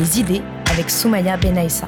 les 0.00 0.18
idées 0.18 0.40
avec 0.70 0.88
Soumaya 0.88 1.36
Benaïssa. 1.36 1.86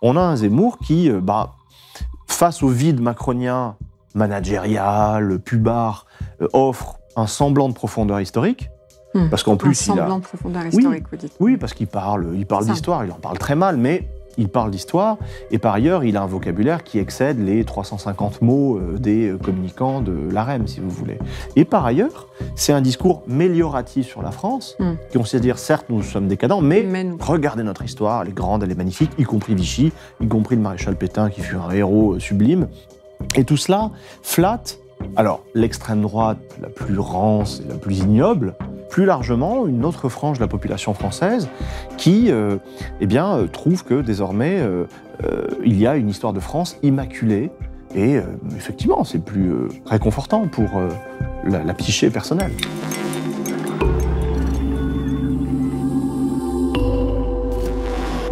On 0.00 0.16
a 0.16 0.20
un 0.20 0.36
Zemmour 0.36 0.78
qui, 0.78 1.10
euh, 1.10 1.20
bah, 1.20 1.52
face 2.26 2.62
au 2.62 2.68
vide 2.68 3.02
macronien, 3.02 3.76
managérial, 4.14 5.38
pubard, 5.40 6.06
euh, 6.40 6.48
offre 6.54 7.00
un 7.16 7.26
semblant 7.26 7.68
de 7.68 7.74
profondeur 7.74 8.18
historique. 8.18 8.70
Hmm. 9.12 9.28
Parce 9.28 9.42
qu'en 9.42 9.58
plus, 9.58 9.90
un 9.90 9.94
semblant 9.94 10.18
de 10.18 10.24
profondeur 10.24 10.64
historique, 10.64 11.04
oui, 11.04 11.08
vous 11.10 11.16
dites. 11.18 11.36
Oui, 11.38 11.56
parce 11.58 11.74
qu'il 11.74 11.86
parle, 11.86 12.30
il 12.34 12.46
parle 12.46 12.64
d'histoire, 12.64 13.04
il 13.04 13.12
en 13.12 13.16
parle 13.16 13.36
très 13.36 13.56
mal, 13.56 13.76
mais 13.76 14.08
il 14.38 14.48
parle 14.48 14.70
d'histoire, 14.70 15.16
et 15.50 15.58
par 15.58 15.74
ailleurs, 15.74 16.04
il 16.04 16.16
a 16.16 16.22
un 16.22 16.26
vocabulaire 16.26 16.84
qui 16.84 16.98
excède 16.98 17.38
les 17.44 17.64
350 17.64 18.42
mots 18.42 18.76
euh, 18.76 18.98
des 18.98 19.28
euh, 19.28 19.38
communicants 19.38 20.00
de 20.00 20.14
l'AREM, 20.30 20.66
si 20.66 20.80
vous 20.80 20.90
voulez. 20.90 21.18
Et 21.54 21.64
par 21.64 21.84
ailleurs, 21.86 22.28
c'est 22.54 22.72
un 22.72 22.80
discours 22.80 23.22
mélioratif 23.26 24.06
sur 24.06 24.22
la 24.22 24.30
France, 24.30 24.76
hmm. 24.78 24.94
qui 25.10 25.18
on 25.18 25.24
sait 25.24 25.40
dire, 25.40 25.58
certes, 25.58 25.86
nous 25.88 26.02
sommes 26.02 26.28
décadents, 26.28 26.60
mais, 26.60 26.86
regardez 27.20 27.62
notre 27.62 27.84
histoire, 27.84 28.22
elle 28.22 28.28
est 28.28 28.34
grande, 28.34 28.62
elle 28.62 28.70
est 28.70 28.76
magnifique, 28.76 29.10
y 29.18 29.24
compris 29.24 29.54
Vichy, 29.54 29.92
y 30.20 30.28
compris 30.28 30.56
le 30.56 30.62
maréchal 30.62 30.96
Pétain, 30.96 31.30
qui 31.30 31.40
fut 31.40 31.56
un 31.56 31.70
héros 31.70 32.14
euh, 32.14 32.20
sublime. 32.20 32.68
Et 33.34 33.44
tout 33.44 33.56
cela 33.56 33.90
flatte, 34.22 34.78
alors, 35.16 35.44
l'extrême 35.54 36.02
droite 36.02 36.38
la 36.60 36.68
plus 36.68 36.98
rance 36.98 37.62
et 37.64 37.68
la 37.68 37.76
plus 37.76 38.00
ignoble, 38.00 38.54
plus 38.90 39.06
largement 39.06 39.66
une 39.66 39.84
autre 39.84 40.10
frange 40.10 40.38
de 40.38 40.42
la 40.42 40.48
population 40.48 40.92
française 40.92 41.48
qui 41.96 42.30
euh, 42.30 42.56
eh 43.00 43.06
bien, 43.06 43.36
euh, 43.36 43.46
trouve 43.46 43.82
que 43.82 44.02
désormais 44.02 44.58
euh, 44.58 44.84
il 45.64 45.78
y 45.78 45.86
a 45.86 45.96
une 45.96 46.10
histoire 46.10 46.34
de 46.34 46.40
France 46.40 46.76
immaculée. 46.82 47.50
Et 47.94 48.18
effectivement, 48.54 49.04
c'est 49.04 49.24
plus 49.24 49.54
réconfortant 49.86 50.48
pour 50.48 50.68
la, 51.44 51.64
la 51.64 51.72
psyché 51.72 52.10
personnelle. 52.10 52.50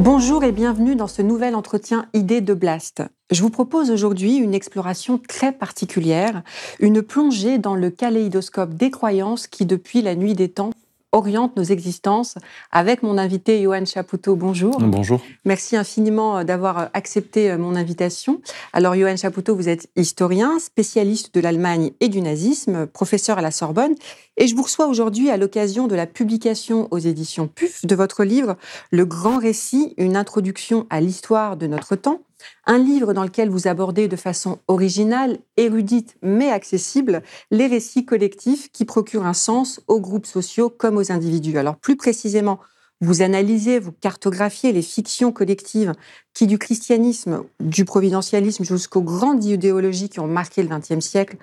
Bonjour 0.00 0.42
et 0.42 0.50
bienvenue 0.50 0.97
dans 0.97 1.06
ce 1.06 1.23
nouvel 1.23 1.55
entretien 1.55 2.06
Idée 2.14 2.41
de 2.41 2.53
Blast. 2.53 3.05
Je 3.31 3.41
vous 3.42 3.50
propose 3.50 3.92
aujourd'hui 3.92 4.37
une 4.39 4.53
exploration 4.53 5.19
très 5.19 5.53
particulière, 5.53 6.42
une 6.81 7.00
plongée 7.00 7.59
dans 7.59 7.77
le 7.77 7.91
kaléidoscope 7.91 8.75
des 8.75 8.91
croyances 8.91 9.47
qui, 9.47 9.67
depuis 9.67 10.03
la 10.03 10.17
nuit 10.17 10.34
des 10.34 10.50
temps, 10.50 10.70
oriente 11.15 11.57
nos 11.57 11.62
existences 11.62 12.34
avec 12.73 13.03
mon 13.03 13.17
invité 13.19 13.62
Johan 13.62 13.84
Chapoutot. 13.84 14.34
Bonjour. 14.37 14.79
Bonjour. 14.81 15.23
Merci 15.45 15.77
infiniment 15.77 16.39
euh, 16.39 16.45
d'avoir 16.45 16.79
euh, 16.79 16.87
accepté 16.93 17.51
euh, 17.51 17.56
mon 17.56 17.77
invitation. 17.77 18.41
Alors 18.73 18.95
Johan 18.97 19.17
Chapoutot, 19.17 19.55
vous 19.55 19.69
êtes 19.69 19.89
historien, 19.97 20.59
spécialiste 20.59 21.34
de 21.34 21.41
l'Allemagne 21.41 21.93
et 22.01 22.09
du 22.09 22.21
nazisme, 22.21 22.87
professeur 22.87 23.39
à 23.39 23.43
la 23.43 23.53
Sorbonne 23.53 23.95
et 24.37 24.48
je 24.48 24.56
vous 24.56 24.62
reçois 24.62 24.89
aujourd'hui 24.89 25.31
à 25.31 25.37
l'occasion 25.37 25.87
de 25.87 25.95
la 25.95 26.06
publication 26.06 26.88
aux 26.91 26.99
éditions 26.99 27.47
PUF 27.47 27.87
de 27.87 27.94
votre 27.94 28.25
livre 28.25 28.56
Le 28.91 29.05
grand 29.05 29.38
récit, 29.38 29.94
une 29.97 30.17
introduction 30.17 30.87
à 30.91 31.00
l'histoire 31.00 31.56
de 31.56 31.69
notre 31.69 31.94
temps 31.94 32.21
un 32.66 32.78
livre 32.78 33.12
dans 33.12 33.25
lequel 33.25 33.50
vous 33.50 33.69
abordez 33.69 34.09
de 34.09 34.16
façon 34.16 34.59
originale, 34.69 35.38
érudite 35.56 36.16
mais 36.22 36.50
accessible 36.50 37.22
les 37.50 37.66
récits 37.66 38.05
collectifs 38.05 38.71
qui 38.72 38.84
procurent 38.84 39.27
un 39.27 39.34
sens 39.34 39.81
aux 39.88 40.00
groupes 40.00 40.27
sociaux 40.27 40.71
comme 40.71 40.97
aux 40.97 41.12
individus. 41.12 41.59
Alors 41.59 41.77
plus 41.77 41.97
précisément, 41.97 42.59
vous 43.00 43.22
analysez, 43.22 43.78
vous 43.78 43.93
cartographiez 43.93 44.72
les 44.72 44.82
fictions 44.82 45.32
collectives 45.32 45.93
qui, 46.32 46.47
du 46.47 46.59
christianisme, 46.59 47.44
du 47.60 47.84
providentialisme 47.84 48.65
jusqu'aux 48.65 49.03
grandes 49.03 49.44
idéologies 49.44 50.09
qui 50.09 50.21
ont 50.21 50.26
marqué 50.26 50.62
le 50.62 50.69
XXe 50.69 51.05
siècle, 51.05 51.37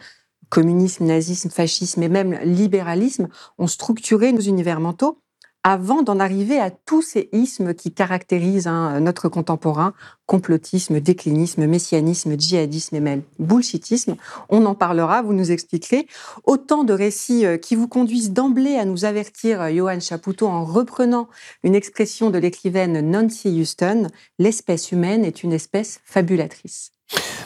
communisme, 0.50 1.06
nazisme, 1.06 1.50
fascisme 1.50 2.04
et 2.04 2.10
même 2.10 2.38
libéralisme, 2.44 3.30
ont 3.58 3.68
structuré 3.68 4.32
nos 4.32 4.42
univers 4.42 4.80
mentaux 4.80 5.18
avant 5.64 6.02
d'en 6.02 6.20
arriver 6.20 6.60
à 6.60 6.72
tous 6.72 7.02
ces 7.02 7.30
ismes 7.34 7.74
qui 7.74 7.92
caractérisent 7.92 8.68
hein, 8.68 9.00
notre 9.00 9.30
contemporain, 9.30 9.94
complotisme, 10.26 11.00
déclinisme, 11.00 11.66
messianisme, 11.68 12.40
djihadisme 12.40 12.96
et 12.96 13.00
même 13.00 13.22
bullshitisme. 13.38 14.16
On 14.50 14.66
en 14.66 14.76
parlera, 14.76 15.22
vous 15.22 15.34
nous 15.34 15.52
expliquerez. 15.52 16.08
Autant 16.46 16.84
de 16.84 16.94
récits 16.94 17.46
euh, 17.46 17.58
qui 17.58 17.76
vous 17.76 17.88
conduisent 17.88 18.32
d'emblée 18.32 18.76
à 18.76 18.86
nous 18.86 19.06
avertir, 19.06 19.62
euh, 19.62 19.70
Johan 19.70 20.00
Chapoutot, 20.00 20.48
en 20.48 20.64
reprenant 20.64 21.28
une 21.64 21.76
expression 21.76 22.30
de 22.30 22.38
l'écrivaine 22.38 23.02
Nancy 23.12 23.50
Houston, 23.50 24.08
l'espèce 24.40 24.92
humaine 24.92 25.26
est 25.26 25.44
une 25.44 25.54
espèce 25.54 26.00
fabulatrice. 26.06 26.92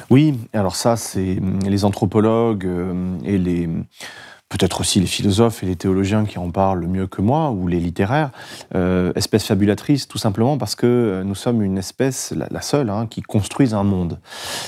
Oui, 0.09 0.35
alors 0.53 0.75
ça, 0.75 0.95
c'est 0.95 1.39
hum, 1.39 1.59
les 1.67 1.85
anthropologues 1.85 2.65
euh, 2.65 3.17
et 3.23 3.37
les 3.37 3.67
peut-être 4.57 4.79
aussi 4.79 5.01
les 5.01 5.05
philosophes 5.05 5.63
et 5.63 5.65
les 5.65 5.75
théologiens 5.75 6.23
qui 6.23 6.39
en 6.39 6.49
parlent 6.49 6.79
le 6.79 6.87
mieux 6.87 7.07
que 7.07 7.21
moi, 7.21 7.51
ou 7.51 7.67
les 7.67 7.79
littéraires, 7.79 8.31
euh, 8.73 9.11
espèce 9.15 9.45
fabulatrice, 9.45 10.07
tout 10.07 10.17
simplement 10.17 10.57
parce 10.57 10.75
que 10.75 10.85
euh, 10.85 11.23
nous 11.25 11.35
sommes 11.35 11.61
une 11.61 11.77
espèce, 11.77 12.33
la, 12.33 12.61
seule, 12.61 12.89
hein, 12.89 13.05
qui 13.05 13.21
construise 13.21 13.73
un 13.73 13.83
monde. 13.83 14.19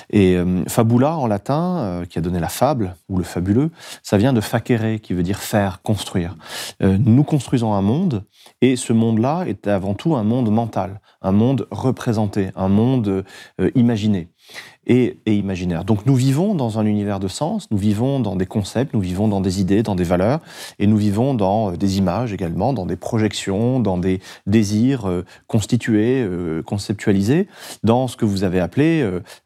Et 0.09 0.36
euh, 0.36 0.66
fabula, 0.68 1.16
en 1.16 1.25
latin, 1.25 2.03
qui 2.09 2.20
a 2.20 2.22
donné 2.22 2.40
la 2.40 2.50
fable, 2.50 2.96
ou 3.08 3.18
le 3.18 3.24
fabuleux, 3.24 3.72
ça 4.03 4.18
vient 4.18 4.34
de 4.34 4.42
facere, 4.42 5.00
qui 5.02 5.14
veut 5.14 5.24
dire 5.24 5.40
faire, 5.40 5.81
construire. 5.81 6.36
nous 6.81 7.24
construisons 7.24 7.74
un 7.74 7.81
monde, 7.81 8.24
et 8.62 8.75
ce 8.75 8.92
monde-là 8.92 9.46
est 9.48 9.68
avant 9.68 9.94
tout 9.94 10.16
un 10.16 10.24
monde 10.24 10.52
mental, 10.52 11.00
un 11.22 11.31
monde 11.31 11.68
représenté, 11.72 12.50
un 12.56 12.68
monde 12.68 13.24
imaginé 13.75 14.30
et, 14.88 15.18
imaginaire. 15.25 15.84
Donc 15.84 16.06
nous 16.06 16.16
vivons 16.16 16.56
dans 16.56 16.80
un 16.80 16.85
univers 16.85 17.19
de 17.19 17.28
sens, 17.28 17.69
nous 17.72 17.78
vivons 17.78 18.19
dans 18.19 18.35
des 18.35 18.46
concepts, 18.46 18.94
nous 18.94 19.02
vivons 19.02 19.28
dans 19.28 19.41
des 19.41 19.62
idées, 19.62 19.84
dans 19.84 19.96
des 19.96 20.03
valeurs, 20.03 20.40
et 20.80 20.88
nous 20.88 20.97
vivons 20.97 21.34
dans 21.34 21.72
euh, 21.72 21.78
des 21.78 21.97
images 21.97 22.34
également, 22.34 22.74
dans 22.74 22.86
des 22.86 22.96
projections, 22.96 23.80
dans 23.80 23.97
des 23.97 24.22
désirs 24.46 25.07
euh, 25.07 25.25
constitués, 25.47 26.24
euh, 26.24 26.63
conceptualisés, 26.63 27.47
dans 27.84 28.07
ce 28.07 28.16
que 28.16 28.25
vous 28.25 28.44
avez 28.44 28.59
appelé, 28.59 28.88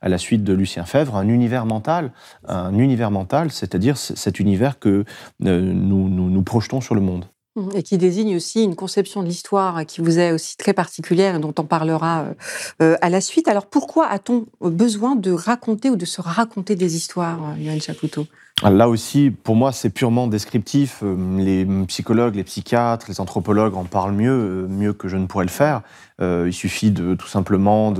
à 0.01 0.09
la 0.09 0.17
suite 0.17 0.43
de 0.43 0.53
Lucien 0.53 0.85
Fèvre, 0.85 1.15
un 1.15 1.27
univers 1.27 1.65
mental. 1.65 2.11
Un 2.47 2.77
univers 2.77 3.11
mental, 3.11 3.51
c'est-à-dire 3.51 3.97
cet 3.97 4.39
univers 4.39 4.79
que 4.79 5.05
nous, 5.39 6.09
nous 6.09 6.43
projetons 6.43 6.81
sur 6.81 6.95
le 6.95 7.01
monde. 7.01 7.25
Mmh, 7.57 7.69
et 7.75 7.83
qui 7.83 7.97
désigne 7.97 8.37
aussi 8.37 8.63
une 8.63 8.77
conception 8.77 9.21
de 9.21 9.27
l'histoire 9.27 9.85
qui 9.85 9.99
vous 9.99 10.19
est 10.19 10.31
aussi 10.31 10.55
très 10.55 10.71
particulière 10.73 11.35
et 11.35 11.39
dont 11.39 11.53
on 11.59 11.65
parlera 11.65 12.21
euh, 12.21 12.33
euh, 12.81 12.97
à 13.01 13.09
la 13.09 13.19
suite. 13.19 13.49
Alors 13.49 13.65
pourquoi 13.65 14.07
a-t-on 14.07 14.47
besoin 14.61 15.17
de 15.17 15.31
raconter 15.31 15.89
ou 15.89 15.97
de 15.97 16.05
se 16.05 16.21
raconter 16.21 16.77
des 16.77 16.95
histoires, 16.95 17.39
euh, 17.59 17.79
Chapoutot? 17.81 18.25
Là 18.63 18.89
aussi, 18.89 19.31
pour 19.31 19.55
moi, 19.55 19.71
c'est 19.71 19.89
purement 19.89 20.27
descriptif. 20.27 21.03
Les 21.37 21.65
psychologues, 21.87 22.35
les 22.35 22.43
psychiatres, 22.43 23.07
les 23.09 23.19
anthropologues 23.19 23.75
en 23.75 23.85
parlent 23.85 24.13
mieux, 24.13 24.67
mieux 24.69 24.93
que 24.93 25.07
je 25.07 25.17
ne 25.17 25.25
pourrais 25.25 25.45
le 25.45 25.51
faire. 25.51 25.81
Euh, 26.21 26.45
il 26.47 26.53
suffit 26.53 26.91
de 26.91 27.15
tout 27.15 27.27
simplement 27.27 27.93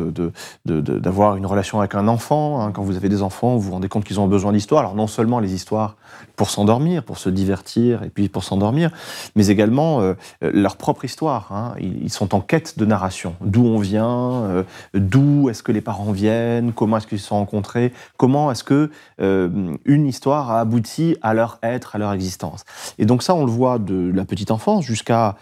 d'avoir 0.66 1.36
une 1.38 1.46
relation 1.46 1.80
avec 1.80 1.96
un 1.96 2.08
enfant. 2.08 2.62
Hein. 2.62 2.72
Quand 2.72 2.84
vous 2.84 2.96
avez 2.96 3.10
des 3.10 3.24
enfants, 3.24 3.56
vous 3.56 3.62
vous 3.62 3.72
rendez 3.72 3.90
compte 3.90 4.04
qu'ils 4.04 4.20
ont 4.20 4.28
besoin 4.28 4.52
d'histoire. 4.52 4.82
Alors 4.82 4.96
non 4.96 5.08
seulement 5.08 5.40
les 5.40 5.54
histoires 5.54 5.96
pour 6.36 6.50
s'endormir, 6.50 7.04
pour 7.04 7.18
se 7.18 7.30
divertir 7.30 8.04
et 8.04 8.10
puis 8.10 8.30
pour 8.30 8.44
s'endormir, 8.44 8.92
mais 9.36 9.48
également 9.48 10.02
euh, 10.02 10.14
leur 10.42 10.78
propre 10.78 11.06
histoire. 11.06 11.52
Hein. 11.52 11.74
Ils, 11.80 12.12
sont 12.12 12.36
en 12.36 12.42
quête 12.42 12.78
de 12.78 12.86
narration. 12.86 13.36
D'où 13.42 13.66
on 13.66 13.80
vient, 13.80 14.44
euh, 14.44 14.64
d'où 14.94 15.50
est-ce 15.50 15.64
que 15.64 15.72
les 15.72 15.82
parents 15.82 16.12
viennent, 16.12 16.74
comment 16.74 16.98
est-ce 16.98 17.08
qu'ils 17.08 17.20
se 17.20 17.28
sont 17.28 17.38
rencontrés, 17.38 17.94
comment 18.18 18.52
est-ce 18.52 18.64
que 18.64 18.92
une 19.18 20.06
histoire 20.06 20.51
a 20.52 20.60
abouti 20.60 21.18
à 21.22 21.34
leur 21.34 21.60
être, 21.64 21.96
à 21.96 22.00
leur 22.00 22.14
existence. 22.14 22.64
Et 22.98 23.06
donc 23.06 23.24
ça, 23.24 23.34
on 23.36 23.46
le 23.46 23.52
voit 23.52 23.80
de 23.80 24.12
la 24.14 24.26
petite 24.26 24.52
enfance 24.52 24.86
jusqu'à 24.86 25.36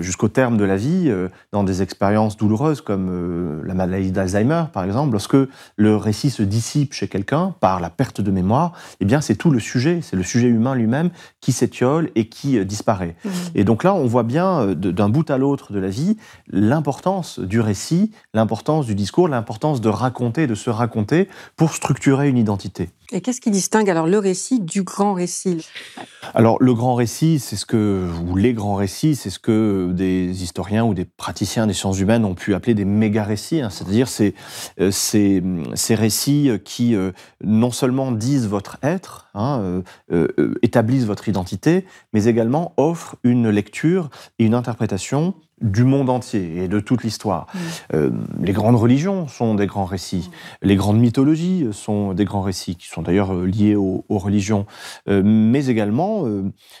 jusqu'au 0.00 0.28
terme 0.28 0.56
de 0.56 0.64
la 0.64 0.76
vie, 0.76 1.12
dans 1.52 1.64
des 1.64 1.82
expériences 1.82 2.36
douloureuse 2.36 2.80
comme 2.80 3.08
euh, 3.10 3.62
la 3.64 3.74
maladie 3.74 4.12
d'Alzheimer, 4.12 4.64
par 4.72 4.84
exemple, 4.84 5.12
lorsque 5.12 5.36
le 5.76 5.96
récit 5.96 6.30
se 6.30 6.42
dissipe 6.42 6.92
chez 6.92 7.08
quelqu'un 7.08 7.54
par 7.60 7.80
la 7.80 7.90
perte 7.90 8.20
de 8.20 8.30
mémoire, 8.30 8.72
eh 9.00 9.04
bien, 9.04 9.20
c'est 9.20 9.34
tout 9.34 9.50
le 9.50 9.60
sujet, 9.60 10.00
c'est 10.02 10.16
le 10.16 10.22
sujet 10.22 10.48
humain 10.48 10.74
lui-même 10.74 11.10
qui 11.40 11.52
s'étiole 11.52 12.10
et 12.14 12.28
qui 12.28 12.58
euh, 12.58 12.64
disparaît. 12.64 13.16
Mmh. 13.24 13.28
Et 13.54 13.64
donc 13.64 13.84
là, 13.84 13.94
on 13.94 14.06
voit 14.06 14.22
bien 14.22 14.74
d'un 14.74 15.08
bout 15.08 15.30
à 15.30 15.38
l'autre 15.38 15.72
de 15.72 15.78
la 15.78 15.88
vie 15.88 16.16
l'importance 16.48 17.38
du 17.38 17.60
récit, 17.60 18.12
l'importance 18.34 18.86
du 18.86 18.94
discours, 18.94 19.28
l'importance 19.28 19.80
de 19.80 19.88
raconter, 19.88 20.46
de 20.46 20.54
se 20.54 20.70
raconter 20.70 21.28
pour 21.56 21.74
structurer 21.74 22.28
une 22.28 22.38
identité. 22.38 22.90
Et 23.12 23.20
qu'est-ce 23.20 23.40
qui 23.40 23.50
distingue 23.50 23.90
alors 23.90 24.06
le 24.06 24.18
récit 24.18 24.49
du 24.58 24.82
grand 24.82 25.14
récit 25.14 25.66
Alors 26.34 26.56
le 26.60 26.74
grand 26.74 26.94
récit, 26.94 27.38
c'est 27.38 27.56
ce 27.56 27.66
que, 27.66 28.08
ou 28.26 28.36
les 28.36 28.52
grands 28.52 28.74
récits, 28.74 29.14
c'est 29.14 29.30
ce 29.30 29.38
que 29.38 29.90
des 29.92 30.42
historiens 30.42 30.84
ou 30.84 30.94
des 30.94 31.04
praticiens 31.04 31.66
des 31.66 31.72
sciences 31.72 32.00
humaines 32.00 32.24
ont 32.24 32.34
pu 32.34 32.54
appeler 32.54 32.74
des 32.74 32.84
méga 32.84 33.22
récits, 33.22 33.60
hein. 33.60 33.70
c'est-à-dire 33.70 34.08
ces, 34.08 34.34
euh, 34.80 34.90
ces, 34.90 35.42
ces, 35.74 35.94
récits 35.94 36.50
qui 36.64 36.94
euh, 36.94 37.12
non 37.44 37.70
seulement 37.70 38.12
disent 38.12 38.48
votre 38.48 38.78
être, 38.82 39.28
hein, 39.34 39.82
euh, 40.12 40.54
établissent 40.62 41.04
votre 41.04 41.28
identité, 41.28 41.84
mais 42.12 42.24
également 42.24 42.74
offrent 42.76 43.16
une 43.22 43.48
lecture 43.50 44.10
et 44.38 44.44
une 44.44 44.54
interprétation 44.54 45.34
du 45.60 45.84
monde 45.84 46.08
entier 46.10 46.62
et 46.62 46.68
de 46.68 46.80
toute 46.80 47.02
l'histoire. 47.02 47.46
Mm. 47.52 47.58
Euh, 47.94 48.10
les 48.40 48.52
grandes 48.52 48.76
religions 48.76 49.28
sont 49.28 49.54
des 49.54 49.66
grands 49.66 49.84
récits. 49.84 50.30
Mm. 50.30 50.66
Les 50.66 50.76
grandes 50.76 50.98
mythologies 50.98 51.66
sont 51.72 52.14
des 52.14 52.24
grands 52.24 52.42
récits, 52.42 52.76
qui 52.76 52.88
sont 52.88 53.02
d'ailleurs 53.02 53.34
euh, 53.34 53.46
liés 53.46 53.76
aux, 53.76 54.04
religions. 54.08 54.66
Euh, 55.08 55.22
mais 55.24 55.66
également, 55.66 56.26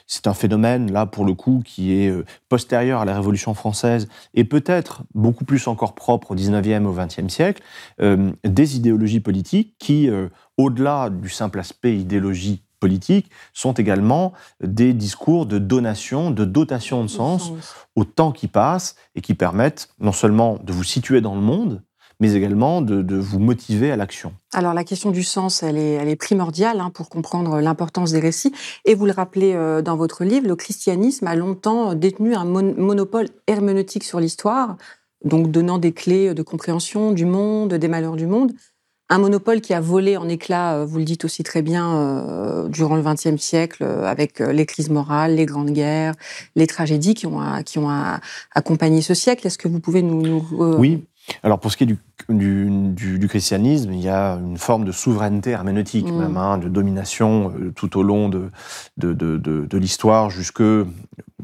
c'est 0.06 0.26
un 0.26 0.34
phénomène, 0.34 0.92
là, 0.92 1.06
pour 1.06 1.24
le 1.24 1.32
coup, 1.32 1.62
qui 1.64 1.92
est 1.92 2.12
postérieur 2.48 3.00
à 3.00 3.04
la 3.04 3.14
Révolution 3.14 3.54
française 3.54 4.08
et 4.34 4.44
peut-être 4.44 5.04
beaucoup 5.14 5.44
plus 5.44 5.66
encore 5.68 5.94
propre 5.94 6.32
au 6.32 6.36
19e, 6.36 6.84
au 6.84 6.94
20e 6.94 7.28
siècle, 7.28 7.62
des 7.98 8.76
idéologies 8.76 9.20
politiques 9.20 9.74
qui, 9.78 10.10
au-delà 10.58 11.08
du 11.08 11.28
simple 11.30 11.58
aspect 11.60 11.96
idéologie 11.96 12.62
politiques 12.80 13.30
sont 13.52 13.72
également 13.72 14.32
des 14.60 14.92
discours 14.92 15.46
de 15.46 15.58
donation, 15.58 16.30
de 16.30 16.44
dotation 16.44 17.02
de 17.04 17.08
sens, 17.08 17.52
au 17.94 18.04
temps 18.04 18.32
qui 18.32 18.48
passe 18.48 18.96
et 19.14 19.20
qui 19.20 19.34
permettent 19.34 19.90
non 20.00 20.12
seulement 20.12 20.58
de 20.64 20.72
vous 20.72 20.84
situer 20.84 21.20
dans 21.20 21.34
le 21.34 21.40
monde, 21.40 21.82
mais 22.18 22.34
également 22.34 22.82
de, 22.82 23.16
vous 23.16 23.38
motiver 23.38 23.90
à 23.90 23.96
l'action. 23.96 24.34
Alors 24.52 24.74
la 24.74 24.84
question 24.84 25.10
du 25.10 25.22
sens, 25.22 25.62
elle 25.62 25.78
est, 25.78 25.92
elle 25.92 26.08
est 26.08 26.16
primordiale 26.16 26.80
hein, 26.80 26.90
pour 26.90 27.08
comprendre 27.08 27.60
l'importance 27.60 28.12
des 28.12 28.20
récits. 28.20 28.52
Et 28.84 28.94
vous 28.94 29.06
le 29.06 29.12
rappelez 29.12 29.54
euh, 29.54 29.80
dans 29.80 29.96
votre 29.96 30.24
livre, 30.24 30.46
le 30.46 30.56
christianisme 30.56 31.26
a 31.26 31.34
longtemps 31.34 31.94
détenu 31.94 32.34
un 32.34 32.44
monopole 32.44 33.28
herméneutique 33.46 34.04
sur 34.04 34.20
l'histoire, 34.20 34.76
donc 35.24 35.50
donnant 35.50 35.78
des 35.78 35.92
clés 35.92 36.34
de 36.34 36.42
compréhension 36.42 37.12
du 37.12 37.24
monde, 37.24 37.74
des 37.74 37.88
malheurs 37.88 38.16
du 38.16 38.26
monde 38.26 38.52
un 39.10 39.18
monopole 39.18 39.60
qui 39.60 39.74
a 39.74 39.80
volé 39.80 40.16
en 40.16 40.28
éclats, 40.28 40.76
euh, 40.76 40.86
vous 40.86 40.98
le 40.98 41.04
dites 41.04 41.24
aussi 41.24 41.42
très 41.42 41.62
bien, 41.62 41.96
euh, 41.96 42.68
durant 42.68 42.94
le 42.94 43.02
XXe 43.02 43.36
siècle, 43.42 43.82
euh, 43.82 44.06
avec 44.06 44.38
les 44.38 44.64
crises 44.64 44.88
morales, 44.88 45.34
les 45.34 45.46
grandes 45.46 45.72
guerres, 45.72 46.14
les 46.54 46.68
tragédies 46.68 47.14
qui 47.14 47.26
ont, 47.26 47.40
qui 47.64 47.78
ont 47.78 47.90
accompagné 48.54 49.02
ce 49.02 49.14
siècle. 49.14 49.46
Est-ce 49.46 49.58
que 49.58 49.68
vous 49.68 49.80
pouvez 49.80 50.02
nous... 50.02 50.22
nous 50.22 50.46
oui. 50.78 51.04
Alors 51.42 51.60
pour 51.60 51.70
ce 51.70 51.76
qui 51.76 51.84
est 51.84 51.86
du 51.86 51.98
du, 52.28 53.26
christianisme, 53.28 53.92
il 53.92 54.00
y 54.00 54.08
a 54.08 54.34
une 54.34 54.58
forme 54.58 54.84
de 54.84 54.92
souveraineté 54.92 55.50
herméneutique, 55.50 56.06
mm. 56.06 56.18
même, 56.18 56.36
hein, 56.36 56.58
de 56.58 56.68
domination 56.68 57.52
tout 57.74 57.98
au 57.98 58.02
long 58.02 58.28
de, 58.28 58.50
de, 58.96 59.12
de, 59.12 59.78
l'histoire 59.78 60.30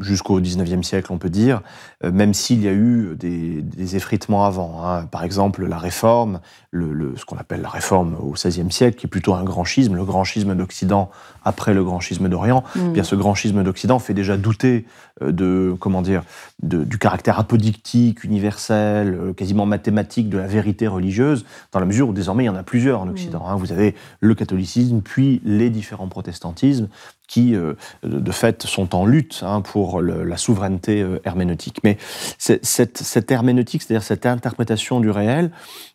jusqu'au 0.01 0.41
19e 0.41 0.83
siècle, 0.83 1.13
on 1.13 1.19
peut 1.19 1.31
dire, 1.31 1.63
euh, 2.05 2.11
même 2.13 2.35
s'il 2.35 2.63
y 2.63 2.69
a 2.69 2.73
eu 2.73 3.17
des, 3.17 3.97
effritements 3.97 4.45
avant. 4.45 4.85
Hein. 4.85 5.07
Par 5.07 5.23
exemple, 5.23 5.65
la 5.67 5.79
réforme, 5.79 6.41
le, 6.71 7.15
ce 7.17 7.25
qu'on 7.25 7.37
appelle 7.37 7.63
la 7.63 7.69
réforme 7.69 8.17
au 8.21 8.33
XVIe 8.33 8.71
siècle, 8.71 8.99
qui 8.99 9.07
est 9.07 9.09
plutôt 9.09 9.35
un 9.35 9.45
grand 9.45 9.65
schisme, 9.65 9.95
le 9.95 10.05
grand 10.05 10.25
schisme 10.25 10.55
d'Occident 10.55 11.11
après 11.45 11.73
le 11.73 11.85
grand 11.85 12.01
schisme 12.01 12.29
d'Orient. 12.29 12.65
Mm. 12.75 12.93
Bien, 12.93 13.05
ce 13.05 13.15
grand 13.15 13.35
schisme 13.35 13.63
d'Occident 13.63 13.99
fait 13.99 14.15
déjà 14.15 14.37
douter 14.37 14.87
euh, 15.23 15.33
de, 15.33 15.75
comment 15.79 16.03
dire, 16.03 16.23
du 16.63 16.99
caractère 16.99 17.39
apodictique, 17.39 18.25
universel, 18.25 19.35
quasiment 19.37 19.67
mathématique 19.67 20.29
de 20.29 20.39
la 20.39 20.47
vérité 20.47 20.87
religieuse, 20.87 21.45
dans 21.73 21.81
la 21.81 21.87
mesure 21.87 22.09
où 22.09 22.13
désormais 22.13 22.45
il 22.45 22.47
y 22.47 22.51
en 22.51 22.57
a 22.57 22.63
plusieurs 22.63 23.01
en 23.01 23.09
Occident. 23.09 23.47
Hein. 23.47 23.57
Vous 23.57 23.73
avez 23.73 23.95
le 24.21 24.35
catholicisme, 24.35 25.01
puis 25.01 25.41
les 25.45 25.71
différents 25.71 26.09
protestantismes, 26.09 26.89
qui 27.27 27.55
euh, 27.55 27.75
de 28.03 28.33
fait 28.33 28.63
sont 28.63 28.95
en 28.95 29.07
lutte 29.07 29.43
hein, 29.43 29.61
pour 29.61 30.01
la 30.01 30.37
souveraineté 30.37 31.03
euh, 31.03 31.21
herméneutique. 31.25 31.81
Mais 31.85 31.97
cette, 32.39 32.99
cette 32.99 33.31
herméneutique, 33.31 33.83
c'est-à-dire 33.83 34.03
cette 34.05 34.27
interprétation 34.27 35.01
du 35.01 35.11
réel, 35.11 35.51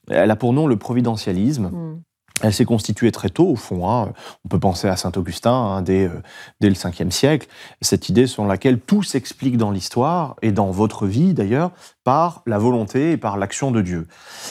elle 0.10 0.32
a 0.32 0.36
pour 0.36 0.54
nom 0.54 0.68
le 0.68 0.78
providentialisme. 0.78 1.68
Mm. 1.68 2.02
Elle 2.44 2.54
s'est 2.54 2.66
constituée 2.66 3.12
très 3.12 3.30
tôt, 3.30 3.48
au 3.50 3.56
fond. 3.56 3.90
Hein. 3.90 4.14
On 4.46 4.50
peut 4.50 4.60
penser 4.60 4.88
à 4.88 4.96
saint 4.96 5.12
Augustin 5.16 5.52
hein, 5.52 5.82
dès, 5.82 6.08
euh, 6.08 6.22
dès, 6.60 6.70
le 6.70 6.76
5e 6.76 7.12
siècle. 7.12 7.48
Cette 7.82 8.10
idée 8.10 8.28
selon 8.28 8.48
laquelle 8.48 8.80
tout 8.80 9.04
s'explique 9.04 9.58
dans 9.58 9.72
l'histoire 9.72 10.36
et 10.42 10.52
dans 10.52 10.72
votre 10.72 11.06
vie 11.06 11.34
d'ailleurs 11.34 11.72
par 12.04 12.42
la 12.48 12.58
volonté 12.58 13.12
et 13.12 13.18
par 13.18 13.38
l'action 13.38 13.72
de 13.72 13.82
Dieu. 13.82 14.08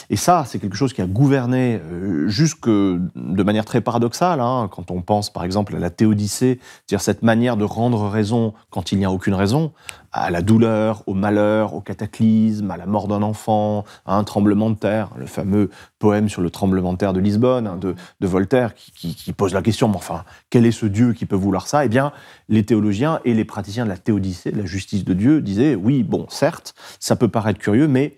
Et 0.09 0.15
ça, 0.15 0.45
c'est 0.47 0.59
quelque 0.59 0.77
chose 0.77 0.93
qui 0.93 1.01
a 1.01 1.05
gouverné 1.05 1.81
euh, 1.83 2.27
jusque 2.27 2.69
de 2.69 3.43
manière 3.43 3.65
très 3.65 3.81
paradoxale, 3.81 4.39
hein, 4.39 4.69
quand 4.71 4.91
on 4.91 5.01
pense 5.01 5.31
par 5.31 5.43
exemple 5.43 5.75
à 5.75 5.79
la 5.79 5.89
théodicée, 5.89 6.59
c'est-à-dire 6.61 7.01
cette 7.01 7.23
manière 7.23 7.57
de 7.57 7.65
rendre 7.65 8.07
raison 8.07 8.53
quand 8.69 8.91
il 8.91 8.99
n'y 8.99 9.05
a 9.05 9.11
aucune 9.11 9.33
raison, 9.33 9.73
à 10.13 10.29
la 10.29 10.41
douleur, 10.41 11.03
au 11.07 11.13
malheur, 11.13 11.73
au 11.73 11.81
cataclysme, 11.81 12.69
à 12.71 12.77
la 12.77 12.85
mort 12.85 13.07
d'un 13.07 13.21
enfant, 13.21 13.85
à 14.05 14.15
un 14.15 14.23
tremblement 14.23 14.69
de 14.69 14.75
terre, 14.75 15.09
le 15.17 15.25
fameux 15.25 15.69
poème 15.99 16.27
sur 16.27 16.41
le 16.41 16.49
tremblement 16.49 16.93
de 16.93 16.97
terre 16.97 17.13
de 17.13 17.19
Lisbonne 17.19 17.67
hein, 17.67 17.77
de, 17.77 17.95
Voltaire 18.27 18.75
qui, 18.75 19.15
qui, 19.15 19.33
pose 19.33 19.53
la 19.53 19.61
question, 19.61 19.87
mais 19.87 19.95
enfin, 19.95 20.23
quel 20.49 20.65
est 20.65 20.71
ce 20.71 20.85
Dieu 20.85 21.13
qui 21.13 21.25
peut 21.25 21.35
vouloir 21.35 21.67
ça? 21.67 21.85
Eh 21.85 21.89
bien, 21.89 22.11
les 22.51 22.63
théologiens 22.63 23.19
et 23.25 23.33
les 23.33 23.45
praticiens 23.45 23.85
de 23.85 23.89
la 23.89 23.97
théodicée, 23.97 24.51
de 24.51 24.57
la 24.57 24.65
justice 24.65 25.05
de 25.05 25.13
Dieu, 25.13 25.41
disaient, 25.41 25.73
oui, 25.73 26.03
bon, 26.03 26.27
certes, 26.29 26.75
ça 26.99 27.15
peut 27.15 27.29
paraître 27.29 27.59
curieux, 27.59 27.87
mais 27.87 28.17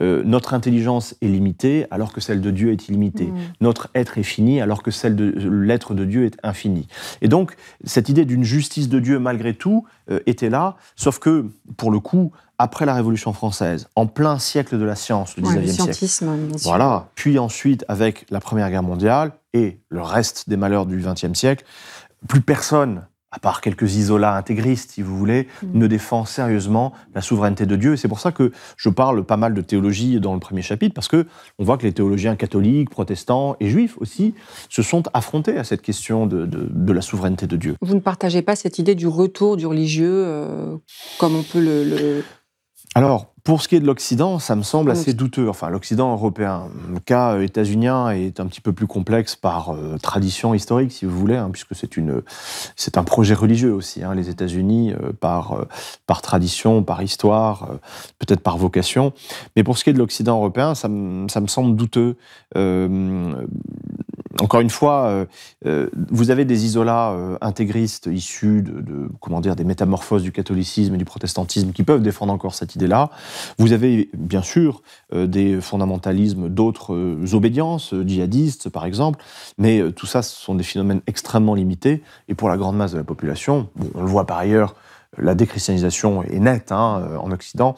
euh, 0.00 0.22
notre 0.24 0.54
intelligence 0.54 1.14
est 1.20 1.26
limitée 1.26 1.86
alors 1.90 2.12
que 2.12 2.20
celle 2.20 2.40
de 2.40 2.50
Dieu 2.50 2.72
est 2.72 2.88
illimitée. 2.88 3.26
Mm. 3.26 3.38
Notre 3.60 3.90
être 3.94 4.16
est 4.16 4.22
fini 4.22 4.60
alors 4.60 4.82
que 4.82 4.90
celle 4.90 5.16
de 5.16 5.34
l'être 5.50 5.94
de 5.94 6.04
Dieu 6.04 6.24
est 6.24 6.38
infini. 6.42 6.86
Et 7.20 7.28
donc, 7.28 7.56
cette 7.84 8.08
idée 8.08 8.24
d'une 8.24 8.44
justice 8.44 8.88
de 8.88 9.00
Dieu, 9.00 9.18
malgré 9.18 9.52
tout, 9.52 9.84
euh, 10.10 10.20
était 10.26 10.48
là, 10.48 10.76
sauf 10.96 11.18
que, 11.18 11.46
pour 11.76 11.90
le 11.90 11.98
coup, 11.98 12.32
après 12.58 12.86
la 12.86 12.94
Révolution 12.94 13.32
française, 13.32 13.88
en 13.96 14.06
plein 14.06 14.38
siècle 14.38 14.78
de 14.78 14.84
la 14.84 14.94
science, 14.94 15.36
le 15.36 15.42
19e 15.42 15.92
siècle. 15.92 16.24
Voilà. 16.62 17.08
Puis 17.16 17.38
ensuite, 17.40 17.84
avec 17.88 18.26
la 18.30 18.38
Première 18.38 18.70
Guerre 18.70 18.84
mondiale 18.84 19.32
et 19.52 19.80
le 19.88 20.02
reste 20.02 20.48
des 20.48 20.56
malheurs 20.56 20.86
du 20.86 20.98
XXe 20.98 21.34
siècle, 21.34 21.64
plus 22.28 22.40
personne 22.40 23.02
à 23.32 23.38
part 23.38 23.62
quelques 23.62 23.96
isolats 23.96 24.36
intégristes, 24.36 24.92
si 24.92 25.02
vous 25.02 25.16
voulez, 25.16 25.48
mm. 25.62 25.78
ne 25.78 25.86
défend 25.86 26.24
sérieusement 26.24 26.92
la 27.14 27.22
souveraineté 27.22 27.66
de 27.66 27.76
Dieu. 27.76 27.94
Et 27.94 27.96
c'est 27.96 28.08
pour 28.08 28.20
ça 28.20 28.30
que 28.30 28.52
je 28.76 28.88
parle 28.90 29.24
pas 29.24 29.38
mal 29.38 29.54
de 29.54 29.62
théologie 29.62 30.20
dans 30.20 30.34
le 30.34 30.40
premier 30.40 30.62
chapitre, 30.62 30.94
parce 30.94 31.08
que 31.08 31.26
on 31.58 31.64
voit 31.64 31.78
que 31.78 31.84
les 31.84 31.92
théologiens 31.92 32.36
catholiques, 32.36 32.90
protestants 32.90 33.56
et 33.58 33.68
juifs 33.68 33.96
aussi 33.98 34.34
se 34.68 34.82
sont 34.82 35.02
affrontés 35.14 35.56
à 35.56 35.64
cette 35.64 35.82
question 35.82 36.26
de, 36.26 36.92
la 36.92 37.00
souveraineté 37.00 37.46
de 37.46 37.56
Dieu. 37.56 37.76
Vous 37.80 37.94
ne 37.94 38.00
partagez 38.00 38.42
pas 38.42 38.54
cette 38.54 38.78
idée 38.78 38.94
du 38.94 39.06
retour 39.06 39.56
du 39.56 39.66
religieux, 39.66 40.24
euh, 40.26 40.76
comme 41.18 41.34
on 41.34 41.42
peut 41.42 41.60
le... 41.60 42.22
Alors, 42.94 43.31
pour 43.44 43.60
ce 43.60 43.66
qui 43.66 43.74
est 43.74 43.80
de 43.80 43.86
l'Occident, 43.86 44.38
ça 44.38 44.54
me 44.54 44.62
semble 44.62 44.92
assez 44.92 45.14
douteux. 45.14 45.48
Enfin, 45.48 45.68
l'Occident 45.68 46.12
européen. 46.12 46.68
Le 46.92 47.00
cas 47.00 47.34
euh, 47.34 47.42
états-unien 47.42 48.10
est 48.10 48.38
un 48.38 48.46
petit 48.46 48.60
peu 48.60 48.72
plus 48.72 48.86
complexe 48.86 49.34
par 49.34 49.70
euh, 49.70 49.98
tradition 50.00 50.54
historique, 50.54 50.92
si 50.92 51.06
vous 51.06 51.18
voulez, 51.18 51.36
hein, 51.36 51.50
puisque 51.50 51.74
c'est 51.74 51.96
une, 51.96 52.22
c'est 52.76 52.98
un 52.98 53.02
projet 53.02 53.34
religieux 53.34 53.72
aussi. 53.72 54.04
Hein, 54.04 54.14
les 54.14 54.28
États-Unis, 54.28 54.92
euh, 54.92 55.12
par 55.12 55.66
par 56.06 56.22
tradition, 56.22 56.84
par 56.84 57.02
histoire, 57.02 57.68
peut-être 58.18 58.40
par 58.40 58.58
vocation. 58.58 59.12
Mais 59.56 59.64
pour 59.64 59.76
ce 59.76 59.84
qui 59.84 59.90
est 59.90 59.92
de 59.92 59.98
l'Occident 59.98 60.36
européen, 60.36 60.74
ça, 60.74 60.88
ça 61.28 61.40
me 61.40 61.46
semble 61.48 61.76
douteux 61.76 62.16
encore 64.40 64.60
une 64.60 64.70
fois, 64.70 65.06
euh, 65.06 65.26
euh, 65.66 65.88
vous 66.10 66.30
avez 66.30 66.44
des 66.44 66.64
isolats 66.64 67.12
euh, 67.12 67.36
intégristes 67.40 68.08
issus 68.10 68.62
de, 68.62 69.08
comment 69.20 69.40
dire, 69.40 69.56
des 69.56 69.64
métamorphoses 69.64 70.22
du 70.22 70.32
catholicisme 70.32 70.94
et 70.94 70.98
du 70.98 71.04
protestantisme 71.04 71.72
qui 71.72 71.82
peuvent 71.82 72.02
défendre 72.02 72.32
encore 72.32 72.54
cette 72.54 72.74
idée-là. 72.74 73.10
Vous 73.58 73.72
avez 73.72 74.10
bien 74.14 74.42
sûr 74.42 74.82
des 75.12 75.60
fondamentalismes 75.60 76.48
d'autres 76.48 77.18
obédiences, 77.34 77.94
djihadistes 78.06 78.68
par 78.68 78.84
exemple, 78.84 79.22
mais 79.58 79.82
tout 79.92 80.06
ça, 80.06 80.22
ce 80.22 80.34
sont 80.34 80.54
des 80.54 80.62
phénomènes 80.62 81.00
extrêmement 81.06 81.54
limités. 81.54 82.02
Et 82.28 82.34
pour 82.34 82.48
la 82.48 82.56
grande 82.56 82.76
masse 82.76 82.92
de 82.92 82.98
la 82.98 83.04
population, 83.04 83.68
on 83.94 84.02
le 84.02 84.06
voit 84.06 84.26
par 84.26 84.38
ailleurs, 84.38 84.74
la 85.18 85.34
déchristianisation 85.34 86.22
est 86.22 86.38
nette 86.38 86.72
hein, 86.72 87.18
en 87.20 87.30
Occident. 87.30 87.76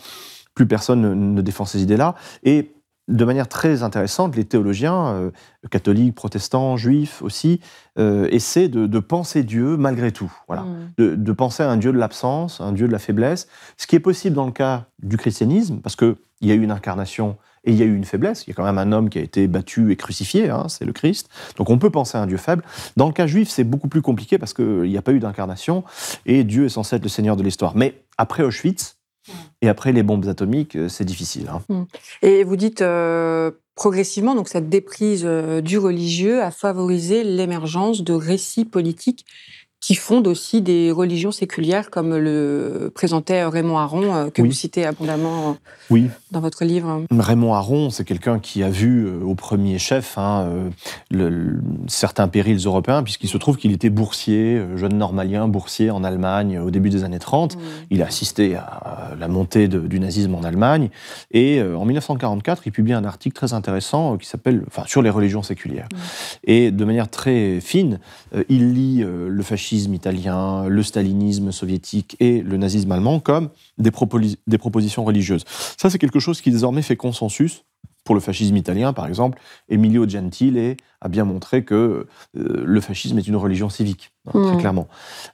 Plus 0.55 0.67
personne 0.67 1.01
ne, 1.01 1.15
ne 1.15 1.43
défend 1.43 1.65
ces 1.65 1.83
idées-là. 1.83 2.15
Et 2.45 2.74
de 3.09 3.25
manière 3.25 3.49
très 3.49 3.83
intéressante, 3.83 4.35
les 4.37 4.45
théologiens, 4.45 5.07
euh, 5.09 5.31
catholiques, 5.71 6.15
protestants, 6.15 6.77
juifs 6.77 7.21
aussi, 7.23 7.61
euh, 7.99 8.29
essaient 8.31 8.69
de, 8.69 8.99
penser 8.99 9.43
Dieu 9.43 9.77
malgré 9.77 10.11
tout. 10.11 10.33
Voilà. 10.47 10.63
Mm. 10.63 11.17
De, 11.17 11.33
penser 11.33 11.63
à 11.63 11.71
un 11.71 11.77
Dieu 11.77 11.93
de 11.93 11.99
l'absence, 11.99 12.61
un 12.61 12.73
Dieu 12.73 12.87
de 12.87 12.93
la 12.93 12.99
faiblesse, 12.99 13.49
ce 13.77 13.87
qui 13.87 13.97
est 13.97 14.01
possible 14.01 14.35
dans 14.35 14.47
le 14.47 14.53
cas 14.53 14.87
du 15.03 15.17
christianisme, 15.17 15.81
parce 15.81 15.97
qu'il 15.97 16.17
y 16.41 16.51
a 16.51 16.55
eu 16.55 16.63
une 16.63 16.71
incarnation 16.71 17.37
Et 17.65 17.73
il 17.73 17.79
y 17.79 17.83
a 17.83 17.87
eu 17.87 17.95
une 17.95 18.05
faiblesse. 18.05 18.47
Il 18.47 18.51
y 18.51 18.53
a 18.53 18.55
quand 18.55 18.65
même 18.65 18.79
un 18.79 18.93
homme 18.93 19.11
qui 19.11 19.19
a 19.19 19.23
été 19.23 19.47
battu 19.49 19.93
et 19.93 19.97
crucifié, 19.97 20.49
hein, 20.49 20.67
c'est 20.69 20.87
le 20.87 20.93
Christ. 20.93 21.29
Donc 21.57 21.69
on 21.69 21.79
peut 21.79 21.91
penser 21.91 22.17
à 22.17 22.23
un 22.23 22.27
Dieu 22.27 22.39
faible. 22.39 22.63
Dans 22.97 23.07
le 23.07 23.13
cas 23.13 23.27
juif, 23.27 23.51
c'est 23.51 23.65
beaucoup 23.65 23.89
plus 23.89 24.03
compliqué 24.03 24.39
parce 24.39 24.55
qu'il 24.55 24.83
n'y 24.83 24.99
a 24.99 25.03
pas 25.03 25.13
eu 25.13 25.19
d'incarnation 25.19 25.85
et 26.25 26.45
Dieu 26.45 26.67
est 26.67 26.71
censé 26.71 26.97
être 26.97 27.03
le 27.03 27.09
Seigneur 27.09 27.37
de 27.37 27.43
l'histoire. 27.43 27.77
Mais 27.77 28.03
après 28.17 28.43
Auschwitz, 28.43 28.97
et 29.63 29.69
après 29.69 29.93
les 29.93 30.03
bombes 30.03 30.27
atomiques, 30.29 30.77
euh, 30.77 30.89
c'est 30.89 31.05
difficile. 31.05 31.49
Hein. 31.49 31.63
Mmh. 31.69 31.83
Et 32.23 32.45
vous 32.45 32.57
dites 32.57 32.83
euh, 32.83 33.51
progressivement, 33.75 34.35
donc 34.35 34.49
cette 34.49 34.69
déprise 34.69 35.25
euh, 35.25 35.61
du 35.61 35.79
religieux 35.79 36.43
a 36.43 36.51
favorisé 36.51 37.25
l'émergence 37.25 38.03
de 38.03 38.13
récits 38.13 38.65
politiques 38.65 39.25
qui 39.85 39.97
fondent 39.97 40.29
aussi 40.29 40.63
des 40.63 40.91
religions 40.91 41.31
séculières, 41.31 41.91
comme 41.91 42.17
le 42.17 42.91
présentait 42.95 43.45
Raymond 43.45 43.77
Aron, 43.77 44.15
euh, 44.15 44.31
que 44.31 44.41
vous 44.41 44.51
citez 44.51 44.87
abondamment 44.87 45.51
euh, 45.51 45.53
oui. 45.91 46.09
dans 46.31 46.41
votre 46.41 46.65
livre. 46.65 47.05
Raymond 47.11 47.53
Aron, 47.53 47.91
c'est 47.91 48.07
quelqu'un 48.07 48.39
qui 48.39 48.63
a 48.63 48.71
vu 48.71 49.05
euh, 49.05 49.21
au 49.23 49.35
premier 49.35 49.79
chef 49.79 50.17
hein, 50.17 50.49
le, 51.11 51.61
certains 51.87 52.29
périls 52.29 52.61
européens, 52.65 53.03
puisqu'il 53.03 53.29
se 53.29 53.37
trouve 53.37 53.59
qu'il 53.59 53.73
était 53.73 53.91
boursier, 53.91 54.59
jeune 54.77 54.97
normalien, 54.97 55.49
boursier 55.49 55.91
en 55.91 56.03
Allemagne 56.03 56.59
au 56.59 56.71
début 56.71 56.89
des 56.89 57.05
années 57.05 57.19
30. 57.19 57.57
Mmh. 57.57 57.61
Il 57.91 58.03
a 58.03 58.07
assisté 58.07 58.57
à 58.57 59.11
la 59.21 59.29
montée 59.29 59.69
du 59.69 60.01
nazisme 60.01 60.35
en 60.35 60.45
Allemagne. 60.45 60.89
Et 61.31 61.61
en 61.63 61.85
1944, 61.85 62.63
il 62.65 62.73
publie 62.73 62.95
un 62.95 63.05
article 63.05 63.35
très 63.35 63.53
intéressant 63.53 64.17
qui 64.17 64.27
s'appelle 64.27 64.63
enfin, 64.67 64.85
Sur 64.87 65.03
les 65.03 65.11
religions 65.11 65.43
séculières. 65.43 65.89
Mmh. 65.93 65.97
Et 66.45 66.71
de 66.71 66.85
manière 66.87 67.11
très 67.11 67.61
fine, 67.61 67.99
il 68.49 68.73
lit 68.73 69.05
le 69.05 69.43
fascisme 69.43 69.74
italien, 69.75 70.67
le 70.69 70.83
stalinisme 70.83 71.53
soviétique 71.53 72.17
et 72.21 72.41
le 72.43 72.57
nazisme 72.57 72.93
allemand 72.93 73.21
comme 73.21 73.51
des, 73.79 73.91
des 74.47 74.59
propositions 74.59 75.05
religieuses. 75.05 75.45
Ça, 75.77 75.91
c'est 75.91 75.99
quelque 75.99 76.21
chose 76.21 76.41
qui 76.41 76.51
désormais 76.51 76.83
fait 76.83 76.97
consensus. 76.97 77.65
Pour 78.05 78.15
le 78.15 78.21
fascisme 78.21 78.55
italien, 78.55 78.93
par 78.93 79.07
exemple, 79.07 79.41
Emilio 79.71 80.07
Gentile 80.07 80.77
a 81.01 81.09
bien 81.09 81.25
montré 81.25 81.65
que 81.65 82.07
euh, 82.37 82.63
le 82.63 82.81
fascisme 82.83 83.17
est 83.17 83.27
une 83.27 83.37
religion 83.37 83.71
civique, 83.71 84.13
hein, 84.27 84.33
très 84.33 84.57
mmh. 84.57 84.59
clairement. 84.59 84.89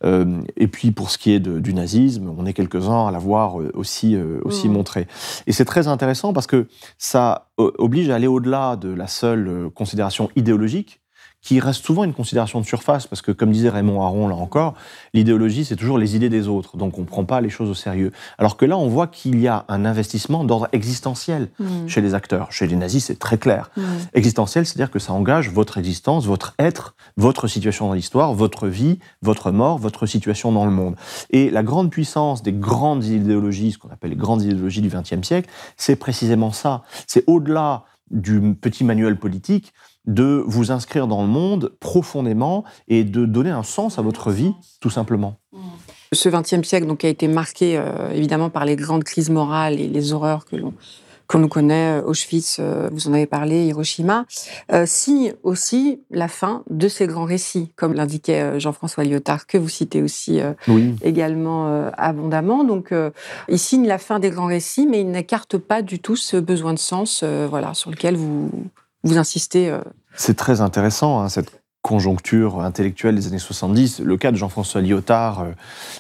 Euh, 0.05 0.41
et 0.57 0.69
puis 0.69 0.93
pour 0.93 1.11
ce 1.11 1.19
qui 1.19 1.33
est 1.33 1.41
du 1.41 1.75
nazisme, 1.75 2.33
on 2.39 2.47
est 2.47 2.53
quelques-uns 2.53 3.09
à 3.09 3.11
l'avoir 3.11 3.61
euh, 3.61 3.73
aussi, 3.75 4.17
aussi 4.45 4.69
mmh. 4.69 4.73
montré. 4.73 5.09
Et 5.49 5.53
c'est 5.53 5.65
très 5.65 5.89
intéressant 5.89 6.33
parce 6.33 6.47
que 6.47 6.69
ça 6.97 7.51
oblige 7.57 8.09
à 8.09 8.15
aller 8.15 8.29
au-delà 8.29 8.77
de 8.77 8.91
la 8.91 9.09
seule 9.09 9.69
considération 9.75 10.31
idéologique 10.37 11.00
qui 11.43 11.61
reste 11.61 11.85
souvent 11.85 12.05
une 12.05 12.13
considération 12.13 12.61
de 12.61 12.67
surface, 12.67 13.07
parce 13.07 13.23
que 13.23 13.33
comme 13.33 13.51
disait 13.51 13.71
Raymond 13.71 14.03
Aron 14.03 14.29
là 14.29 14.35
encore, 14.35 14.75
l'idéologie 15.15 15.65
c'est 15.65 15.77
toujours 15.77 15.99
les 15.99 16.17
idées 16.17 16.29
des 16.29 16.49
autres, 16.49 16.77
donc 16.77 16.99
on 16.99 17.03
ne 17.03 17.07
prend 17.07 17.25
pas 17.25 17.41
les 17.41 17.51
choses 17.51 17.71
au 17.71 17.75
sérieux. 17.75 18.13
Alors 18.39 18.57
que 18.57 18.65
là 18.65 18.77
on 18.77 18.89
voit 18.89 19.07
qu'il 19.07 19.41
y 19.41 19.49
a 19.49 19.65
un 19.69 19.85
investissement 19.85 20.45
d'ordre 20.45 20.69
existentiel 20.73 21.49
mmh. 21.59 21.89
chez 21.89 22.01
les 22.01 22.15
acteurs. 22.15 22.53
Chez 22.53 22.67
les 22.67 22.77
nazis 22.77 23.05
c'est 23.05 23.19
très 23.19 23.39
clair. 23.39 23.71
Mmh. 23.77 23.83
Existentiel, 24.15 24.67
c'est-à-dire 24.67 24.91
que 24.91 24.99
ça 24.99 25.13
engage 25.13 25.51
votre 25.51 25.79
existence, 25.79 26.27
votre 26.27 26.55
être, 26.59 26.95
votre 27.17 27.49
situation 27.49 27.89
dans 27.89 27.95
l'histoire, 27.95 28.35
votre 28.35 28.69
vie, 28.69 28.99
votre 29.23 29.51
mort, 29.51 29.79
votre 29.79 30.07
situation 30.07 30.53
dans 30.53 30.65
le 30.65 30.73
monde. 30.73 30.97
Et 31.31 31.51
la 31.51 31.63
grande 31.63 31.91
puissance 31.91 32.43
des 32.43 32.53
grandes 32.53 33.05
idéologies, 33.05 33.73
ce 33.73 33.79
qu'on 33.79 33.91
appelle 33.91 34.11
les 34.11 34.17
grandes 34.17 34.43
idéologies 34.43 34.83
du 34.83 34.89
XXe 34.89 35.27
siècle, 35.27 35.49
c'est 35.77 35.97
précisément 35.97 36.53
ça. 36.53 36.83
C'est 37.07 37.25
au-delà 37.27 37.85
du 38.11 38.55
petit 38.55 38.85
manuel 38.85 39.17
politique, 39.17 39.73
de 40.15 40.43
vous 40.47 40.71
inscrire 40.73 41.07
dans 41.07 41.23
le 41.23 41.29
monde 41.29 41.73
profondément 41.81 42.65
et 42.89 43.05
de 43.05 43.25
donner 43.25 43.51
un 43.51 43.63
sens 43.63 43.99
à 43.99 44.03
votre 44.03 44.31
vie, 44.31 44.53
tout 44.81 44.91
simplement. 44.91 45.41
Ce 46.13 46.29
XXe 46.29 46.67
siècle 46.67 46.87
donc, 46.87 47.05
a 47.05 47.09
été 47.09 47.29
marqué 47.29 47.79
euh, 47.79 48.11
évidemment 48.13 48.51
par 48.51 48.65
les 48.65 48.75
grandes 48.75 49.05
crises 49.05 49.31
morales 49.31 49.79
et 49.79 49.87
les 49.87 50.13
horreurs 50.13 50.45
que 50.45 50.57
l'on 50.57 50.75
qu'on 51.29 51.39
nous 51.39 51.49
connaît, 51.49 52.01
euh, 52.01 52.07
Auschwitz, 52.07 52.57
euh, 52.59 52.89
vous 52.91 53.07
en 53.07 53.13
avez 53.13 53.27
parlé, 53.27 53.67
Hiroshima, 53.67 54.27
signe 54.85 55.35
aussi 55.45 56.01
la 56.11 56.27
fin 56.27 56.65
de 56.69 56.89
ces 56.89 57.07
grands 57.07 57.25
récits, 57.25 57.71
comme 57.77 57.95
l'indiquait 57.95 58.59
Jean-François 58.59 59.05
Lyotard, 59.05 59.47
que 59.47 59.57
vous 59.57 59.69
citez 59.69 60.03
aussi 60.03 60.41
également 61.03 61.89
abondamment. 61.97 62.65
Donc, 62.65 62.93
il 63.49 63.59
signe 63.61 63.87
la 63.87 63.99
fin 63.99 64.19
des 64.19 64.31
grands 64.31 64.47
récits, 64.47 64.89
mais 64.89 65.03
il 65.03 65.11
n'écarte 65.13 65.57
pas 65.57 65.83
du 65.83 66.01
tout 66.01 66.17
ce 66.17 66.37
besoin 66.37 66.75
de 66.75 66.81
sens, 66.81 67.23
voilà, 67.49 67.75
sur 67.75 67.93
lequel 67.93 68.17
vous, 68.17 68.51
vous 69.05 69.17
insistez. 69.17 69.73
Euh. 70.11 70.15
C'est 70.17 70.37
très 70.37 70.61
intéressant, 70.61 71.21
hein, 71.21 71.29
cette 71.29 71.61
conjoncture 71.83 72.61
intellectuelle 72.61 73.15
des 73.15 73.27
années 73.27 73.39
70. 73.39 74.01
Le 74.01 74.17
cas 74.19 74.33
de 74.33 74.37
Jean-François 74.37 74.83
Lyotard, 74.83 75.41
euh, 75.41 75.53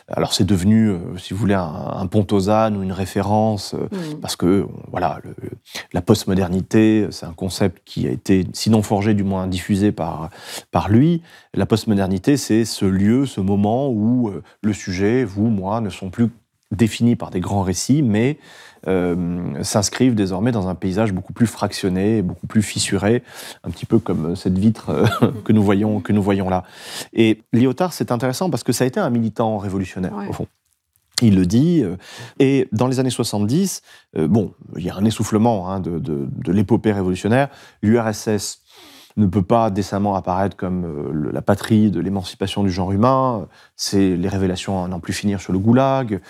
alors 0.08 0.34
c'est 0.34 0.44
devenu, 0.44 0.90
euh, 0.90 0.98
si 1.16 1.32
vous 1.32 1.40
voulez, 1.40 1.54
un, 1.54 2.06
pont 2.06 2.26
aux 2.32 2.50
ânes 2.50 2.76
ou 2.76 2.82
une 2.82 2.92
référence, 2.92 3.72
mm. 3.74 4.20
parce 4.20 4.36
que 4.36 4.66
voilà, 4.90 5.20
la 5.94 6.02
postmodernité, 6.02 7.06
c'est 7.10 7.24
un 7.24 7.32
concept 7.32 7.80
qui 7.86 8.06
a 8.06 8.10
été, 8.10 8.46
sinon 8.52 8.82
forgé, 8.82 9.14
du 9.14 9.24
moins 9.24 9.46
diffusé 9.46 9.90
par, 9.90 10.28
par 10.70 10.90
lui. 10.90 11.22
La 11.54 11.64
postmodernité, 11.64 12.36
c'est 12.36 12.66
ce 12.66 12.84
lieu, 12.84 13.24
ce 13.24 13.40
moment 13.40 13.88
où 13.88 14.30
le 14.60 14.72
sujet, 14.74 15.24
vous, 15.24 15.46
moi, 15.46 15.80
ne 15.80 15.88
sont 15.88 16.10
plus 16.10 16.28
définis 16.72 17.16
par 17.16 17.30
des 17.30 17.40
grands 17.40 17.62
récits, 17.62 18.02
mais 18.02 18.38
euh, 18.86 19.62
s'inscrivent 19.62 20.14
désormais 20.14 20.52
dans 20.52 20.68
un 20.68 20.74
paysage 20.74 21.12
beaucoup 21.12 21.32
plus 21.32 21.46
fractionné, 21.46 22.22
beaucoup 22.22 22.46
plus 22.46 22.62
fissuré, 22.62 23.22
un 23.64 23.70
petit 23.70 23.86
peu 23.86 23.98
comme 23.98 24.36
cette 24.36 24.58
vitre 24.58 24.90
euh, 24.90 25.30
que, 25.44 25.52
nous 25.52 25.62
voyons, 25.62 26.00
que 26.00 26.12
nous 26.12 26.22
voyons 26.22 26.48
là. 26.48 26.64
Et 27.12 27.42
Lyotard, 27.52 27.92
c'est 27.92 28.12
intéressant 28.12 28.50
parce 28.50 28.62
que 28.62 28.72
ça 28.72 28.84
a 28.84 28.86
été 28.86 29.00
un 29.00 29.10
militant 29.10 29.58
révolutionnaire, 29.58 30.14
au 30.28 30.32
fond. 30.32 30.46
Il 31.22 31.36
le 31.36 31.44
dit. 31.44 31.82
Euh, 31.82 31.96
et 32.38 32.68
dans 32.72 32.86
les 32.86 32.98
années 32.98 33.10
70, 33.10 33.82
bon, 34.16 34.54
il 34.76 34.84
y 34.84 34.90
a 34.90 34.96
un 34.96 35.04
essoufflement 35.04 35.70
hein, 35.70 35.80
de, 35.80 35.98
de 35.98 36.52
l'épopée 36.52 36.92
révolutionnaire. 36.92 37.48
L'URSS 37.82 38.59
ne 39.16 39.26
peut 39.26 39.42
pas 39.42 39.70
décemment 39.70 40.14
apparaître 40.14 40.56
comme 40.56 40.84
euh, 40.84 41.30
la 41.32 41.42
patrie 41.42 41.90
de 41.90 42.00
l'émancipation 42.00 42.62
du 42.62 42.70
genre 42.70 42.92
humain. 42.92 43.46
C'est 43.76 44.16
les 44.16 44.28
révélations 44.28 44.84
à 44.84 44.88
n'en 44.88 45.00
plus 45.00 45.12
finir 45.12 45.40
sur 45.40 45.52
le 45.52 45.58
goulag. 45.58 46.20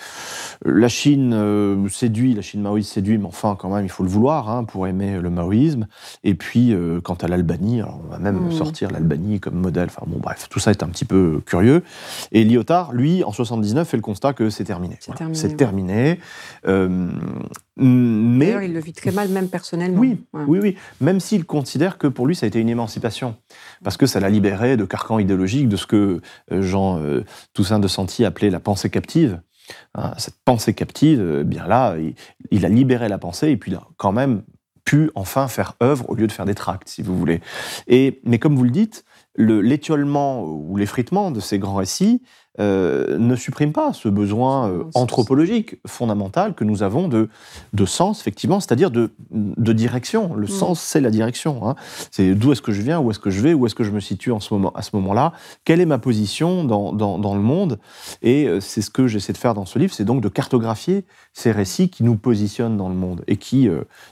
La 0.65 0.87
Chine 0.87 1.33
euh, 1.33 1.87
séduit, 1.89 2.33
la 2.33 2.41
Chine 2.41 2.61
maoïste 2.61 2.93
séduit, 2.93 3.17
mais 3.17 3.25
enfin, 3.25 3.55
quand 3.57 3.73
même, 3.73 3.85
il 3.85 3.89
faut 3.89 4.03
le 4.03 4.09
vouloir 4.09 4.49
hein, 4.49 4.63
pour 4.63 4.87
aimer 4.87 5.19
le 5.19 5.29
maoïsme. 5.29 5.87
Et 6.23 6.33
puis, 6.33 6.73
euh, 6.73 7.01
quant 7.01 7.15
à 7.15 7.27
l'Albanie, 7.27 7.81
on 7.83 8.09
va 8.09 8.19
même 8.19 8.47
mmh. 8.47 8.51
sortir 8.53 8.91
l'Albanie 8.91 9.39
comme 9.39 9.55
modèle. 9.55 9.87
Enfin, 9.89 10.05
bon, 10.07 10.19
bref, 10.19 10.47
tout 10.49 10.59
ça 10.59 10.71
est 10.71 10.83
un 10.83 10.87
petit 10.87 11.05
peu 11.05 11.41
curieux. 11.45 11.83
Et 12.31 12.43
Lyotard, 12.43 12.93
lui, 12.93 13.23
en 13.23 13.31
79, 13.31 13.87
fait 13.87 13.97
le 13.97 14.01
constat 14.01 14.33
que 14.33 14.49
c'est 14.49 14.63
terminé. 14.63 14.97
C'est 15.33 15.57
terminé. 15.57 16.19
Mais... 17.81 18.45
D'ailleurs, 18.45 18.63
il 18.63 18.73
le 18.73 18.79
vit 18.79 18.93
très 18.93 19.11
mal, 19.11 19.29
même 19.29 19.49
personnellement. 19.49 19.99
Oui, 19.99 20.23
oui, 20.33 20.59
oui. 20.61 20.77
Même 20.99 21.19
s'il 21.19 21.45
considère 21.45 21.97
que 21.97 22.07
pour 22.07 22.27
lui, 22.27 22.35
ça 22.35 22.45
a 22.45 22.47
été 22.47 22.59
une 22.59 22.69
émancipation. 22.69 23.35
Parce 23.83 23.97
que 23.97 24.05
ça 24.05 24.19
l'a 24.19 24.29
libéré 24.29 24.77
de 24.77 24.85
carcans 24.85 25.17
idéologiques, 25.17 25.67
de 25.67 25.75
ce 25.75 25.87
que 25.87 26.21
euh, 26.51 26.61
Jean 26.61 26.99
euh, 26.99 27.25
Toussaint 27.53 27.79
de 27.79 27.87
Santi 27.87 28.23
appelait 28.23 28.51
la 28.51 28.59
pensée 28.59 28.89
captive. 28.89 29.41
Hein, 29.95 30.13
cette 30.17 30.35
pensée 30.45 30.73
captive, 30.73 31.19
euh, 31.19 31.43
bien 31.43 31.65
là, 31.67 31.95
il, 32.51 32.65
a 32.65 32.69
libéré 32.69 33.09
la 33.09 33.17
pensée 33.17 33.49
et 33.49 33.57
puis 33.57 33.71
il 33.71 33.75
a 33.75 33.87
quand 33.97 34.11
même 34.11 34.43
pu 34.85 35.09
enfin 35.15 35.47
faire 35.47 35.75
œuvre 35.81 36.09
au 36.09 36.15
lieu 36.15 36.27
de 36.27 36.31
faire 36.31 36.45
des 36.45 36.55
tracts, 36.55 36.87
si 36.87 37.01
vous 37.01 37.17
voulez. 37.17 37.41
Et, 37.87 38.19
mais 38.25 38.39
comme 38.39 38.55
vous 38.55 38.63
le 38.63 38.71
dites, 38.71 39.05
l'étiolement 39.37 40.43
ou 40.43 40.75
l'effritement 40.75 41.31
de 41.31 41.39
ces 41.39 41.57
grands 41.57 41.75
récits 41.75 42.21
euh, 42.59 43.17
ne 43.17 43.37
supprime 43.37 43.71
pas 43.71 43.93
ce 43.93 44.09
besoin 44.09 44.69
euh, 44.69 44.83
anthropologique 44.93 45.77
fondamental 45.87 46.53
que 46.53 46.65
nous 46.65 46.83
avons 46.83 47.07
de, 47.07 47.29
de 47.71 47.85
sens, 47.85 48.19
effectivement, 48.19 48.59
c'est-à-dire 48.59 48.91
de, 48.91 49.11
de, 49.31 49.71
direction. 49.71 50.33
Le 50.33 50.47
mm. 50.47 50.49
sens, 50.49 50.81
c'est 50.81 50.99
la 50.99 51.11
direction. 51.11 51.65
Hein. 51.67 51.75
C'est 52.11 52.35
d'où 52.35 52.51
est-ce 52.51 52.61
que 52.61 52.73
je 52.73 52.81
viens, 52.81 52.99
où 52.99 53.09
est-ce 53.09 53.19
que 53.19 53.29
je 53.29 53.39
vais, 53.39 53.53
où 53.53 53.65
est-ce 53.65 53.75
que 53.75 53.85
je 53.85 53.91
me 53.91 54.01
situe 54.01 54.33
en 54.33 54.41
ce 54.41 54.53
moment, 54.53 54.73
à 54.75 54.81
ce 54.81 54.93
moment-là, 54.97 55.31
quelle 55.63 55.79
est 55.79 55.85
ma 55.85 55.97
position 55.97 56.65
dans, 56.65 56.91
dans, 56.91 57.17
dans 57.17 57.35
le 57.35 57.41
monde? 57.41 57.79
Et 58.21 58.47
euh, 58.49 58.59
c'est 58.59 58.81
ce 58.81 58.89
que 58.89 59.07
j'essaie 59.07 59.31
de 59.31 59.37
faire 59.37 59.53
dans 59.53 59.65
ce 59.65 59.79
livre, 59.79 59.93
c'est 59.93 60.03
donc 60.03 60.19
de 60.19 60.29
cartographier 60.29 61.05
ces 61.31 61.53
récits 61.53 61.89
qui 61.89 62.03
nous 62.03 62.17
positionnent 62.17 62.75
dans 62.75 62.89
le 62.89 62.95
monde 62.95 63.23
et 63.27 63.37
qui, 63.37 63.69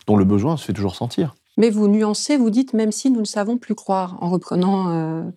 dont 0.08 0.16
le 0.16 0.24
besoin 0.24 0.56
se 0.56 0.64
fait 0.64 0.74
toujours 0.74 0.96
sentir. 0.96 1.36
Mais 1.60 1.70
vous 1.70 1.88
nuancez, 1.88 2.38
vous 2.38 2.50
dites, 2.50 2.74
même 2.74 2.92
si 2.92 3.12
nous 3.12 3.20
ne 3.20 3.26
savons 3.26 3.60
plus 3.60 3.76
croire, 3.76 4.18
en 4.22 4.30
reprenant 4.32 5.30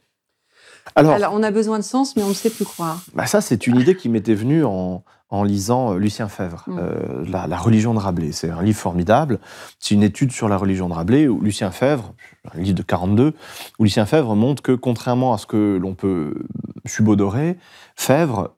alors, 0.94 1.32
on 1.34 1.42
a 1.42 1.50
besoin 1.50 1.78
de 1.78 1.84
sens, 1.84 2.16
mais 2.16 2.22
on 2.22 2.28
ne 2.28 2.34
sait 2.34 2.50
plus 2.50 2.64
croire. 2.64 3.00
Bah 3.14 3.26
ça, 3.26 3.40
c'est 3.40 3.66
une 3.66 3.78
idée 3.78 3.96
qui 3.96 4.08
m'était 4.08 4.34
venue 4.34 4.64
en, 4.64 5.04
lisant 5.44 5.94
euh, 5.94 5.98
Lucien 5.98 6.28
Fèvre, 6.28 6.64
mm. 6.66 6.78
euh, 6.78 7.24
la, 7.26 7.56
religion 7.56 7.94
de 7.94 7.98
Rabelais. 7.98 8.32
C'est 8.32 8.50
un 8.50 8.62
livre 8.62 8.78
formidable. 8.78 9.38
C'est 9.78 9.94
une 9.94 10.02
étude 10.02 10.32
sur 10.32 10.48
la 10.48 10.56
religion 10.56 10.88
de 10.88 10.94
Rabelais 10.94 11.28
où 11.28 11.40
Lucien 11.40 11.70
Fèvre, 11.70 12.14
un 12.54 12.60
livre 12.60 12.76
de 12.76 12.82
42, 12.82 13.34
où 13.78 13.84
Lucien 13.84 14.04
Fèvre 14.04 14.34
montre 14.34 14.62
que, 14.62 14.72
contrairement 14.72 15.32
à 15.32 15.38
ce 15.38 15.46
que 15.46 15.78
l'on 15.80 15.94
peut 15.94 16.34
subodorer, 16.84 17.56
Fèvre 17.96 18.54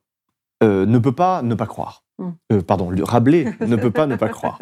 euh, 0.62 0.86
ne 0.86 0.98
peut 0.98 1.14
pas 1.14 1.42
ne 1.42 1.54
pas 1.54 1.66
croire. 1.66 2.03
Hmm. 2.18 2.60
pardon, 2.60 2.90
Rabelais 3.02 3.56
ne 3.60 3.74
peut 3.74 3.90
pas 3.90 4.06
ne 4.06 4.14
pas 4.14 4.28
croire. 4.28 4.60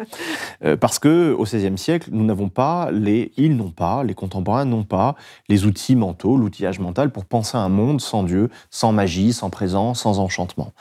parce 0.79 0.97
que 0.97 1.33
au 1.33 1.43
XVIe 1.43 1.77
siècle, 1.77 2.09
nous 2.11 2.25
n'avons 2.25 2.49
pas, 2.49 2.89
les, 2.91 3.31
ils 3.37 3.55
n'ont 3.55 3.69
pas, 3.69 4.03
les 4.03 4.15
contemporains 4.15 4.65
n'ont 4.65 4.83
pas 4.83 5.15
les 5.49 5.65
outils 5.65 5.95
mentaux, 5.95 6.35
l'outillage 6.35 6.79
mental 6.79 7.11
pour 7.11 7.25
penser 7.25 7.57
un 7.57 7.69
monde 7.69 8.01
sans 8.01 8.23
Dieu, 8.23 8.49
sans 8.71 8.91
magie, 8.91 9.33
sans 9.33 9.49
présence, 9.49 10.01
sans 10.01 10.19
enchantement. 10.19 10.73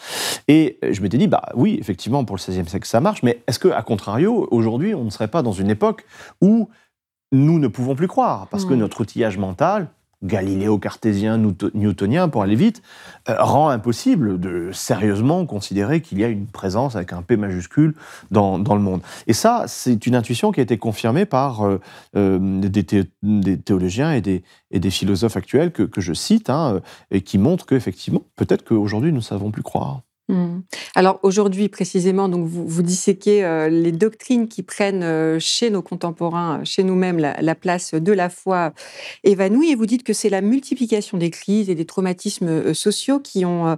Et 0.49 0.79
je 0.83 1.00
m'étais 1.02 1.19
dit, 1.19 1.29
bah 1.29 1.43
oui, 1.55 1.76
effectivement, 1.79 2.25
pour 2.25 2.37
le 2.37 2.41
XVIe 2.41 2.69
siècle, 2.69 2.87
ça 2.87 3.00
marche, 3.00 3.23
mais 3.23 3.43
est-ce 3.47 3.59
que, 3.59 3.69
à 3.69 3.83
contrario, 3.83 4.49
aujourd'hui, 4.50 4.95
on 4.95 5.05
ne 5.05 5.11
serait 5.11 5.29
pas 5.29 5.43
dans 5.43 5.52
une 5.52 5.71
époque 5.71 6.05
où 6.41 6.69
nous 7.33 7.59
ne 7.59 7.69
pouvons 7.69 7.95
plus 7.95 8.09
croire, 8.09 8.47
parce 8.49 8.64
que 8.64 8.75
hmm. 8.75 8.79
notre 8.79 9.00
outillage 9.00 9.38
mental, 9.38 9.88
galiléo-cartésien, 10.23 11.38
newtonien, 11.75 12.29
pour 12.29 12.43
aller 12.43 12.55
vite, 12.55 12.83
euh, 13.29 13.37
rend 13.38 13.69
impossible 13.69 14.41
de 14.41 14.71
sérieusement 14.73 15.45
considérer 15.47 16.00
qu'il 16.00 16.19
y 16.19 16.25
a 16.25 16.29
une 16.29 16.47
présence 16.47 16.97
avec 16.97 17.12
un 17.12 17.23
P 17.23 17.37
majuscule 17.37 17.95
dans, 18.31 18.59
le 18.59 18.81
monde. 18.81 19.02
Et 19.26 19.33
ça, 19.33 19.64
c'est 19.67 20.07
une 20.07 20.14
intuition 20.14 20.52
qui 20.52 20.61
a 20.61 20.62
été 20.62 20.79
confirmée 20.79 21.26
par 21.26 21.67
euh, 21.67 21.81
euh, 22.17 22.61
des, 22.61 22.85
théologiens 22.85 24.12
et 24.12 24.21
des, 24.21 24.43
et 24.71 24.81
des, 24.81 24.91
philosophes 24.91 25.37
actuels 25.37 25.73
que, 25.73 25.88
je 25.97 26.12
cite, 26.12 26.50
hein, 26.50 26.81
et 27.11 27.23
qui 27.23 27.38
montrent 27.38 27.67
qu'effectivement, 27.67 28.23
peut-être 28.37 28.64
qu'aujourd'hui, 28.64 29.11
nous 29.11 29.19
ne 29.19 29.23
savons 29.23 29.50
plus 29.50 29.62
croire. 29.62 30.02
Mmh. 30.33 30.62
Alors 30.95 31.21
aujourd'hui 31.23 31.69
précisément, 31.69 32.31
donc 32.31 32.47
vous, 32.47 32.67
vous 32.67 32.83
disséquez 32.83 33.45
euh, 33.45 33.69
les 33.69 33.93
doctrines 33.93 34.49
qui 34.49 34.62
prennent 34.62 35.03
euh, 35.03 35.39
chez 35.39 35.69
nos 35.69 35.83
contemporains, 35.83 36.61
euh, 36.61 36.65
chez 36.65 36.85
nous-mêmes, 36.85 37.19
la, 37.19 37.55
place 37.55 37.93
de 37.93 38.12
la 38.12 38.31
foi 38.31 38.73
évanouie, 39.25 39.71
et 39.71 39.75
vous 39.75 39.85
dites 39.85 40.05
que 40.05 40.15
c'est 40.15 40.31
la 40.31 40.41
multiplication 40.41 41.19
des 41.19 41.29
crises 41.29 41.69
et 41.69 41.75
des 41.75 41.85
traumatismes 41.85 42.73
sociaux 42.73 43.21
qui 43.21 43.45
ont 43.45 43.77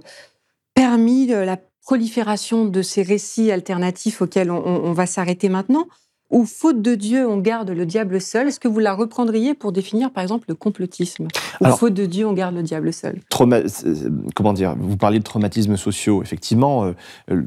permis 0.73 1.27
la 1.27 1.57
prolifération 1.81 2.65
de 2.65 2.81
ces 2.81 3.03
récits 3.03 3.51
alternatifs 3.51 4.21
auxquels 4.21 4.49
on 4.49 4.93
va 4.93 5.05
s'arrêter 5.05 5.49
maintenant 5.49 5.87
ou 6.31 6.45
faute 6.45 6.81
de 6.81 6.95
Dieu, 6.95 7.27
on 7.27 7.37
garde 7.37 7.69
le 7.69 7.85
diable 7.85 8.19
seul. 8.19 8.47
Est-ce 8.47 8.59
que 8.59 8.67
vous 8.67 8.79
la 8.79 8.93
reprendriez 8.93 9.53
pour 9.53 9.71
définir, 9.71 10.11
par 10.11 10.23
exemple, 10.23 10.45
le 10.49 10.55
complotisme? 10.55 11.27
Ou 11.61 11.67
faute 11.67 11.93
de 11.93 12.05
Dieu, 12.05 12.27
on 12.27 12.33
garde 12.33 12.55
le 12.55 12.63
diable 12.63 12.91
seul? 12.91 13.19
Comment 13.29 14.53
dire? 14.53 14.75
Vous 14.77 14.97
parliez 14.97 15.19
de 15.19 15.23
traumatismes 15.23 15.77
sociaux. 15.77 16.23
Effectivement, 16.23 16.85
euh, 16.85 16.93
euh, 17.31 17.43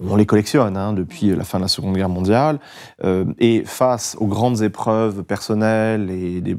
on 0.00 0.16
les 0.16 0.26
collectionne 0.26 0.76
hein, 0.76 0.92
depuis 0.92 1.34
la 1.34 1.44
fin 1.44 1.58
de 1.58 1.62
la 1.62 1.68
Seconde 1.68 1.96
Guerre 1.96 2.10
mondiale. 2.10 2.60
Euh, 3.02 3.24
et 3.38 3.64
face 3.64 4.14
aux 4.20 4.26
grandes 4.26 4.60
épreuves 4.62 5.22
personnelles 5.22 6.10
et 6.10 6.42
des 6.42 6.56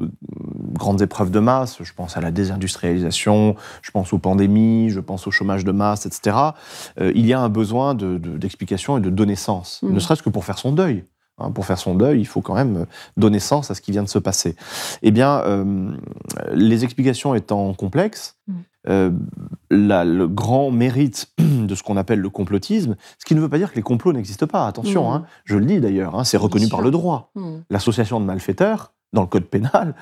grandes 0.74 1.02
épreuves 1.02 1.30
de 1.30 1.40
masse, 1.40 1.78
je 1.84 1.94
pense 1.94 2.18
à 2.18 2.22
la 2.22 2.32
désindustrialisation, 2.32 3.56
je 3.84 3.92
pense 3.92 4.12
aux 4.12 4.20
pandémies, 4.20 4.90
je 4.90 5.00
pense 5.00 5.28
au 5.28 5.32
chômage 5.32 5.64
de 5.64 5.72
masse, 5.72 6.06
etc., 6.06 6.36
il 7.00 7.26
y 7.26 7.34
a 7.34 7.40
un 7.40 7.48
besoin 7.48 7.96
d'explication 7.96 8.98
et 8.98 9.02
de 9.02 9.10
donner 9.10 9.38
sens, 9.38 9.80
mmh. 9.82 9.94
ne 9.94 10.00
serait-ce 10.00 10.24
que 10.24 10.30
pour 10.30 10.44
faire 10.44 10.58
son 10.58 10.74
deuil. 10.74 11.05
Hein, 11.38 11.52
pour 11.52 11.66
faire 11.66 11.78
son 11.78 11.96
deuil, 11.96 12.22
il 12.22 12.26
faut 12.26 12.42
quand 12.42 12.56
même 12.56 12.78
euh, 12.78 12.86
donner 13.18 13.40
sens 13.40 13.70
à 13.70 13.76
ce 13.76 13.82
qui 13.82 13.92
vient 13.92 14.04
de 14.04 14.10
se 14.10 14.20
passer. 14.20 14.56
Eh 15.02 15.12
bien, 15.12 15.42
euh, 15.42 15.92
les 16.54 16.86
explications 16.86 17.36
étant 17.36 17.74
complexes, 17.74 18.38
mm. 18.48 18.54
euh, 18.88 19.12
le 19.70 20.26
grand 20.28 20.72
mérite 20.72 21.34
de 21.38 21.76
ce 21.76 21.84
qu'on 21.84 21.98
appelle 21.98 22.20
le 22.20 22.30
complotisme, 22.30 22.96
ce 23.20 23.26
qui 23.26 23.36
ne 23.36 23.42
veut 23.42 23.50
pas 23.50 23.58
dire 23.58 23.72
que 23.72 23.76
les 23.76 23.82
complots 23.82 24.14
n'existent 24.14 24.48
pas, 24.48 24.66
attention, 24.66 25.12
mm. 25.12 25.14
hein, 25.14 25.26
je 25.44 25.58
le 25.58 25.66
dis 25.66 25.82
d'ailleurs, 25.82 26.16
hein, 26.16 26.24
c'est 26.24 26.38
reconnu 26.38 26.70
par 26.70 26.80
le 26.80 26.90
droit. 26.90 27.32
Mm. 27.36 27.58
L'association 27.70 28.22
de 28.22 28.26
malfaiteurs, 28.26 28.94
dans 29.12 29.22
le 29.22 29.28
code 29.28 29.46
pénal, 29.46 29.94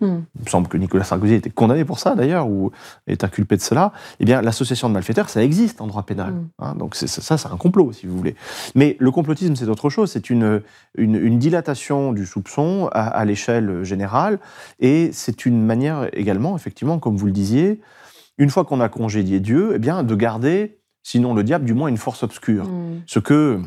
Hmm. 0.00 0.20
Il 0.36 0.44
me 0.44 0.48
semble 0.48 0.68
que 0.68 0.76
Nicolas 0.76 1.02
Sarkozy 1.02 1.34
a 1.34 1.36
été 1.36 1.50
condamné 1.50 1.84
pour 1.84 1.98
ça 1.98 2.14
d'ailleurs, 2.14 2.48
ou 2.48 2.70
est 3.06 3.24
inculpé 3.24 3.56
de 3.56 3.60
cela. 3.60 3.92
Eh 4.20 4.24
bien, 4.24 4.42
l'association 4.42 4.88
de 4.88 4.94
malfaiteurs, 4.94 5.28
ça 5.28 5.42
existe 5.42 5.80
en 5.80 5.86
droit 5.86 6.04
pénal. 6.04 6.32
Hmm. 6.32 6.48
Hein, 6.60 6.74
donc 6.76 6.94
ça, 6.94 7.36
c'est 7.36 7.48
un 7.48 7.56
complot, 7.56 7.92
si 7.92 8.06
vous 8.06 8.16
voulez. 8.16 8.36
Mais 8.74 8.96
le 9.00 9.10
complotisme, 9.10 9.56
c'est 9.56 9.68
autre 9.68 9.90
chose. 9.90 10.12
C'est 10.12 10.30
une, 10.30 10.62
une, 10.96 11.38
dilatation 11.38 12.12
du 12.12 12.26
soupçon 12.26 12.88
à, 12.92 13.24
l'échelle 13.24 13.84
générale, 13.84 14.38
et 14.80 15.10
c'est 15.12 15.46
une 15.46 15.64
manière 15.64 16.08
également, 16.12 16.56
effectivement, 16.56 16.98
comme 16.98 17.16
vous 17.16 17.26
le 17.26 17.32
disiez, 17.32 17.80
une 18.38 18.50
fois 18.50 18.64
qu'on 18.64 18.80
a 18.80 18.88
congédié 18.88 19.40
Dieu, 19.40 19.72
eh 19.74 19.78
bien, 19.78 20.02
de 20.02 20.14
garder, 20.14 20.78
sinon 21.02 21.34
le 21.34 21.42
diable, 21.42 21.64
du 21.64 21.74
moins 21.74 21.88
une 21.88 21.96
force 21.96 22.22
obscure. 22.22 22.64
Hmm. 22.64 23.00
Ce 23.06 23.18
que 23.18 23.60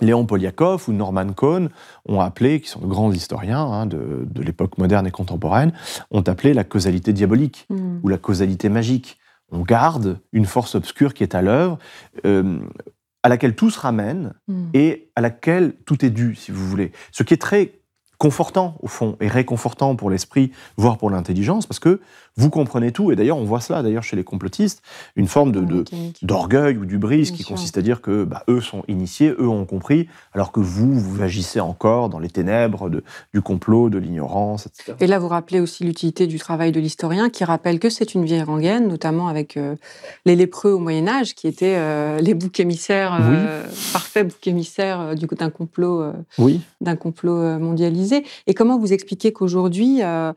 Léon 0.00 0.26
Poliakov 0.26 0.88
ou 0.88 0.92
Norman 0.92 1.32
Cohn 1.32 1.68
ont 2.06 2.20
appelé, 2.20 2.60
qui 2.60 2.68
sont 2.68 2.80
de 2.80 2.86
grands 2.86 3.12
historiens 3.12 3.60
hein, 3.60 3.86
de, 3.86 4.42
l'époque 4.42 4.78
moderne 4.78 5.06
et 5.06 5.10
contemporaine, 5.10 5.72
ont 6.10 6.22
appelé 6.22 6.54
la 6.54 6.64
causalité 6.64 7.12
diabolique 7.12 7.66
hmm. 7.70 8.00
ou 8.02 8.08
la 8.08 8.18
causalité 8.18 8.68
magique. 8.68 9.18
On 9.50 9.60
garde 9.60 10.18
une 10.32 10.46
force 10.46 10.74
obscure 10.74 11.14
qui 11.14 11.22
est 11.22 11.34
à 11.34 11.42
l'œuvre, 11.42 11.78
euh, 12.26 12.58
à 13.22 13.28
laquelle 13.28 13.54
tout 13.54 13.70
se 13.70 13.78
ramène 13.78 14.34
hmm. 14.48 14.66
et 14.74 15.10
à 15.16 15.20
laquelle 15.20 15.74
tout 15.86 16.04
est 16.04 16.10
dû, 16.10 16.34
si 16.34 16.50
vous 16.50 16.66
voulez. 16.66 16.92
Ce 17.12 17.22
qui 17.22 17.34
est 17.34 17.38
très 17.38 17.80
confortant, 18.18 18.78
au 18.80 18.86
fond, 18.86 19.16
et 19.20 19.28
réconfortant 19.28 19.96
pour 19.96 20.08
l'esprit, 20.08 20.52
voire 20.76 20.98
pour 20.98 21.10
l'intelligence, 21.10 21.66
parce 21.66 21.80
que 21.80 22.00
vous 22.36 22.50
comprenez 22.50 22.92
tout, 22.92 23.12
et 23.12 23.16
d'ailleurs 23.16 23.38
on 23.38 23.44
voit 23.44 23.60
cela 23.60 23.82
d'ailleurs 23.82 24.02
chez 24.02 24.16
les 24.16 24.24
complotistes, 24.24 24.82
une 25.16 25.28
forme 25.28 25.52
de, 25.52 25.84
d'orgueil 26.22 26.76
ou 26.76 26.84
du 26.84 26.98
brise 26.98 27.30
qui 27.30 27.44
consiste 27.44 27.78
à 27.78 27.82
dire 27.82 28.00
que 28.00 28.24
bah, 28.24 28.42
eux 28.48 28.60
sont 28.60 28.82
initiés, 28.88 29.30
eux 29.38 29.48
ont 29.48 29.66
compris, 29.66 30.08
alors 30.32 30.52
que 30.52 30.60
vous, 30.60 30.98
vous 30.98 31.22
agissez 31.22 31.60
encore 31.60 32.08
dans 32.08 32.18
les 32.18 32.30
ténèbres 32.30 32.90
de, 32.90 33.04
du 33.32 33.40
complot, 33.40 33.90
de 33.90 33.98
l'ignorance, 33.98 34.66
etc. 34.66 34.94
Et 35.00 35.06
là, 35.06 35.18
vous 35.18 35.28
rappelez 35.28 35.60
aussi 35.60 35.84
l'utilité 35.84 36.26
du 36.26 36.38
travail 36.38 36.72
de 36.72 36.80
l'historien, 36.80 37.30
qui 37.30 37.44
rappelle 37.44 37.78
que 37.78 37.88
c'est 37.88 38.14
une 38.14 38.24
vieille 38.24 38.42
rengaine, 38.42 38.88
notamment 38.88 39.28
avec 39.28 39.56
euh, 39.56 39.76
les 40.24 40.36
lépreux 40.36 40.72
au 40.72 40.78
Moyen 40.78 41.06
Âge, 41.06 41.34
qui 41.34 41.46
étaient 41.46 41.76
euh, 41.76 42.18
les 42.20 42.34
boucs 42.34 42.58
émissaires, 42.60 43.18
euh, 43.20 43.64
parfaits 43.92 44.26
boucs 44.28 44.46
émissaires 44.46 45.14
du, 45.14 45.26
d'un 45.26 45.50
complot, 45.50 46.12
oui. 46.38 46.60
d'un 46.80 46.96
complot 46.96 47.58
mondialisé. 47.58 48.24
Et 48.46 48.54
comment 48.54 48.78
vous 48.78 48.92
expliquez 48.92 49.32
qu'aujourd'hui 49.32 50.02
euh, 50.02 50.32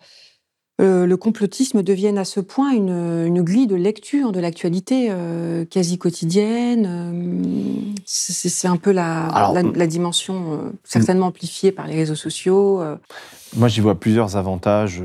le 0.79 1.15
complotisme 1.15 1.81
devienne 1.81 2.17
à 2.17 2.25
ce 2.25 2.39
point 2.39 2.71
une, 2.71 3.41
grille 3.41 3.67
de 3.67 3.75
lecture 3.75 4.31
de 4.31 4.39
l'actualité 4.39 5.07
euh, 5.09 5.65
quasi 5.65 5.97
quotidienne. 5.97 6.85
Euh, 6.87 7.93
c'est 8.05 8.67
un 8.67 8.77
peu 8.77 8.91
la, 8.91 9.53
la, 9.73 9.87
dimension 9.87 10.73
certainement 10.83 11.27
amplifiée 11.27 11.71
par 11.71 11.87
les 11.87 11.95
réseaux 11.95 12.15
sociaux. 12.15 12.81
Moi, 13.55 13.67
j'y 13.69 13.81
vois 13.81 13.99
plusieurs 13.99 14.35
avantages 14.35 15.01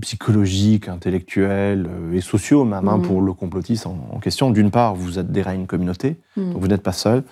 psychologiques, 0.00 0.88
intellectuels 0.88 1.88
et 2.12 2.20
sociaux, 2.20 2.64
même 2.64 2.88
hein, 2.88 2.98
pour 2.98 3.20
mmh. 3.20 3.26
le 3.26 3.32
complotisme 3.32 3.90
en, 4.10 4.18
question. 4.20 4.50
D'une 4.50 4.70
part, 4.70 4.94
vous 4.94 5.18
adhérez 5.18 5.50
à 5.50 5.54
une 5.54 5.66
communauté, 5.66 6.16
mmh. 6.36 6.52
donc 6.52 6.60
vous 6.60 6.68
n'êtes 6.68 6.82
pas 6.82 6.92
seul. 6.92 7.24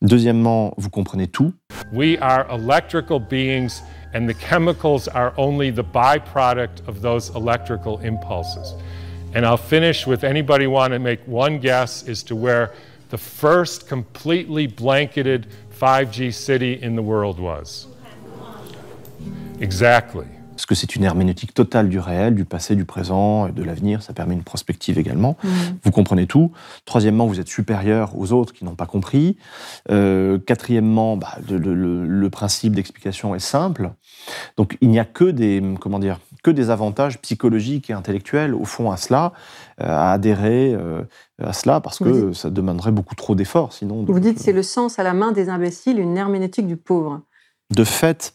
Deuxièmement, 0.00 0.74
vous 0.76 0.90
comprenez 0.90 1.28
tout. 1.28 1.52
We 1.92 2.18
are 2.20 2.46
electrical 2.50 3.20
beings 3.20 3.82
and 4.12 4.28
the 4.28 4.34
chemicals 4.34 5.08
are 5.08 5.32
only 5.36 5.70
the 5.70 5.84
byproduct 5.84 6.86
of 6.86 7.00
those 7.00 7.30
electrical 7.30 7.98
impulses. 8.00 8.74
And 9.34 9.46
I'll 9.46 9.56
finish 9.56 10.06
with 10.06 10.24
anybody 10.24 10.66
want 10.66 10.92
to 10.92 10.98
make 10.98 11.26
one 11.26 11.58
guess 11.58 12.06
as 12.06 12.22
to 12.24 12.36
where 12.36 12.74
the 13.08 13.18
first 13.18 13.88
completely 13.88 14.66
blanketed 14.66 15.46
5G 15.78 16.32
city 16.32 16.80
in 16.80 16.96
the 16.96 17.02
world 17.02 17.38
was. 17.38 17.86
Exactly. 19.60 20.26
Parce 20.54 20.66
que 20.66 20.74
c'est 20.74 20.96
une 20.96 21.04
herméneutique 21.04 21.54
totale 21.54 21.88
du 21.88 21.98
réel, 21.98 22.34
du 22.34 22.44
passé, 22.44 22.76
du 22.76 22.84
présent, 22.84 23.48
et 23.48 23.52
de 23.52 23.62
l'avenir. 23.62 24.02
Ça 24.02 24.12
permet 24.12 24.34
une 24.34 24.42
prospective 24.42 24.98
également. 24.98 25.36
Mmh. 25.42 25.48
Vous 25.82 25.90
comprenez 25.90 26.26
tout. 26.26 26.52
Troisièmement, 26.84 27.26
vous 27.26 27.40
êtes 27.40 27.48
supérieur 27.48 28.18
aux 28.18 28.32
autres 28.32 28.52
qui 28.52 28.64
n'ont 28.64 28.74
pas 28.74 28.86
compris. 28.86 29.36
Euh, 29.90 30.38
quatrièmement, 30.38 31.16
bah, 31.16 31.38
le, 31.48 32.28
principe 32.30 32.74
d'explication 32.74 33.34
est 33.34 33.40
simple. 33.40 33.90
Donc 34.56 34.78
il 34.80 34.88
n'y 34.88 34.98
a 34.98 35.04
que 35.04 35.24
des, 35.24 35.62
comment 35.80 35.98
dire, 35.98 36.18
que 36.42 36.50
des 36.50 36.70
avantages 36.70 37.20
psychologiques 37.20 37.90
et 37.90 37.92
intellectuels 37.92 38.54
au 38.54 38.64
fond 38.64 38.90
à 38.90 38.96
cela, 38.96 39.32
euh, 39.80 39.86
à 39.86 40.12
adhérer 40.12 40.72
euh, 40.74 41.02
à 41.42 41.52
cela, 41.52 41.80
parce 41.80 41.98
que 41.98 42.32
ça 42.32 42.50
demanderait 42.50 42.92
beaucoup 42.92 43.14
trop 43.14 43.34
d'efforts 43.34 43.72
sinon. 43.72 44.04
Vous 44.06 44.20
dites 44.20 44.38
c'est 44.38 44.52
le 44.52 44.62
sens 44.62 44.98
à 44.98 45.02
la 45.02 45.12
main 45.12 45.32
des 45.32 45.48
imbéciles, 45.48 45.98
une 45.98 46.16
herméneutique 46.16 46.66
du 46.66 46.76
pauvre. 46.76 47.20
De 47.70 47.84
fait, 47.84 48.34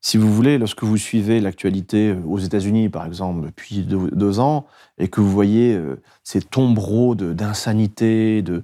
si 0.00 0.16
vous 0.16 0.32
voulez, 0.32 0.58
lorsque 0.58 0.84
vous 0.84 0.96
suivez 0.96 1.40
l'actualité 1.40 2.10
euh, 2.10 2.20
aux 2.26 2.38
États-Unis, 2.38 2.88
par 2.88 3.04
exemple, 3.04 3.46
depuis 3.46 3.82
deux, 3.82 4.40
ans, 4.40 4.66
et 4.98 5.08
que 5.08 5.20
vous 5.20 5.30
voyez 5.30 5.74
euh, 5.74 6.00
ces 6.22 6.40
tombereaux 6.40 7.14
d'insanité, 7.14 8.42
de, 8.42 8.62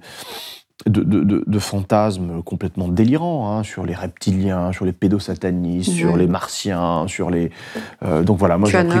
de, 0.85 1.59
fantasmes 1.59 2.43
complètement 2.43 2.89
délirants 2.89 3.49
hein, 3.49 3.63
sur 3.63 3.85
les 3.85 3.95
reptiliens, 3.95 4.73
sur 4.73 4.85
les 4.85 4.91
pédosatanistes, 4.91 5.91
sur 5.91 6.17
les 6.17 6.27
martiens, 6.27 7.05
sur 7.07 7.29
les. 7.29 7.49
Euh, 8.03 8.23
donc 8.23 8.37
voilà, 8.37 8.57
moi 8.57 8.69
j'ai 8.69 8.77
appris, 8.77 8.99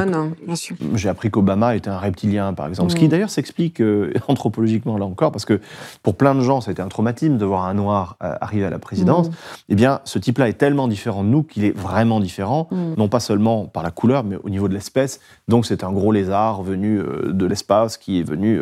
j'ai 0.95 1.09
appris 1.09 1.29
qu'Obama 1.29 1.75
était 1.75 1.89
un 1.89 1.97
reptilien, 1.97 2.53
par 2.53 2.67
exemple. 2.67 2.91
Ce 2.91 2.95
qui 2.95 3.07
d'ailleurs 3.09 3.29
s'explique 3.29 3.81
euh, 3.81 4.13
anthropologiquement 4.27 4.97
là 4.97 5.05
encore, 5.05 5.31
parce 5.31 5.45
que 5.45 5.59
pour 6.01 6.15
plein 6.15 6.33
de 6.33 6.39
gens, 6.39 6.61
ça 6.61 6.69
a 6.69 6.71
été 6.71 6.81
un 6.81 6.87
traumatisme 6.87 7.37
de 7.37 7.45
voir 7.45 7.65
un 7.65 7.73
noir 7.73 8.15
euh, 8.23 8.35
arriver 8.39 8.65
à 8.65 8.69
la 8.69 8.79
présidence. 8.79 9.29
Eh 9.67 9.75
bien, 9.75 9.99
ce 10.05 10.17
type-là 10.17 10.47
est 10.47 10.53
tellement 10.53 10.87
différent 10.87 11.23
de 11.23 11.29
nous 11.29 11.43
qu'il 11.43 11.65
est 11.65 11.77
vraiment 11.77 12.19
différent, 12.19 12.69
non 12.71 13.09
pas 13.09 13.19
seulement 13.19 13.65
par 13.65 13.83
la 13.83 13.91
couleur, 13.91 14.23
mais 14.23 14.37
au 14.43 14.49
niveau 14.49 14.67
de 14.69 14.73
l'espèce. 14.73 15.19
Donc 15.47 15.65
c'est 15.65 15.83
un 15.83 15.91
gros 15.91 16.11
lézard 16.11 16.63
venu 16.63 17.01
de 17.25 17.45
l'espace 17.45 17.97
qui 17.97 18.19
est 18.19 18.23
venu 18.23 18.61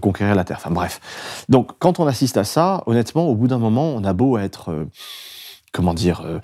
conquérir 0.00 0.34
la 0.34 0.44
Terre. 0.44 0.58
Enfin 0.60 0.70
bref. 0.70 1.00
Donc 1.48 1.70
quand 1.78 2.00
on 2.00 2.06
assiste 2.06 2.36
à 2.36 2.44
ça, 2.50 2.82
honnêtement, 2.86 3.26
au 3.28 3.34
bout 3.34 3.48
d'un 3.48 3.58
moment, 3.58 3.88
on 3.88 4.04
a 4.04 4.12
beau 4.12 4.38
être 4.38 4.86
comment 5.72 5.94
dire, 5.94 6.40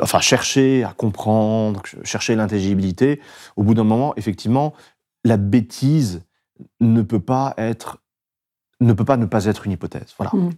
enfin 0.00 0.20
chercher 0.20 0.82
à 0.82 0.94
comprendre, 0.94 1.82
chercher 2.04 2.34
l'intelligibilité, 2.34 3.20
au 3.56 3.62
bout 3.62 3.74
d'un 3.74 3.84
moment, 3.84 4.14
effectivement, 4.16 4.72
la 5.24 5.36
bêtise 5.36 6.22
ne 6.80 7.02
peut 7.02 7.20
pas 7.20 7.52
être, 7.58 7.98
ne 8.80 8.94
peut 8.94 9.04
pas 9.04 9.18
ne 9.18 9.26
pas 9.26 9.44
être 9.44 9.66
une 9.66 9.72
hypothèse. 9.72 10.14
Voilà. 10.16 10.30
Mmh 10.32 10.52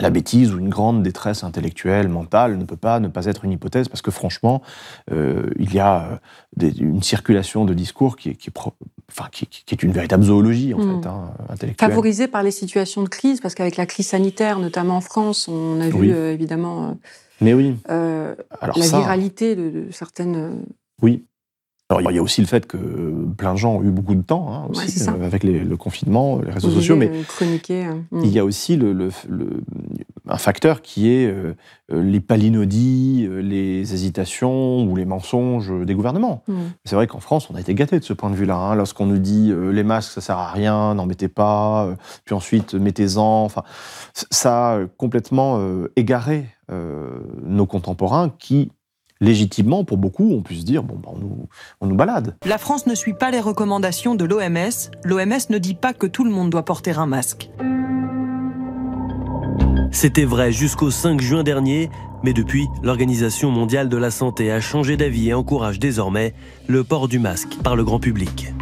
la 0.00 0.10
bêtise 0.10 0.52
ou 0.52 0.58
une 0.58 0.68
grande 0.68 1.02
détresse 1.02 1.44
intellectuelle, 1.44 2.08
mentale, 2.08 2.56
ne 2.56 2.64
peut 2.64 2.76
pas 2.76 3.00
ne 3.00 3.08
pas 3.08 3.26
être 3.26 3.44
une 3.44 3.52
hypothèse, 3.52 3.88
parce 3.88 4.02
que 4.02 4.10
franchement, 4.10 4.62
euh, 5.10 5.50
il 5.58 5.74
y 5.74 5.80
a 5.80 6.20
euh, 6.62 6.70
une 6.78 7.02
circulation 7.02 7.64
de 7.64 7.74
discours 7.74 8.16
qui 8.16 8.30
est, 8.30 8.34
qui, 8.34 8.50
enfin, 9.10 9.28
qui, 9.30 9.46
est 9.70 9.82
une 9.82 9.92
véritable 9.92 10.24
zoologie, 10.24 10.74
en 10.74 10.78
hmm. 10.78 11.02
fait, 11.02 11.08
hein, 11.08 11.30
intellectuelle. 11.48 11.90
Favorisée 11.90 12.28
par 12.28 12.42
les 12.42 12.50
situations 12.50 13.02
de 13.02 13.08
crise, 13.08 13.40
parce 13.40 13.54
qu'avec 13.54 13.76
la 13.76 13.86
crise 13.86 14.08
sanitaire, 14.08 14.58
notamment 14.58 14.96
en 14.96 15.00
France, 15.00 15.48
on 15.48 15.80
a 15.80 15.88
vu 15.88 16.12
euh, 16.12 16.32
évidemment 16.32 16.96
Mais 17.40 17.54
oui. 17.54 17.76
la 17.88 18.36
viralité 18.74 19.56
de, 19.56 19.70
de 19.70 19.86
certaines... 19.90 20.62
Oui, 21.00 21.24
alors, 21.90 22.12
il 22.12 22.16
y 22.16 22.18
a 22.18 22.22
aussi 22.22 22.42
le 22.42 22.46
fait 22.46 22.66
que 22.66 22.76
plein 23.38 23.54
de 23.54 23.58
gens 23.58 23.76
ont 23.76 23.82
eu 23.82 23.90
beaucoup 23.90 24.14
de 24.14 24.20
temps, 24.20 24.52
hein, 24.52 24.66
aussi, 24.68 25.08
euh, 25.08 25.24
avec 25.24 25.42
le 25.42 25.74
confinement, 25.78 26.38
les 26.38 26.50
réseaux 26.50 26.68
sociaux, 26.68 26.96
mais 26.96 27.10
hein. 27.10 28.04
il 28.12 28.28
y 28.28 28.38
a 28.38 28.44
aussi 28.44 28.76
le, 28.76 29.08
un 30.28 30.36
facteur 30.36 30.82
qui 30.82 31.10
est 31.10 31.26
euh, 31.26 31.54
les 31.90 32.20
palinodies, 32.20 33.26
les 33.40 33.94
hésitations 33.94 34.82
ou 34.82 34.96
les 34.96 35.06
mensonges 35.06 35.72
des 35.86 35.94
gouvernements. 35.94 36.42
Mm. 36.46 36.54
C'est 36.84 36.94
vrai 36.94 37.06
qu'en 37.06 37.20
France, 37.20 37.48
on 37.48 37.54
a 37.54 37.60
été 37.60 37.74
gâté 37.74 37.98
de 37.98 38.04
ce 38.04 38.12
point 38.12 38.28
de 38.28 38.36
vue-là. 38.36 38.56
Hein, 38.56 38.74
Lorsqu'on 38.74 39.06
nous 39.06 39.18
dit 39.18 39.50
euh, 39.50 39.70
les 39.70 39.82
masques, 39.82 40.12
ça 40.12 40.20
sert 40.20 40.36
à 40.36 40.52
rien, 40.52 40.94
n'en 40.94 41.06
mettez 41.06 41.28
pas, 41.28 41.96
puis 42.26 42.34
ensuite 42.34 42.74
mettez-en. 42.74 43.44
Enfin, 43.44 43.62
ça 44.12 44.74
a 44.74 44.86
complètement 44.98 45.58
égaré 45.96 46.44
nos 46.70 47.64
contemporains 47.64 48.30
qui 48.38 48.70
légitimement, 49.20 49.84
pour 49.84 49.98
beaucoup, 49.98 50.32
on 50.32 50.42
peut 50.42 50.54
se 50.54 50.64
dire, 50.64 50.82
bon, 50.82 50.96
bah, 50.96 51.10
on, 51.12 51.18
nous, 51.18 51.48
on 51.80 51.86
nous 51.86 51.96
balade. 51.96 52.36
La 52.44 52.58
France 52.58 52.86
ne 52.86 52.94
suit 52.94 53.14
pas 53.14 53.30
les 53.30 53.40
recommandations 53.40 54.14
de 54.14 54.24
l'OMS. 54.24 54.90
L'OMS 55.04 55.50
ne 55.50 55.58
dit 55.58 55.74
pas 55.74 55.92
que 55.92 56.06
tout 56.06 56.24
le 56.24 56.30
monde 56.30 56.50
doit 56.50 56.64
porter 56.64 56.92
un 56.92 57.06
masque. 57.06 57.50
C'était 59.90 60.24
vrai 60.24 60.52
jusqu'au 60.52 60.90
5 60.90 61.20
juin 61.20 61.42
dernier, 61.42 61.90
mais 62.22 62.32
depuis, 62.32 62.68
l'Organisation 62.82 63.50
mondiale 63.50 63.88
de 63.88 63.96
la 63.96 64.10
santé 64.10 64.52
a 64.52 64.60
changé 64.60 64.96
d'avis 64.96 65.30
et 65.30 65.34
encourage 65.34 65.78
désormais 65.78 66.34
le 66.66 66.84
port 66.84 67.08
du 67.08 67.18
masque 67.18 67.56
par 67.62 67.74
le 67.74 67.84
grand 67.84 67.98
public. 67.98 68.52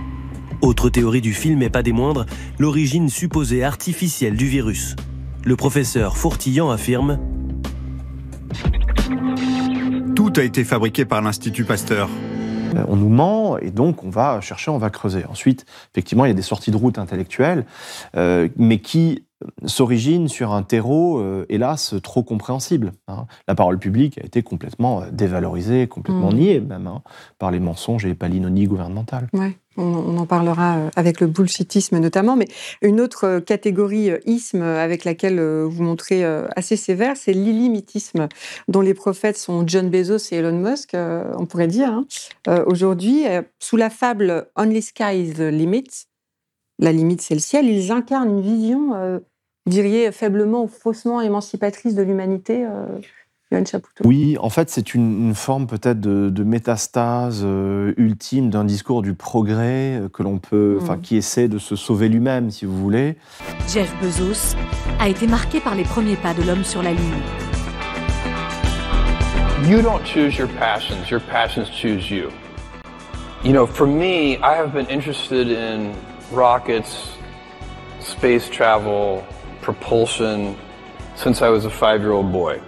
Autre 0.62 0.88
théorie 0.88 1.20
du 1.20 1.34
film 1.34 1.62
et 1.62 1.70
pas 1.70 1.82
des 1.82 1.92
moindres, 1.92 2.26
l'origine 2.58 3.08
supposée 3.08 3.64
artificielle 3.64 4.36
du 4.36 4.46
virus. 4.46 4.96
Le 5.44 5.56
professeur 5.56 6.16
Fourtillan 6.16 6.70
affirme 6.70 7.18
tout 10.30 10.40
a 10.40 10.42
été 10.42 10.64
fabriqué 10.64 11.04
par 11.04 11.22
l'Institut 11.22 11.64
Pasteur. 11.64 12.08
Euh, 12.74 12.84
on 12.88 12.96
nous 12.96 13.08
ment 13.08 13.58
et 13.58 13.70
donc 13.70 14.02
on 14.02 14.10
va 14.10 14.40
chercher, 14.40 14.72
on 14.72 14.78
va 14.78 14.90
creuser. 14.90 15.24
Ensuite, 15.26 15.64
effectivement, 15.92 16.24
il 16.24 16.28
y 16.28 16.30
a 16.32 16.34
des 16.34 16.42
sorties 16.42 16.72
de 16.72 16.76
route 16.76 16.98
intellectuelles, 16.98 17.64
euh, 18.16 18.48
mais 18.56 18.78
qui 18.78 19.24
s'originent 19.64 20.28
sur 20.28 20.52
un 20.52 20.62
terreau, 20.62 21.18
euh, 21.18 21.46
hélas, 21.48 21.94
trop 22.02 22.22
compréhensible. 22.22 22.92
Hein. 23.08 23.26
La 23.48 23.54
parole 23.54 23.78
publique 23.78 24.18
a 24.18 24.24
été 24.24 24.42
complètement 24.42 25.02
dévalorisée, 25.12 25.86
complètement 25.88 26.30
mmh. 26.30 26.36
niée 26.36 26.60
même, 26.60 26.86
hein, 26.86 27.02
par 27.38 27.50
les 27.50 27.60
mensonges 27.60 28.04
et 28.04 28.08
les 28.08 28.14
palinonies 28.14 28.66
gouvernementales. 28.66 29.28
Ouais. 29.32 29.56
On, 29.78 30.16
en 30.16 30.26
parlera 30.26 30.78
euh, 30.78 30.90
avec 30.96 31.20
le 31.20 31.26
bullshitisme 31.26 31.98
notamment, 31.98 32.36
mais 32.36 32.48
une 32.80 33.00
autre 33.00 33.24
euh, 33.26 33.40
catégorie 33.40 34.10
euh, 34.10 34.18
isme 34.24 34.62
avec 34.62 35.04
laquelle 35.04 35.40
vous 35.40 35.82
montrez 35.82 36.24
assez 36.56 36.76
sévère, 36.76 37.16
c'est 37.16 37.32
l'illimitisme, 37.32 38.28
dont 38.68 38.80
les 38.80 38.94
prophètes 38.94 39.36
sont 39.36 39.66
John 39.66 39.90
Bezos 39.90 40.32
et 40.32 40.36
Elon 40.36 40.58
Musk, 40.58 40.94
on 40.94 41.46
pourrait 41.46 41.66
dire. 41.66 41.90
Hein. 41.90 42.62
Aujourd'hui, 42.66 43.24
sous 43.58 43.76
la 43.76 43.90
fable 43.90 44.48
Only 44.56 44.82
Sky 44.82 45.20
is 45.20 45.34
the 45.34 45.52
limit, 45.52 46.06
la 46.78 46.92
limite 46.92 47.20
c'est 47.22 47.34
le 47.34 47.40
ciel, 47.40 47.66
ils 47.66 47.92
incarnent 47.92 48.30
une 48.30 48.42
vision, 48.42 48.90
vous 49.66 49.70
diriez, 49.70 50.12
faiblement 50.12 50.64
ou 50.64 50.68
faussement 50.68 51.20
émancipatrice 51.20 51.94
de 51.94 52.02
l'humanité 52.02 52.66
oui, 54.04 54.36
en 54.40 54.50
fait, 54.50 54.70
c'est 54.70 54.94
une, 54.94 55.32
forme 55.34 55.68
peut-être 55.68 56.00
de, 56.00 56.44
métastase 56.44 57.42
euh, 57.44 57.94
ultime 57.96 58.50
d'un 58.50 58.64
discours 58.64 59.02
du 59.02 59.14
progrès 59.14 60.00
euh, 60.00 60.08
que 60.08 60.24
l'on 60.24 60.38
peut, 60.38 60.78
enfin, 60.82 60.96
mm. 60.96 61.00
qui 61.00 61.16
essaie 61.16 61.46
de 61.46 61.58
se 61.58 61.76
sauver 61.76 62.08
lui-même, 62.08 62.50
si 62.50 62.64
vous 62.64 62.76
voulez. 62.76 63.16
Jeff 63.68 63.92
Bezos 64.02 64.56
a 64.98 65.08
été 65.08 65.28
marqué 65.28 65.60
par 65.60 65.76
les 65.76 65.84
premiers 65.84 66.16
pas 66.16 66.34
de 66.34 66.42
l'homme 66.42 66.64
sur 66.64 66.82
la 66.82 66.90
Lune. 66.90 67.00
You 69.68 69.80
don't 69.80 70.04
choose 70.04 70.36
your 70.36 70.48
passions, 70.58 71.08
your 71.08 71.20
passions 71.20 71.70
choose 71.70 72.10
you. 72.10 72.30
You 73.44 73.52
know, 73.52 73.66
for 73.66 73.86
me, 73.86 74.38
I 74.38 74.56
have 74.56 74.72
been 74.72 74.86
interested 74.90 75.48
in 75.48 75.92
rockets, 76.30 77.08
space 78.00 78.48
travel, 78.48 79.24
propulsion 79.60 80.56
since 81.14 81.42
I 81.42 81.48
was 81.48 81.64
a 81.64 81.70
five-year-old 81.70 82.32
boy. 82.32 82.60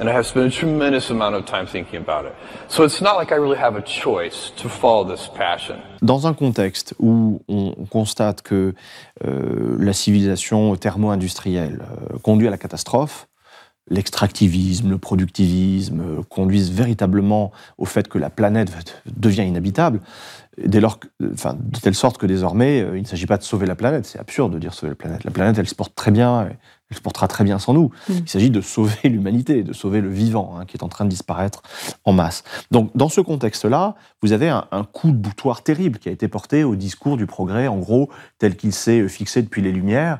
and 0.00 0.08
I 0.08 0.12
have 0.12 0.26
spent 0.26 0.46
a 0.46 0.50
tremendous 0.50 1.10
amount 1.10 1.34
of 1.34 1.44
time 1.44 1.66
thinking 1.66 2.00
about 2.00 2.24
it. 2.24 2.32
So 2.68 2.84
it's 2.84 3.02
not 3.02 3.16
like 3.16 3.32
I 3.32 3.36
really 3.36 3.58
have 3.58 3.76
a 3.76 3.82
choice 3.82 4.50
to 4.56 4.68
follow 4.68 5.04
this 5.04 5.28
passion. 5.28 5.76
Dans 6.00 6.26
un 6.26 6.32
contexte 6.32 6.94
où 6.98 7.42
on 7.48 7.86
constate 7.90 8.40
que 8.40 8.74
euh, 9.26 9.76
la 9.78 9.92
civilisation 9.92 10.74
thermo-industrielle 10.76 11.82
euh, 11.82 12.18
conduit 12.22 12.48
à 12.48 12.50
la 12.50 12.56
catastrophe, 12.56 13.28
l'extractivisme, 13.90 14.88
le 14.88 14.98
productivisme 14.98 16.00
euh, 16.00 16.22
conduisent 16.22 16.72
véritablement 16.72 17.52
au 17.76 17.84
fait 17.84 18.08
que 18.08 18.16
la 18.16 18.30
planète 18.30 19.02
devient 19.04 19.46
inhabitable, 19.46 20.00
dès 20.58 20.80
lors, 20.80 20.98
de 21.20 21.80
telle 21.80 21.94
sorte 21.94 22.18
que 22.18 22.26
désormais, 22.26 22.82
euh, 22.82 22.96
il 22.96 23.02
ne 23.02 23.06
s'agit 23.06 23.26
pas 23.26 23.38
de 23.38 23.42
sauver 23.42 23.66
la 23.66 23.76
planète, 23.76 24.06
c'est 24.06 24.18
absurde 24.18 24.52
de 24.52 24.58
dire 24.58 24.74
sauver 24.74 24.90
la 24.90 24.96
planète. 24.96 25.24
La 25.24 25.30
planète, 25.30 25.58
elle 25.58 25.68
se 25.68 25.74
porte 25.74 25.94
très 25.94 26.10
bien, 26.10 26.48
elle 26.90 26.96
se 26.96 27.02
portera 27.02 27.28
très 27.28 27.44
bien 27.44 27.58
sans 27.58 27.72
nous. 27.72 27.90
Mm. 28.08 28.12
Il 28.24 28.28
s'agit 28.28 28.50
de 28.50 28.60
sauver 28.60 28.96
l'humanité, 29.08 29.62
de 29.62 29.72
sauver 29.72 30.00
le 30.00 30.08
vivant 30.08 30.56
hein, 30.58 30.64
qui 30.64 30.76
est 30.76 30.82
en 30.82 30.88
train 30.88 31.04
de 31.04 31.10
disparaître 31.10 31.62
en 32.04 32.12
masse. 32.12 32.44
Donc, 32.70 32.90
dans 32.94 33.08
ce 33.08 33.20
contexte-là, 33.20 33.94
vous 34.22 34.32
avez 34.32 34.48
un, 34.48 34.64
coup 34.92 35.12
de 35.12 35.16
boutoir 35.16 35.62
terrible 35.62 35.98
qui 35.98 36.08
a 36.08 36.12
été 36.12 36.28
porté 36.28 36.64
au 36.64 36.76
discours 36.76 37.16
du 37.16 37.26
progrès, 37.26 37.68
en 37.68 37.78
gros, 37.78 38.10
tel 38.38 38.56
qu'il 38.56 38.72
s'est 38.72 39.08
fixé 39.08 39.42
depuis 39.42 39.62
les 39.62 39.72
Lumières. 39.72 40.18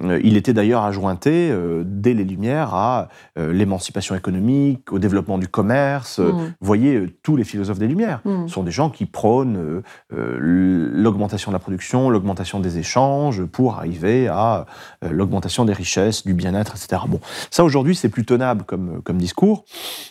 Euh, 0.00 0.20
il 0.22 0.36
était 0.36 0.52
d'ailleurs 0.52 0.84
ajouinté, 0.84 1.50
euh, 1.50 1.82
dès 1.84 2.14
les 2.14 2.24
Lumières, 2.24 2.74
à 2.74 3.08
euh, 3.38 3.52
l'émancipation 3.52 4.14
économique, 4.14 4.92
au 4.92 4.98
développement 4.98 5.38
du 5.38 5.48
commerce. 5.48 6.18
Mm. 6.18 6.32
Vous 6.32 6.66
voyez, 6.66 7.06
tous 7.22 7.36
les 7.36 7.44
philosophes 7.44 7.78
des 7.78 7.88
Lumières 7.88 8.20
mm. 8.24 8.48
sont 8.48 8.62
des 8.62 8.70
gens 8.70 8.90
qui 8.90 9.06
prônent 9.06 9.82
l'augmentation 10.10 11.50
de 11.50 11.54
la 11.54 11.60
production, 11.60 12.10
l'augmentation 12.10 12.60
des 12.60 12.78
échanges, 12.78 13.44
pour 13.44 13.78
arriver 13.78 14.28
à 14.28 14.66
l'augmentation 15.02 15.64
des 15.64 15.72
richesses 15.72 16.09
du 16.24 16.34
bien-être, 16.34 16.74
etc. 16.76 17.02
Bon, 17.08 17.20
ça 17.50 17.64
aujourd'hui, 17.64 17.94
c'est 17.94 18.08
plus 18.08 18.24
tenable 18.24 18.64
comme, 18.64 19.02
comme 19.02 19.18
discours. 19.18 19.64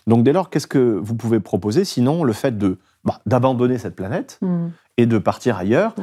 Donc 0.07 0.23
dès 0.23 0.33
lors, 0.33 0.49
qu'est-ce 0.49 0.67
que 0.67 0.99
vous 1.01 1.15
pouvez 1.15 1.39
proposer? 1.39 1.85
Sinon 1.85 2.23
le 2.23 2.33
fait 2.33 2.57
de 2.57 2.77
bah, 3.05 3.21
d'abandonner 3.25 3.77
cette 3.77 3.95
planète 3.95 4.37
hmm. 4.41 4.67
et 4.97 5.05
de 5.05 5.17
partir 5.17 5.57
ailleurs 5.57 5.95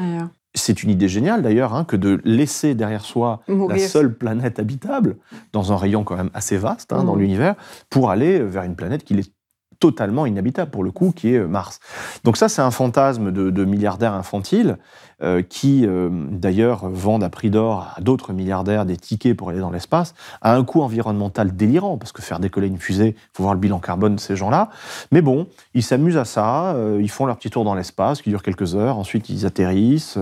C'est 0.54 0.82
une 0.82 0.88
idée 0.88 1.08
géniale 1.08 1.42
d'ailleurs 1.42 1.74
hein, 1.74 1.84
que 1.84 1.96
de 1.96 2.20
laisser 2.24 2.74
derrière 2.74 3.04
soi 3.04 3.42
la 3.48 3.78
seule 3.78 4.14
planète 4.14 4.58
habitable 4.58 5.16
dans 5.52 5.72
un 5.72 5.76
rayon 5.76 6.04
quand 6.04 6.16
même 6.16 6.30
assez 6.32 6.56
vaste 6.56 6.94
hein, 6.94 7.04
dans 7.04 7.16
hmm. 7.16 7.20
l'univers 7.20 7.54
pour 7.90 8.10
aller 8.10 8.38
vers 8.38 8.62
une 8.62 8.76
planète 8.76 9.04
qui 9.04 9.12
est 9.12 9.30
totalement 9.78 10.26
inhabitable 10.26 10.70
pour 10.70 10.84
le 10.84 10.90
coup, 10.90 11.12
qui 11.14 11.34
est 11.34 11.40
Mars. 11.40 11.80
Donc 12.24 12.36
ça, 12.36 12.48
c'est 12.48 12.62
un 12.62 12.70
fantasme 12.70 13.32
de, 13.32 13.50
de 13.50 13.64
milliardaires 13.64 14.14
infantiles 14.14 14.78
euh, 15.22 15.40
qui 15.40 15.86
euh, 15.86 16.10
d'ailleurs 16.30 16.90
vendent 16.90 17.24
à 17.24 17.30
prix 17.30 17.48
d'or 17.48 17.90
à 17.96 18.02
d'autres 18.02 18.34
milliardaires 18.34 18.84
des 18.84 18.98
tickets 18.98 19.34
pour 19.34 19.48
aller 19.48 19.60
dans 19.60 19.70
l'espace, 19.70 20.14
à 20.42 20.54
un 20.54 20.62
coût 20.62 20.82
environnemental 20.82 21.56
délirant, 21.56 21.96
parce 21.96 22.12
que 22.12 22.20
faire 22.20 22.38
décoller 22.38 22.66
une 22.66 22.76
fusée, 22.76 23.16
il 23.16 23.30
faut 23.32 23.42
voir 23.42 23.54
le 23.54 23.60
bilan 23.60 23.78
carbone 23.78 24.16
de 24.16 24.20
ces 24.20 24.36
gens-là. 24.36 24.68
Mais 25.12 25.22
bon, 25.22 25.48
ils 25.72 25.82
s'amusent 25.82 26.18
à 26.18 26.26
ça, 26.26 26.74
euh, 26.74 26.98
ils 27.00 27.10
font 27.10 27.24
leur 27.24 27.38
petit 27.38 27.48
tour 27.48 27.64
dans 27.64 27.74
l'espace 27.74 28.20
qui 28.20 28.28
dure 28.28 28.42
quelques 28.42 28.74
heures, 28.74 28.98
ensuite 28.98 29.30
ils 29.30 29.46
atterrissent, 29.46 30.18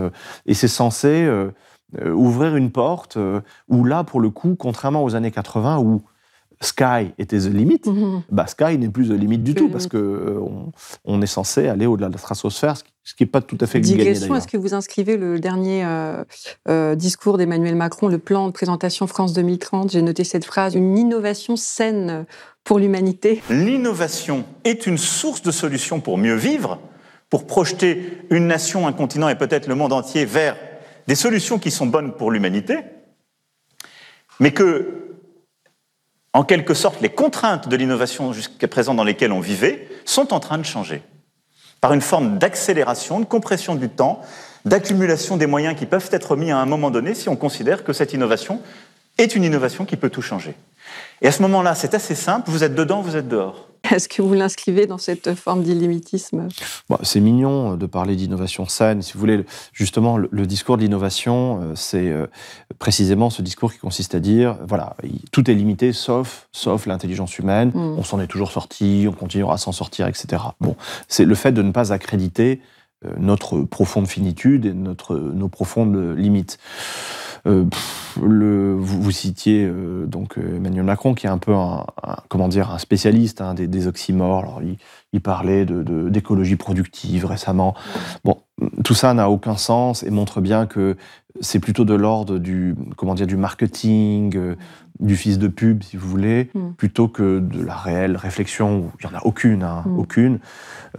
et 0.47 0.55
c'est 0.55 0.69
censé 0.69 1.29
ouvrir 2.05 2.55
une 2.55 2.71
porte 2.71 3.19
où 3.69 3.85
là, 3.85 4.05
pour 4.05 4.21
le 4.21 4.31
coup, 4.31 4.55
contrairement 4.57 5.03
aux 5.03 5.17
années 5.17 5.33
80, 5.33 5.79
où 5.79 6.03
Sky 6.65 7.13
était 7.19 7.39
the 7.39 7.53
limit, 7.53 7.81
mhm. 7.87 8.23
bah 8.31 8.47
Sky 8.47 8.79
n'est 8.79 8.89
plus 8.89 9.09
the 9.09 9.13
limit 9.13 9.39
du 9.39 9.55
tout 9.55 9.69
parce 9.69 9.87
que 9.87 9.97
euh, 9.97 10.41
on, 11.05 11.23
est 11.23 11.27
censé 11.27 11.69
aller 11.69 11.87
au-delà 11.87 12.09
de 12.09 12.15
la 12.15 12.19
stratosphère, 12.19 12.77
ce 13.03 13.15
qui 13.15 13.23
n'est 13.23 13.29
pas 13.29 13.43
tout 13.43 13.59
à 13.61 13.67
fait 13.67 13.81
Digression, 13.81 14.35
est-ce 14.35 14.49
que 14.49 14.57
vous 14.57 14.75
inscrivez 14.75 15.17
le 15.17 15.39
dernier 15.39 15.85
euh, 15.85 16.25
euh, 16.69 16.95
discours 16.95 17.39
d'Emmanuel 17.39 17.77
Macron, 17.77 18.09
le 18.09 18.19
plan 18.19 18.49
de 18.49 18.53
présentation 18.53 19.07
France 19.07 19.35
2030 19.35 19.93
J'ai 19.93 20.03
noté 20.03 20.25
cette 20.25 20.45
phrase 20.45 20.75
une 20.75 20.97
innovation 20.97 21.57
saine 21.57 22.25
pour 22.65 22.79
l'humanité. 22.79 23.43
L'innovation 23.51 24.45
est 24.65 24.87
une 24.87 24.99
source 24.99 25.43
de 25.43 25.51
solutions 25.51 26.01
pour 26.01 26.17
mieux 26.17 26.35
vivre, 26.35 26.81
pour 27.29 27.47
projeter 27.47 28.19
une 28.31 28.47
nation, 28.47 28.87
un 28.87 28.93
continent 28.93 29.29
et 29.29 29.37
peut-être 29.37 29.67
le 29.67 29.75
monde 29.75 29.93
entier 29.93 30.25
vers 30.25 30.57
des 31.07 31.15
solutions 31.15 31.59
qui 31.59 31.71
sont 31.71 31.87
bonnes 31.87 32.15
pour 32.15 32.31
l'humanité, 32.31 32.79
mais 34.41 34.53
que 34.53 35.04
En 36.35 36.43
quelque 36.43 36.75
sorte, 36.75 37.01
les 37.01 37.11
contraintes 37.11 37.69
de 37.69 37.77
l'innovation 37.77 38.33
jusqu'à 38.33 38.67
présent 38.67 38.93
dans 38.93 39.05
lesquelles 39.05 39.31
on 39.31 39.41
vivait 39.41 39.89
sont 40.05 40.35
en 40.35 40.41
train 40.41 40.59
de 40.59 40.65
changer. 40.65 41.01
Par 41.81 41.93
une 41.93 42.01
forme 42.01 42.39
d'accélération, 42.39 43.21
de 43.21 43.25
compression 43.25 43.77
du 43.77 43.89
temps, 43.89 44.21
d'accumulation 44.65 45.37
des 45.37 45.47
moyens 45.47 45.79
qui 45.79 45.87
peuvent 45.87 46.09
être 46.11 46.35
mis 46.35 46.51
à 46.51 46.59
un 46.59 46.67
moment 46.67 46.91
donné 46.91 47.15
si 47.15 47.29
on 47.29 47.37
considère 47.37 47.85
que 47.85 47.93
cette 47.93 48.15
innovation 48.15 48.61
est 49.17 49.37
une 49.37 49.45
innovation 49.45 49.85
qui 49.85 49.97
peut 49.97 50.11
tout 50.11 50.23
changer. 50.23 50.57
Et 51.23 51.29
à 51.29 51.33
ce 51.33 51.43
moment-là, 51.43 51.75
c'est 51.75 51.95
assez 51.95 52.15
simple, 52.15 52.51
vous 52.51 52.65
êtes 52.65 52.75
dedans, 52.75 53.01
vous 53.01 53.17
êtes 53.17 53.29
dehors. 53.29 53.69
Est-ce 53.91 54.09
que 54.09 54.23
vous 54.23 54.33
l'inscrivez 54.33 54.87
dans 54.87 54.99
cette 54.99 55.35
forme 55.35 55.63
d'illimitisme 55.63 56.49
bon, 56.89 56.99
C'est 57.03 57.21
mignon 57.21 57.77
de 57.77 57.87
parler 57.87 58.17
d'innovation 58.17 58.67
saine. 58.67 59.03
Si 59.03 59.13
vous 59.13 59.21
voulez, 59.21 59.45
justement, 59.73 60.17
le, 60.17 60.47
discours 60.47 60.77
de 60.77 60.83
l'innovation, 60.83 61.61
euh, 61.61 61.73
c'est 61.75 62.09
euh, 62.09 62.27
précisément 62.79 63.31
ce 63.31 63.43
discours 63.43 63.73
qui 63.73 63.79
consiste 63.79 64.15
à 64.15 64.21
dire, 64.21 64.57
voilà, 64.67 64.97
tout 65.33 65.51
est 65.51 65.55
limité 65.55 65.93
sauf, 65.93 66.49
sauf 66.53 66.87
l'intelligence 66.87 67.39
humaine. 67.39 67.73
Mm. 67.75 67.99
On 67.99 68.03
s'en 68.03 68.21
est 68.21 68.27
toujours 68.27 68.53
sorti, 68.53 69.07
on 69.09 69.13
continuera 69.13 69.55
à 69.55 69.59
s'en 69.59 69.73
sortir, 69.73 70.07
etc. 70.07 70.43
Bon, 70.61 70.77
c'est 71.09 71.25
le 71.25 71.35
fait 71.35 71.53
de 71.53 71.63
ne 71.63 71.73
pas 71.73 71.93
accréditer 71.93 72.61
euh, 72.63 72.75
notre 73.19 73.61
profonde 73.63 74.07
finitude 74.07 74.67
et 74.67 74.75
notre, 74.75 75.17
nos 75.17 75.49
profondes 75.49 76.15
limites. 76.17 76.59
Euh, 77.47 77.67
vous, 78.17 79.11
citiez 79.11 79.65
euh, 79.67 80.07
donc 80.07 80.39
Emmanuel 80.39 80.85
Macron, 80.85 81.15
qui 81.15 81.27
est 81.27 81.31
un 81.31 81.39
peu 81.39 81.53
un, 81.53 81.85
comment 82.29 82.49
dire 82.49 82.71
un 82.71 82.79
spécialiste 82.79 83.41
hein, 83.41 83.55
des, 83.55 83.87
oxymores. 83.87 84.63
Il, 85.13 85.21
parlait 85.21 85.67
d'écologie 85.67 86.57
productive 86.57 87.27
récemment. 87.27 87.75
Bon, 88.25 88.39
tout 88.83 88.95
ça 88.95 89.15
n'a 89.15 89.31
aucun 89.31 89.57
sens 89.57 90.03
et 90.03 90.11
montre 90.11 90.41
bien 90.41 90.67
que 90.67 90.97
c'est 91.41 91.61
plutôt 91.61 91.85
de 91.85 91.95
l'ordre 91.95 92.39
du 92.39 92.75
du 93.27 93.37
marketing, 93.37 94.57
du 95.01 95.17
fils 95.17 95.39
de 95.39 95.49
pub, 95.49 95.83
si 95.83 95.97
vous 95.97 96.09
voulez, 96.09 96.51
mm. 96.55 96.73
plutôt 96.77 97.09
que 97.09 97.41
de 97.41 97.63
la 97.63 97.75
réelle 97.75 98.17
réflexion. 98.17 98.93
Il 99.01 99.09
n'y 99.09 99.15
en 99.15 99.19
a 99.19 99.23
aucune, 99.25 99.63
hein, 99.63 99.83
mm. 99.87 99.99
aucune. 99.99 100.39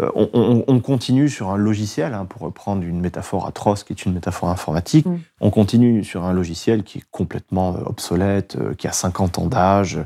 Euh, 0.01 0.09
on, 0.13 0.79
continue 0.81 1.29
sur 1.29 1.49
un 1.49 1.57
logiciel, 1.57 2.13
hein, 2.13 2.25
pour 2.25 2.41
reprendre 2.41 2.83
une 2.83 2.99
métaphore 2.99 3.47
atroce 3.47 3.83
qui 3.83 3.93
est 3.93 4.05
une 4.05 4.13
métaphore 4.13 4.49
informatique, 4.49 5.05
mm. 5.05 5.19
on 5.39 5.49
continue 5.49 6.03
sur 6.03 6.25
un 6.25 6.33
logiciel 6.33 6.83
qui 6.83 6.99
est 6.99 7.05
complètement 7.11 7.75
euh, 7.75 7.83
obsolète, 7.85 8.57
euh, 8.57 8.73
qui 8.73 8.87
a 8.87 8.91
50 8.91 9.39
ans 9.39 9.47
d'âge, 9.47 9.99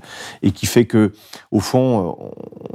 et 0.44 0.52
qui 0.52 0.68
fait 0.68 0.86
que, 0.86 1.12
au 1.52 1.60
fond, 1.60 2.16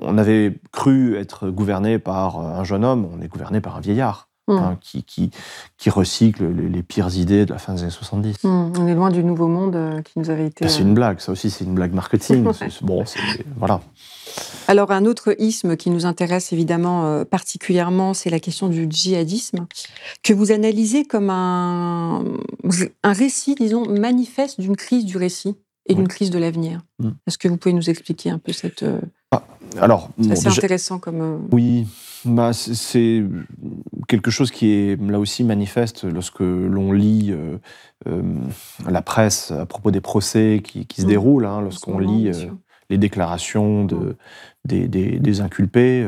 on 0.02 0.18
avait 0.18 0.58
cru 0.72 1.16
être 1.16 1.48
gouverné 1.50 1.98
par 1.98 2.40
un 2.40 2.64
jeune 2.64 2.84
homme, 2.84 3.08
on 3.12 3.22
est 3.22 3.28
gouverné 3.28 3.60
par 3.60 3.76
un 3.76 3.80
vieillard. 3.80 4.28
Hmm. 4.46 4.58
Hein, 4.58 4.78
qui, 4.82 5.02
qui, 5.04 5.30
qui, 5.78 5.88
recycle 5.88 6.44
les, 6.44 6.82
pires 6.82 7.16
idées 7.16 7.46
de 7.46 7.52
la 7.54 7.58
fin 7.58 7.72
des 7.72 7.80
années 7.80 7.90
70. 7.90 8.44
Hmm. 8.44 8.72
On 8.78 8.86
est 8.86 8.94
loin 8.94 9.10
du 9.10 9.24
nouveau 9.24 9.48
monde 9.48 9.74
euh, 9.74 10.02
qui 10.02 10.18
nous 10.18 10.28
avait 10.28 10.48
été. 10.48 10.66
Ah, 10.66 10.68
c'est 10.68 10.82
une 10.82 10.90
euh, 10.90 10.94
blague, 10.94 11.20
ça 11.20 11.32
aussi, 11.32 11.48
c'est 11.48 11.64
une 11.64 11.74
blague 11.74 11.94
marketing. 11.94 12.44
bon, 12.82 13.04
voilà. 13.56 13.80
Alors, 14.68 14.90
un 14.90 15.06
autre 15.06 15.34
isme 15.38 15.78
qui 15.78 15.88
nous 15.88 16.04
intéresse 16.04 16.52
évidemment 16.52 17.06
euh, 17.06 17.24
particulièrement, 17.24 18.12
c'est 18.12 18.28
la 18.28 18.38
question 18.38 18.68
du 18.68 18.86
djihadisme, 18.90 19.66
que 20.22 20.34
vous 20.34 20.52
analysez 20.52 21.06
comme 21.06 21.30
un, 21.30 22.22
un 23.02 23.12
récit, 23.14 23.54
disons, 23.54 23.88
manifeste 23.88 24.60
d'une 24.60 24.76
crise 24.76 25.06
du 25.06 25.16
récit 25.16 25.56
et 25.86 25.94
d'une 25.94 26.08
crise 26.08 26.28
de 26.28 26.38
l'avenir. 26.38 26.82
Hmm. 26.98 27.12
Est-ce 27.26 27.38
que 27.38 27.48
vous 27.48 27.56
pouvez 27.56 27.74
nous 27.74 27.88
expliquer 27.88 28.28
un 28.28 28.38
peu 28.38 28.52
cette. 28.52 28.84
Alors, 29.80 30.10
c'est 30.20 30.46
intéressant 30.48 30.98
comme. 30.98 31.48
Oui, 31.52 31.86
bah, 32.24 32.52
c'est 32.52 33.22
quelque 34.08 34.30
chose 34.30 34.50
qui 34.50 34.72
est 34.72 35.00
là 35.00 35.18
aussi 35.18 35.44
manifeste 35.44 36.04
lorsque 36.04 36.40
l'on 36.40 36.92
lit 36.92 37.30
euh, 37.30 37.58
euh, 38.06 38.22
la 38.88 39.02
presse 39.02 39.50
à 39.50 39.66
propos 39.66 39.90
des 39.90 40.00
procès 40.00 40.62
qui, 40.64 40.86
se 40.96 41.02
mmh. 41.02 41.06
déroulent, 41.06 41.46
hein, 41.46 41.60
lorsqu'on 41.60 41.98
lit 41.98 42.28
euh, 42.28 42.46
les 42.90 42.98
déclarations 42.98 43.84
de, 43.84 43.96
mmh. 43.96 44.14
des, 44.64 44.88
des, 45.18 45.40
inculpés. 45.40 46.06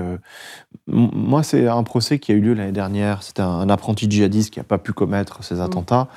moi, 0.87 1.43
c'est 1.43 1.67
un 1.69 1.83
procès 1.83 2.19
qui 2.19 2.33
a 2.33 2.35
eu 2.35 2.41
lieu 2.41 2.55
l'année 2.55 2.73
dernière. 2.73 3.23
C'était 3.23 3.43
un, 3.43 3.69
apprenti 3.69 4.11
djihadiste 4.11 4.53
qui 4.53 4.61
n'a 4.61 4.65
pas 4.65 4.79
pu 4.79 4.93
commettre 4.93 5.43
ces 5.43 5.57
mmh. 5.57 5.61
attentats 5.63 6.09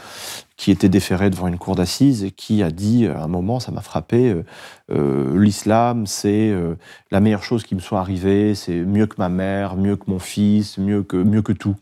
qui 0.59 0.71
était 0.71 0.89
déféré 0.89 1.29
devant 1.29 1.47
une 1.47 1.57
cour 1.57 1.75
d'assises 1.75 2.25
et 2.25 2.31
qui 2.31 2.63
a 2.63 2.69
dit 2.69 3.07
à 3.07 3.23
un 3.23 3.27
moment, 3.27 3.61
ça 3.61 3.71
m'a 3.71 3.79
frappé, 3.79 4.29
euh, 4.29 4.43
euh, 4.91 5.41
l'islam, 5.41 6.05
c'est 6.05 6.49
euh, 6.49 6.75
la 7.11 7.21
meilleure 7.21 7.43
chose 7.43 7.63
qui 7.63 7.75
me 7.75 7.79
soit 7.79 8.01
arrivée, 8.01 8.55
c'est 8.55 8.75
mieux 8.75 9.05
que 9.05 9.15
ma 9.19 9.29
mère, 9.29 9.77
mieux 9.77 9.95
que 9.95 10.03
mon 10.07 10.19
fils, 10.19 10.77
mieux 10.77 11.01
que, 11.01 11.15
mieux 11.15 11.41
que 11.41 11.53
tout. 11.53 11.77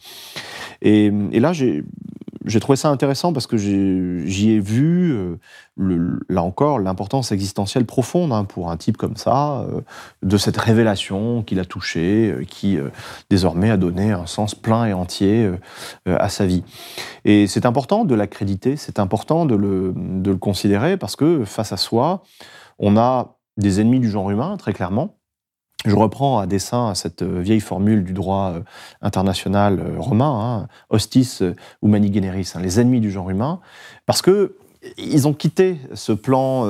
Et, 0.83 1.11
et 1.31 1.39
là, 1.39 1.53
j'ai 1.53 1.83
j'ai 2.45 2.59
trouvé 2.59 2.75
ça 2.75 2.89
intéressant 2.89 3.33
parce 3.33 3.47
que 3.47 3.57
j'y 3.57 4.51
ai, 4.51 4.59
vu, 4.59 5.13
euh, 5.13 6.19
là 6.29 6.43
encore, 6.43 6.79
l'importance 6.79 7.31
existentielle 7.31 7.85
profonde 7.85 8.31
hein, 8.31 8.43
pour 8.45 8.69
un 8.71 8.77
type 8.77 8.97
comme 8.97 9.17
ça, 9.17 9.61
euh, 9.61 9.81
de 10.23 10.37
cette 10.37 10.57
révélation 10.57 11.43
qu'il 11.43 11.59
a 11.59 11.65
touchée, 11.65 12.31
euh, 12.31 12.43
qui 12.43 12.77
désormais 13.29 13.69
a 13.69 13.77
donné 13.77 14.11
un 14.11 14.25
sens 14.25 14.55
plein 14.55 14.85
et 14.85 14.93
entier 14.93 15.51
à 16.05 16.29
sa 16.29 16.45
vie. 16.45 16.63
Et 17.25 17.47
c'est 17.47 17.65
important 17.65 18.05
de 18.05 18.15
l'accréditer, 18.15 18.77
c'est 18.77 18.99
important 18.99 19.45
de 19.45 19.55
le, 19.55 19.93
de 19.95 20.31
le 20.31 20.37
considérer 20.37 20.97
parce 20.97 21.15
que 21.15 21.45
face 21.45 21.71
à 21.71 21.77
soi, 21.77 22.23
on 22.79 22.97
a 22.97 23.37
des 23.57 23.81
ennemis 23.81 23.99
du 23.99 24.09
genre 24.09 24.29
humain, 24.29 24.55
très 24.57 24.73
clairement, 24.73 25.16
je 25.85 25.95
reprends 25.95 26.39
à 26.39 26.47
dessein 26.47 26.95
cette 26.95 27.21
euh, 27.21 27.39
vieille 27.39 27.59
formule 27.59 28.03
du 28.03 28.13
droit 28.13 28.53
euh, 28.55 28.61
international 29.01 29.79
euh, 29.79 29.99
romain, 29.99 30.39
hein, 30.63 30.67
hostis 30.89 31.43
humani 31.83 32.11
generis, 32.13 32.51
hein, 32.55 32.61
les 32.61 32.79
ennemis 32.79 32.99
du 32.99 33.11
genre 33.11 33.29
humain, 33.29 33.59
parce 34.05 34.21
que 34.21 34.55
ils 34.97 35.27
ont 35.27 35.33
quitté 35.33 35.79
ce 35.95 36.13
plan 36.13 36.65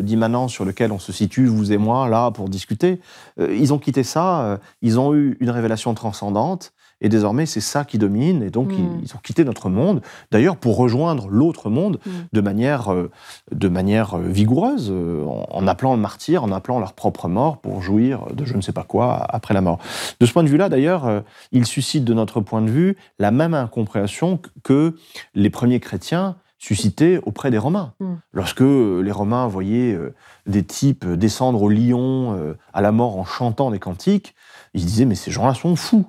d'immanence 0.00 0.50
sur 0.50 0.64
lequel 0.64 0.90
on 0.90 0.98
se 0.98 1.12
situe, 1.12 1.46
vous 1.46 1.72
et 1.72 1.76
moi, 1.76 2.08
là, 2.08 2.30
pour 2.32 2.48
discuter. 2.48 3.00
ils 3.38 3.72
ont 3.72 3.78
quitté 3.78 4.02
ça, 4.02 4.58
ils 4.82 4.98
ont 4.98 5.14
eu 5.14 5.36
une 5.40 5.50
révélation 5.50 5.94
transcendante, 5.94 6.72
et 7.00 7.08
désormais, 7.08 7.46
c'est 7.46 7.60
ça 7.60 7.84
qui 7.84 7.98
domine. 7.98 8.42
Et 8.42 8.50
donc, 8.50 8.72
hmm. 8.72 9.00
ils, 9.02 9.14
ont 9.14 9.20
quitté 9.22 9.44
notre 9.44 9.70
monde, 9.70 10.02
d'ailleurs, 10.30 10.56
pour 10.56 10.76
rejoindre 10.76 11.28
l'autre 11.28 11.70
monde 11.70 11.98
hmm. 12.04 12.10
de 12.32 12.40
manière, 12.40 12.92
euh, 12.92 13.10
de 13.52 13.68
manière 13.68 14.14
euh, 14.14 14.22
vigoureuse, 14.22 14.90
euh, 14.90 15.24
en, 15.24 15.66
appelant 15.66 15.94
le 15.94 16.00
martyr, 16.00 16.44
en 16.44 16.52
appelant 16.52 16.78
leur 16.78 16.92
propre 16.92 17.28
mort 17.28 17.58
pour 17.58 17.82
jouir 17.82 18.26
de 18.34 18.44
je 18.44 18.56
ne 18.56 18.60
sais 18.60 18.72
pas 18.72 18.84
quoi 18.84 19.14
après 19.28 19.54
la 19.54 19.60
mort. 19.60 19.78
De 20.18 20.26
ce 20.26 20.32
point 20.32 20.42
de 20.42 20.48
vue-là, 20.48 20.68
d'ailleurs, 20.68 21.22
ils 21.52 21.66
suscitent 21.66 22.04
de 22.04 22.14
notre 22.14 22.40
point 22.40 22.62
de 22.62 22.70
vue 22.70 22.96
la 23.18 23.30
même 23.30 23.54
incompréhension 23.54 24.40
que 24.62 24.96
les 25.34 25.50
premiers 25.50 25.80
chrétiens 25.80 26.36
suscitaient 26.58 27.20
auprès 27.24 27.50
des 27.50 27.58
Romains. 27.58 27.94
Hmm. 28.00 28.16
Lorsque 28.32 28.60
les 28.60 29.12
Romains 29.12 29.46
voyaient 29.46 29.98
des 30.46 30.64
types 30.64 31.06
descendre 31.06 31.62
au 31.62 31.68
lion 31.68 32.54
à 32.72 32.80
la 32.80 32.92
mort 32.92 33.18
en 33.18 33.24
chantant 33.24 33.70
des 33.70 33.78
cantiques, 33.78 34.34
ils 34.74 34.84
disaient 34.84 35.04
mais 35.04 35.14
ces 35.14 35.30
gens-là 35.30 35.54
sont 35.54 35.76
fous. 35.76 36.06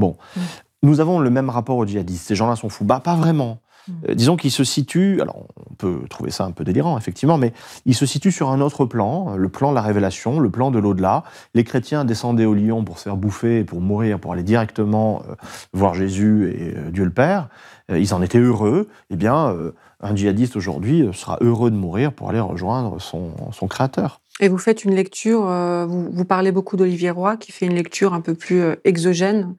Bon, 0.00 0.16
mm. 0.34 0.40
nous 0.82 1.00
avons 1.00 1.20
le 1.20 1.30
même 1.30 1.50
rapport 1.50 1.76
aux 1.76 1.86
djihadistes. 1.86 2.26
Ces 2.26 2.34
gens-là 2.34 2.56
sont 2.56 2.68
fous. 2.68 2.84
Bah, 2.84 3.00
pas 3.00 3.14
vraiment. 3.14 3.60
Mm. 3.86 3.92
Euh, 4.08 4.14
disons 4.14 4.36
qu'ils 4.36 4.50
se 4.50 4.64
situent, 4.64 5.20
alors 5.20 5.46
peut 5.80 6.02
trouver 6.08 6.30
ça 6.30 6.44
un 6.44 6.50
peu 6.50 6.64
délirant, 6.64 6.98
effectivement, 6.98 7.38
mais 7.38 7.52
ils 7.86 7.94
se 7.94 8.06
situent 8.06 8.32
sur 8.32 8.50
un 8.50 8.60
autre 8.60 8.84
plan, 8.84 9.36
le 9.36 9.48
plan 9.48 9.70
de 9.70 9.74
la 9.74 9.82
révélation, 9.82 10.40
le 10.40 10.50
plan 10.50 10.70
de 10.70 10.78
l'au-delà. 10.78 11.24
Les 11.54 11.64
chrétiens 11.64 12.04
descendaient 12.04 12.44
au 12.44 12.54
lion 12.54 12.84
pour 12.84 12.98
se 12.98 13.04
faire 13.04 13.16
bouffer, 13.16 13.64
pour 13.64 13.80
mourir, 13.80 14.18
pour 14.18 14.32
aller 14.32 14.42
directement 14.42 15.22
euh, 15.28 15.34
voir 15.72 15.94
Jésus 15.94 16.54
et 16.54 16.76
euh, 16.76 16.90
Dieu 16.90 17.04
le 17.04 17.10
Père. 17.10 17.48
ils 17.88 18.14
en 18.14 18.22
étaient 18.22 18.38
heureux. 18.38 18.88
Eh 19.10 19.16
bien, 19.16 19.56
un 20.00 20.14
djihadiste 20.14 20.56
aujourd'hui 20.56 21.08
sera 21.12 21.38
heureux 21.40 21.70
de 21.70 21.76
mourir 21.76 22.12
pour 22.12 22.30
aller 22.30 22.40
rejoindre 22.40 23.00
son, 23.00 23.32
son 23.52 23.66
Créateur. 23.66 24.20
Et 24.38 24.48
vous 24.48 24.58
faites 24.58 24.84
une 24.84 24.94
lecture, 24.94 25.42
vous, 25.88 26.10
vous, 26.10 26.24
parlez 26.24 26.52
beaucoup 26.52 26.76
d'Olivier 26.76 27.10
Roy, 27.10 27.36
qui 27.36 27.50
fait 27.50 27.66
une 27.66 27.74
lecture 27.74 28.14
un 28.14 28.20
peu 28.20 28.34
plus 28.34 28.62
exogène 28.84 29.56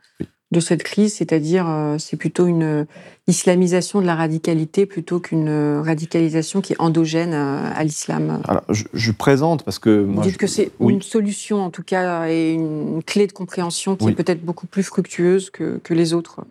de 0.51 0.59
cette 0.59 0.83
crise, 0.83 1.15
c'est-à-dire 1.15 1.65
euh, 1.67 1.97
c'est 1.97 2.17
plutôt 2.17 2.45
une 2.45 2.85
islamisation 3.27 4.01
de 4.01 4.05
la 4.05 4.15
radicalité 4.15 4.85
plutôt 4.85 5.19
qu'une 5.19 5.79
radicalisation 5.85 6.59
qui 6.59 6.73
est 6.73 6.81
endogène 6.81 7.33
à, 7.33 7.83
l'islam. 7.83 8.41
Alors, 8.47 8.63
je, 8.69 9.11
présente 9.11 9.63
parce 9.63 9.79
que 9.79 10.03
moi, 10.03 10.23
vous 10.23 10.29
dites 10.29 10.39
que 10.39 10.47
c'est 10.47 10.71
une 10.81 11.01
solution 11.01 11.63
en 11.63 11.69
tout 11.69 11.83
cas 11.83 12.27
et 12.27 12.51
une 12.51 13.01
clé 13.03 13.27
de 13.27 13.31
compréhension 13.31 13.95
qui 13.95 14.09
est 14.09 14.13
peut-être 14.13 14.43
beaucoup 14.43 14.67
plus 14.67 14.83
fructueuse 14.83 15.49
que, 15.49 15.79
les 15.91 16.13
autres. 16.13 16.41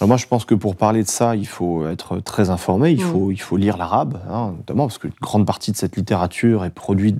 Alors 0.00 0.08
moi, 0.08 0.16
je 0.16 0.26
pense 0.26 0.44
que 0.44 0.54
pour 0.54 0.76
parler 0.76 1.02
de 1.02 1.08
ça, 1.08 1.36
il 1.36 1.46
faut 1.46 1.86
être 1.86 2.20
très 2.20 2.50
informé, 2.50 2.90
il 2.90 3.02
faut 3.02 3.30
il 3.30 3.40
faut 3.40 3.56
lire 3.56 3.76
l'arabe, 3.76 4.20
hein, 4.28 4.54
notamment 4.56 4.86
parce 4.86 4.98
qu'une 4.98 5.12
grande 5.20 5.46
partie 5.46 5.72
de 5.72 5.76
cette 5.76 5.96
littérature 5.96 6.64
est 6.64 6.70
produite 6.70 7.18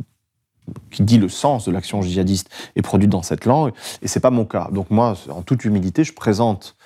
qui 0.90 1.02
dit 1.02 1.18
le 1.18 1.28
sens 1.28 1.66
de 1.66 1.72
l'action 1.72 2.00
djihadiste 2.02 2.48
est 2.76 2.82
produite 2.82 3.10
dans 3.10 3.22
cette 3.22 3.44
langue, 3.44 3.72
et 4.02 4.08
c'est 4.08 4.20
pas 4.20 4.30
mon 4.30 4.44
cas. 4.44 4.68
Donc 4.72 4.90
moi, 4.90 5.14
en 5.28 5.42
toute 5.42 5.64
humilité, 5.64 6.04
je 6.04 6.12
présente 6.12 6.76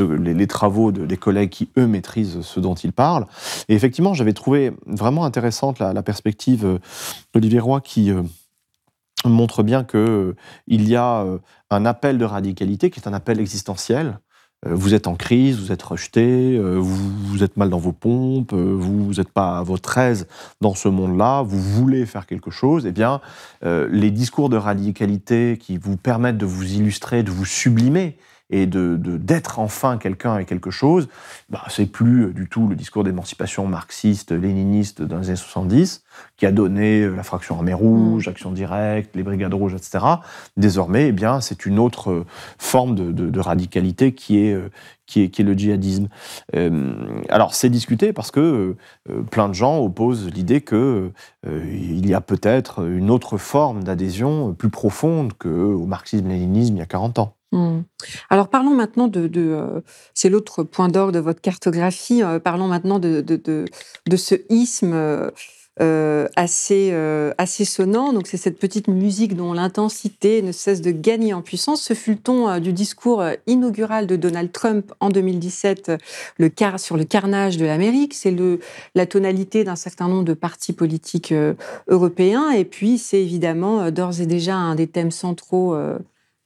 les, 0.00 0.46
travaux 0.46 0.90
des 0.92 1.16
collègues 1.16 1.50
qui, 1.50 1.70
eux, 1.76 1.86
maîtrisent 1.86 2.40
ce 2.40 2.60
dont 2.60 2.74
ils 2.74 2.92
parlent. 2.92 3.26
Et 3.68 3.74
effectivement, 3.74 4.14
j'avais 4.14 4.32
trouvé 4.32 4.72
vraiment 4.86 5.24
intéressante 5.24 5.78
la, 5.78 6.02
perspective 6.02 6.64
euh, 6.64 6.78
d'Olivier 7.32 7.60
Roy 7.60 7.80
qui 7.80 8.10
euh, 8.10 8.22
montre 9.24 9.62
bien 9.62 9.84
qu'il 9.84 10.00
euh, 10.00 10.34
y 10.66 10.96
a 10.96 11.24
un 11.70 11.86
appel 11.86 12.18
de 12.18 12.24
radicalité 12.24 12.90
qui 12.90 13.00
est 13.00 13.08
un 13.08 13.12
appel 13.12 13.40
existentiel, 13.40 14.18
vous 14.66 14.94
êtes 14.94 15.06
en 15.06 15.14
crise, 15.14 15.58
vous 15.58 15.72
êtes 15.72 15.82
rejeté, 15.82 16.56
euh, 16.56 16.78
vous, 16.78 17.44
êtes 17.44 17.56
mal 17.56 17.70
dans 17.70 17.78
vos 17.78 17.92
pompes, 17.92 18.52
euh, 18.52 18.74
vous 18.76 19.14
n'êtes 19.14 19.28
pas 19.28 19.58
à 19.58 19.62
votre 19.62 19.96
aise 19.98 20.26
dans 20.60 20.74
ce 20.74 20.88
monde-là, 20.88 21.42
vous 21.42 21.60
voulez 21.60 22.06
faire 22.06 22.26
quelque 22.26 22.50
chose, 22.50 22.84
eh 22.86 22.92
bien, 22.92 23.20
les 23.62 24.10
discours 24.10 24.48
de 24.48 24.56
radicalité 24.56 25.58
qui 25.60 25.78
vous 25.78 25.96
permettent 25.96 26.38
de 26.38 26.46
vous 26.46 26.72
illustrer, 26.74 27.22
de 27.22 27.30
vous 27.30 27.44
sublimer, 27.44 28.16
et 28.50 28.66
de 28.66 28.96
d'être 28.96 29.58
enfin 29.58 29.98
quelqu'un 29.98 30.38
et 30.38 30.44
quelque 30.44 30.70
chose, 30.70 31.08
bah, 31.50 31.62
c'est 31.68 31.86
plus 31.86 32.32
du 32.32 32.48
tout 32.48 32.68
le 32.68 32.76
discours 32.76 33.04
d'émancipation 33.04 33.66
marxiste, 33.66 34.32
léniniste 34.32 35.02
dans 35.02 35.18
les 35.18 35.28
années 35.28 35.36
70, 35.36 36.02
qui 36.36 36.46
a 36.46 36.52
donné 36.52 37.02
euh, 37.02 37.14
la 37.14 37.22
fraction 37.22 37.56
armée 37.56 37.74
rouge, 37.74 38.26
mm. 38.26 38.30
action 38.30 38.52
directe, 38.52 39.14
les 39.14 39.22
brigades 39.22 39.54
rouges, 39.54 39.74
etc. 39.74 40.04
Désormais, 40.56 41.08
eh 41.08 41.12
bien, 41.12 41.40
c'est 41.40 41.66
une 41.66 41.78
autre 41.78 42.10
euh, 42.10 42.26
forme 42.58 42.94
de, 42.94 43.12
de, 43.12 43.40
radicalité 43.40 44.12
qui 44.12 44.38
est, 44.38 44.54
euh, 44.54 44.70
qui 45.06 45.22
est, 45.22 45.30
qui 45.30 45.42
est 45.42 45.44
le 45.44 45.54
djihadisme. 45.54 46.08
alors, 47.30 47.54
c'est 47.54 47.70
discuté 47.70 48.12
parce 48.12 48.30
que 48.30 48.76
plein 49.30 49.48
de 49.48 49.54
gens 49.54 49.78
opposent 49.78 50.30
l'idée 50.30 50.60
qu'il 50.60 51.12
il 51.46 52.06
y 52.06 52.12
a 52.12 52.20
peut-être 52.20 52.86
une 52.86 53.10
autre 53.10 53.38
forme 53.38 53.84
d'adhésion 53.84 54.52
plus 54.52 54.68
profonde 54.68 55.32
qu'au 55.32 55.86
marxisme-léninisme 55.86 56.76
il 56.76 56.78
y 56.80 56.82
a 56.82 56.86
40 56.86 57.20
ans. 57.20 57.37
Mm. 57.52 57.80
Alors 58.30 58.48
parlons 58.48 58.74
maintenant 58.74 59.08
de, 59.08 59.26
de 59.26 59.82
c'est 60.14 60.28
l'autre 60.28 60.62
point 60.64 60.88
d'or 60.88 61.12
de 61.12 61.18
votre 61.18 61.40
cartographie, 61.40 62.22
parlons 62.44 62.68
maintenant 62.68 62.98
de, 62.98 63.20
de, 63.20 64.16
ce 64.16 64.34
isme 64.50 65.30
euh, 65.80 66.26
assez, 66.34 66.88
euh, 66.90 67.32
assez 67.38 67.64
sonnant. 67.64 68.12
Donc 68.12 68.26
c'est 68.26 68.36
cette 68.36 68.58
petite 68.58 68.88
musique 68.88 69.36
dont 69.36 69.52
l'intensité 69.52 70.42
ne 70.42 70.50
cesse 70.50 70.80
de 70.80 70.90
gagner 70.90 71.32
en 71.34 71.40
puissance. 71.40 71.82
Ce 71.82 71.94
fut 71.94 72.12
le 72.12 72.18
ton 72.18 72.48
euh, 72.48 72.58
du 72.58 72.72
discours 72.72 73.22
inaugural 73.46 74.08
de 74.08 74.16
Donald 74.16 74.50
Trump 74.50 74.92
en 74.98 75.08
2017 75.08 75.92
le 76.38 76.50
sur 76.78 76.96
le 76.96 77.04
carnage 77.04 77.58
de 77.58 77.64
l'Amérique. 77.64 78.14
C'est 78.14 78.34
la 78.96 79.06
tonalité 79.06 79.62
d'un 79.62 79.76
certain 79.76 80.08
nombre 80.08 80.24
de 80.24 80.34
partis 80.34 80.72
politiques 80.72 81.32
européens. 81.86 82.50
Et 82.50 82.64
puis 82.64 82.98
c'est 82.98 83.22
évidemment 83.22 83.92
d'ores 83.92 84.20
et 84.20 84.26
déjà 84.26 84.56
un 84.56 84.74
des 84.74 84.88
thèmes 84.88 85.12
centraux 85.12 85.76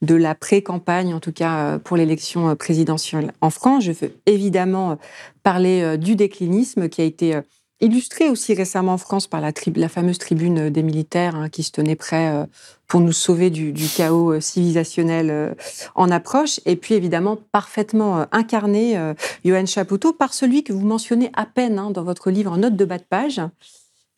de 0.03 0.13
la 0.13 0.35
pré-campagne, 0.35 1.13
en 1.13 1.19
tout 1.19 1.31
cas 1.31 1.79
pour 1.79 1.97
l'élection 1.97 2.55
présidentielle 2.55 3.33
en 3.41 3.49
France. 3.49 3.85
Je 3.85 3.91
veux 3.91 4.13
évidemment 4.27 4.99
parler 5.41 5.97
du 5.97 6.15
déclinisme 6.15 6.89
qui 6.89 7.01
a 7.01 7.05
été 7.05 7.41
illustré 7.83 8.29
aussi 8.29 8.53
récemment 8.53 8.93
en 8.93 8.97
France 8.97 9.27
par 9.27 9.41
la, 9.41 9.51
fameuse 9.89 10.17
tribune 10.17 10.69
des 10.69 10.83
militaires 10.83 11.35
hein, 11.35 11.49
qui 11.49 11.63
se 11.63 11.71
tenait 11.71 11.97
prêt 11.97 12.31
euh, 12.33 12.45
pour 12.87 13.01
nous 13.01 13.11
sauver 13.11 13.49
du, 13.49 13.73
chaos 13.95 14.33
euh, 14.33 14.39
civilisationnel 14.39 15.29
euh, 15.29 15.53
en 15.93 16.09
approche, 16.09 16.61
et 16.65 16.77
puis 16.77 16.93
évidemment 16.93 17.37
parfaitement 17.51 18.25
incarné, 18.31 18.97
Johan 19.43 19.65
Chapoutot, 19.65 20.13
par 20.13 20.33
celui 20.33 20.63
que 20.63 20.71
vous 20.71 20.85
mentionnez 20.85 21.29
à 21.33 21.45
peine 21.45 21.77
hein, 21.77 21.91
dans 21.91 22.03
votre 22.03 22.31
livre 22.31 22.51
en 22.53 22.57
note 22.57 22.75
de 22.75 22.85
bas 22.85 22.97
de 22.97 23.03
page, 23.03 23.41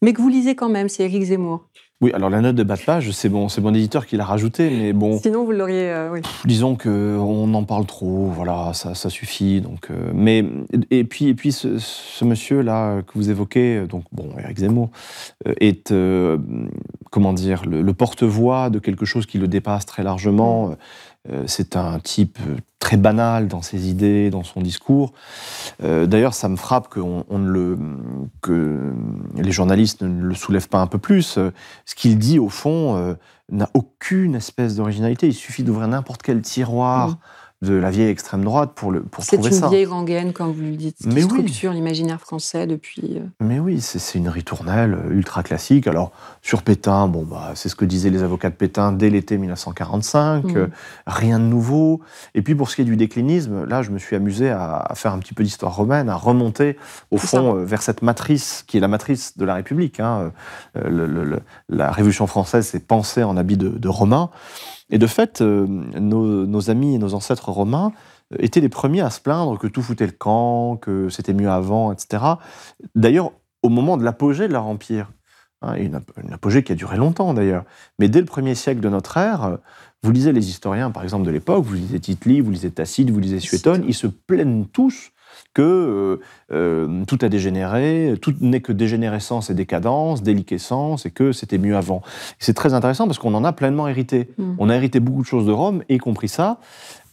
mais 0.01 0.13
que 0.13 0.21
vous 0.21 0.29
lisez 0.29 0.55
quand 0.55 0.69
même, 0.69 0.89
c'est 0.89 1.03
Éric 1.03 1.23
Zemmour. 1.23 1.67
Oui, 2.01 2.11
alors 2.13 2.29
la 2.29 2.41
note 2.41 2.57
de 2.57 2.63
bas 2.63 2.75
de 2.75 2.81
page, 2.81 3.09
c'est 3.11 3.29
bon, 3.29 3.47
c'est 3.47 3.61
mon 3.61 3.73
éditeur 3.73 4.05
qui 4.05 4.17
l'a 4.17 4.25
rajouté, 4.25 4.69
mais 4.69 4.91
bon. 4.91 5.17
Sinon, 5.17 5.45
vous 5.45 5.53
l'auriez. 5.53 5.89
Euh, 5.89 6.11
oui. 6.11 6.19
Disons 6.43 6.75
que 6.75 7.17
on 7.17 7.53
en 7.53 7.63
parle 7.63 7.85
trop, 7.85 8.27
voilà, 8.27 8.71
ça, 8.73 8.95
ça 8.95 9.09
suffit. 9.09 9.61
Donc, 9.61 9.89
euh, 9.89 10.11
mais 10.13 10.43
et 10.91 11.05
puis 11.05 11.29
et 11.29 11.33
puis 11.35 11.53
ce, 11.53 12.25
monsieur 12.25 12.61
là 12.61 13.01
que 13.01 13.13
vous 13.15 13.29
évoquez, 13.29 13.87
donc 13.87 14.03
bon, 14.11 14.27
Eric 14.37 14.59
Zemmour, 14.59 14.89
euh, 15.47 15.53
est 15.61 15.93
comment 17.11 17.31
dire 17.31 17.63
le, 17.65 17.93
porte-voix 17.93 18.69
de 18.69 18.79
quelque 18.79 19.05
chose 19.05 19.25
qui 19.25 19.37
le 19.37 19.47
dépasse 19.47 19.85
très 19.85 20.03
largement. 20.03 20.75
Euh, 21.31 21.43
c'est 21.47 21.75
un 21.75 21.99
type 21.99 22.37
euh, 22.47 22.57
très 22.79 22.97
banal 22.97 23.47
dans 23.47 23.61
ses 23.61 23.89
idées, 23.89 24.29
dans 24.29 24.43
son 24.43 24.61
discours. 24.61 25.13
Euh, 25.83 26.05
d'ailleurs, 26.05 26.33
ça 26.33 26.49
me 26.49 26.55
frappe 26.55 26.89
que 26.89 27.01
les 29.35 29.51
journalistes 29.51 30.01
ne 30.03 30.23
le 30.23 30.35
soulèvent 30.35 30.69
pas 30.69 30.79
un 30.79 30.87
peu 30.87 30.99
plus. 30.99 31.39
Ce 31.85 31.95
qu'il 31.95 32.17
dit, 32.19 32.37
au 32.37 32.49
fond, 32.49 33.15
n'a 33.49 33.69
aucune 33.73 34.35
espèce 34.35 34.75
d'originalité. 34.75 35.27
Il 35.27 35.33
suffit 35.33 35.63
d'ouvrir 35.63 35.87
n'importe 35.87 36.21
quel 36.21 36.41
tiroir 36.41 37.17
de 37.61 37.73
la 37.73 37.89
vieille 37.89 38.09
extrême 38.09 38.43
droite 38.43 38.73
pour, 38.75 38.91
le, 38.91 39.01
pour 39.01 39.25
trouver 39.25 39.43
ça. 39.43 39.57
C'est 39.57 39.63
une 39.63 39.69
vieille 39.69 39.85
rengaine, 39.85 40.33
comme 40.33 40.51
vous 40.51 40.61
le 40.61 40.75
dites, 40.75 40.97
qui 40.97 41.21
structure 41.21 41.71
l'imaginaire 41.71 42.19
français 42.19 42.67
depuis... 42.67 43.17
Euh, 43.17 43.25
Mais 43.39 43.59
oui, 43.59 43.79
c'est 43.81 44.17
une 44.17 44.27
ritournelle 44.27 44.93
euh, 44.93 45.11
ultra 45.11 45.41
classique. 45.41 45.87
Alors, 45.87 46.11
sur 46.41 46.63
Pétain, 46.63 47.07
bon, 47.07 47.23
bah, 47.23 47.53
c'est 47.55 47.69
ce 47.69 47.75
que 47.75 47.85
disaient 47.85 48.09
les 48.09 48.23
avocats 48.23 48.49
de 48.49 48.55
Pétain 48.55 48.91
dès 48.91 49.09
l'été 49.09 49.37
1945, 49.37 50.43
mmh. 50.43 50.57
euh, 50.57 50.67
rien 51.07 51.39
de 51.39 51.45
nouveau. 51.45 52.01
Et 52.35 52.41
puis, 52.41 52.55
pour 52.55 52.69
ce 52.69 52.75
qui 52.75 52.81
est 52.81 52.85
du 52.85 52.97
déclinisme, 52.97 53.63
là, 53.63 53.81
je 53.81 53.89
me 53.89 53.99
suis 53.99 54.15
amusé 54.15 54.49
à, 54.49 54.91
faire 54.95 55.13
un 55.13 55.19
petit 55.19 55.33
peu 55.33 55.43
d'histoire 55.43 55.75
romaine, 55.75 56.09
à 56.09 56.15
remonter, 56.15 56.77
au 57.11 57.17
fond, 57.17 57.53
vers 57.53 57.81
cette 57.81 58.01
matrice, 58.01 58.63
qui 58.67 58.77
est 58.77 58.81
la 58.81 58.87
matrice 58.87 59.37
de 59.37 59.45
la 59.45 59.55
République. 59.55 59.99
Hein. 59.99 60.31
la 60.75 61.91
Révolution 61.91 62.27
française 62.27 62.67
s'est 62.67 62.79
pensée 62.79 63.23
en 63.23 63.37
habit 63.37 63.57
de, 63.57 63.69
de 63.69 63.87
Romain. 63.87 64.29
Et 64.89 64.97
de 64.97 65.07
fait, 65.07 65.41
euh, 65.41 65.65
nos, 65.67 66.69
amis 66.69 66.95
et 66.95 66.97
nos 66.97 67.13
ancêtres 67.13 67.49
romains 67.49 67.91
euh, 68.33 68.37
étaient 68.39 68.61
les 68.61 68.69
premiers 68.69 69.01
à 69.01 69.09
se 69.09 69.19
plaindre 69.19 69.57
que 69.57 69.67
tout 69.67 69.81
foutait 69.81 70.05
le 70.05 70.11
camp, 70.11 70.77
que 70.77 71.09
c'était 71.09 71.33
mieux 71.33 71.49
avant, 71.49 71.91
etc. 71.91 72.23
D'ailleurs, 72.93 73.31
au 73.63 73.69
moment 73.69 73.97
de 73.97 74.03
l'apogée 74.03 74.47
de 74.47 74.53
leur 74.53 74.65
empire, 74.65 75.11
hein, 75.61 75.75
une, 75.75 76.01
apogée 76.31 76.63
qui 76.63 76.71
a 76.71 76.75
duré 76.75 76.97
longtemps 76.97 77.33
d'ailleurs, 77.33 77.63
mais 77.97 78.09
dès 78.09 78.19
le 78.19 78.25
premier 78.25 78.53
siècle 78.53 78.79
de 78.79 78.89
notre 78.89 79.17
ère, 79.17 79.57
vous 80.03 80.11
lisez 80.11 80.31
les 80.31 80.49
historiens, 80.49 80.91
par 80.91 81.01
exemple, 81.01 81.25
de 81.25 81.31
l'époque, 81.31 81.63
vous 81.63 81.73
lisez 81.73 81.99
tite 81.99 82.27
vous 82.27 82.51
lisez 82.51 82.69
Tacite, 82.69 83.09
vous 83.09 83.19
lisez 83.19 83.39
Suétone, 83.39 83.83
ils 83.87 83.95
se 83.95 84.05
plaignent 84.05 84.65
tous 84.65 85.11
que 85.55 85.61
euh, 85.61 86.19
euh, 86.51 87.05
tout 87.05 87.17
a 87.21 87.29
dégénéré, 87.29 88.13
tout 88.21 88.35
n'est 88.41 88.59
que 88.59 88.71
dégénérescence 88.71 89.49
et 89.49 89.55
décadence, 89.55 90.21
déliquescence, 90.21 91.07
et 91.07 91.11
que 91.11 91.31
c'était 91.31 91.57
mieux 91.57 91.75
avant. 91.75 92.03
C'est 92.37 92.53
très 92.53 92.75
intéressant 92.75 93.07
parce 93.07 93.17
qu'on 93.17 93.33
en 93.33 93.43
a 93.43 93.53
pleinement 93.53 93.87
hérité. 93.87 94.29
Mm. 94.37 94.55
On 94.59 94.69
a 94.69 94.75
hérité 94.75 94.99
beaucoup 94.99 95.21
de 95.21 95.27
choses 95.27 95.47
de 95.47 95.51
Rome, 95.51 95.81
y 95.89 95.97
compris 95.97 96.27
ça. 96.27 96.59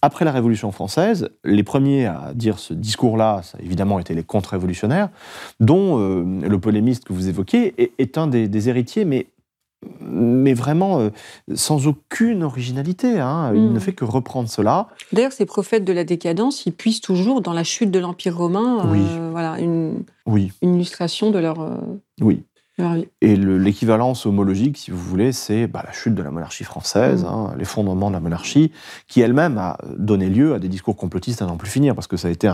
Après 0.04 0.24
la 0.24 0.32
Révolution 0.32 0.72
française, 0.72 1.28
les 1.44 1.62
premiers 1.62 2.06
à 2.06 2.32
dire 2.34 2.58
ce 2.58 2.74
discours-là, 2.74 3.42
ça 3.44 3.58
a 3.58 3.62
évidemment 3.62 4.00
été 4.00 4.14
les 4.14 4.24
contre-révolutionnaires, 4.24 5.10
dont 5.60 6.00
euh, 6.00 6.24
le 6.42 6.58
polémiste 6.58 7.04
que 7.04 7.12
vous 7.12 7.28
évoquez 7.28 7.92
est, 7.98 8.18
un 8.18 8.26
des, 8.26 8.48
des 8.48 8.68
héritiers, 8.68 9.04
mais 9.04 9.28
mais 10.00 10.54
vraiment 10.54 11.00
euh, 11.00 11.10
sans 11.54 11.86
aucune 11.86 12.42
originalité. 12.42 13.18
Hein. 13.18 13.52
Il 13.54 13.72
ne 13.72 13.76
hmm. 13.76 13.80
fait 13.80 13.92
que 13.92 14.04
reprendre 14.04 14.48
cela. 14.48 14.88
D'ailleurs, 15.12 15.32
ces 15.32 15.46
prophètes 15.46 15.84
de 15.84 15.92
la 15.92 16.04
décadence, 16.04 16.66
ils 16.66 16.72
puissent 16.72 17.00
toujours 17.00 17.40
dans 17.40 17.52
la 17.52 17.64
chute 17.64 17.90
de 17.90 17.98
l'Empire 17.98 18.36
romain, 18.36 18.86
euh, 18.86 19.28
voilà, 19.30 19.58
une, 19.58 20.04
oui. 20.26 20.52
une 20.62 20.74
illustration 20.76 21.30
de 21.30 21.38
leur, 21.38 21.60
euh, 21.60 21.76
oui. 22.20 22.44
Et 23.20 23.36
l'équivalence 23.36 24.26
homologique, 24.26 24.78
si 24.78 24.90
vous 24.90 24.98
voulez, 24.98 25.32
c'est 25.32 25.66
bah, 25.66 25.82
la 25.86 25.92
chute 25.92 26.14
de 26.14 26.22
la 26.22 26.30
monarchie 26.30 26.64
française, 26.64 27.22
mm. 27.22 27.26
hein, 27.26 27.54
l'effondrement 27.56 28.08
de 28.08 28.14
la 28.14 28.20
monarchie, 28.20 28.72
qui 29.08 29.20
elle-même 29.20 29.58
a 29.58 29.78
donné 29.96 30.28
lieu 30.28 30.54
à 30.54 30.58
des 30.58 30.68
discours 30.68 30.96
complotistes 30.96 31.42
à 31.42 31.46
n'en 31.46 31.56
plus 31.56 31.70
finir, 31.70 31.94
parce 31.94 32.06
que 32.06 32.16
ça 32.16 32.28
a 32.28 32.30
été 32.30 32.48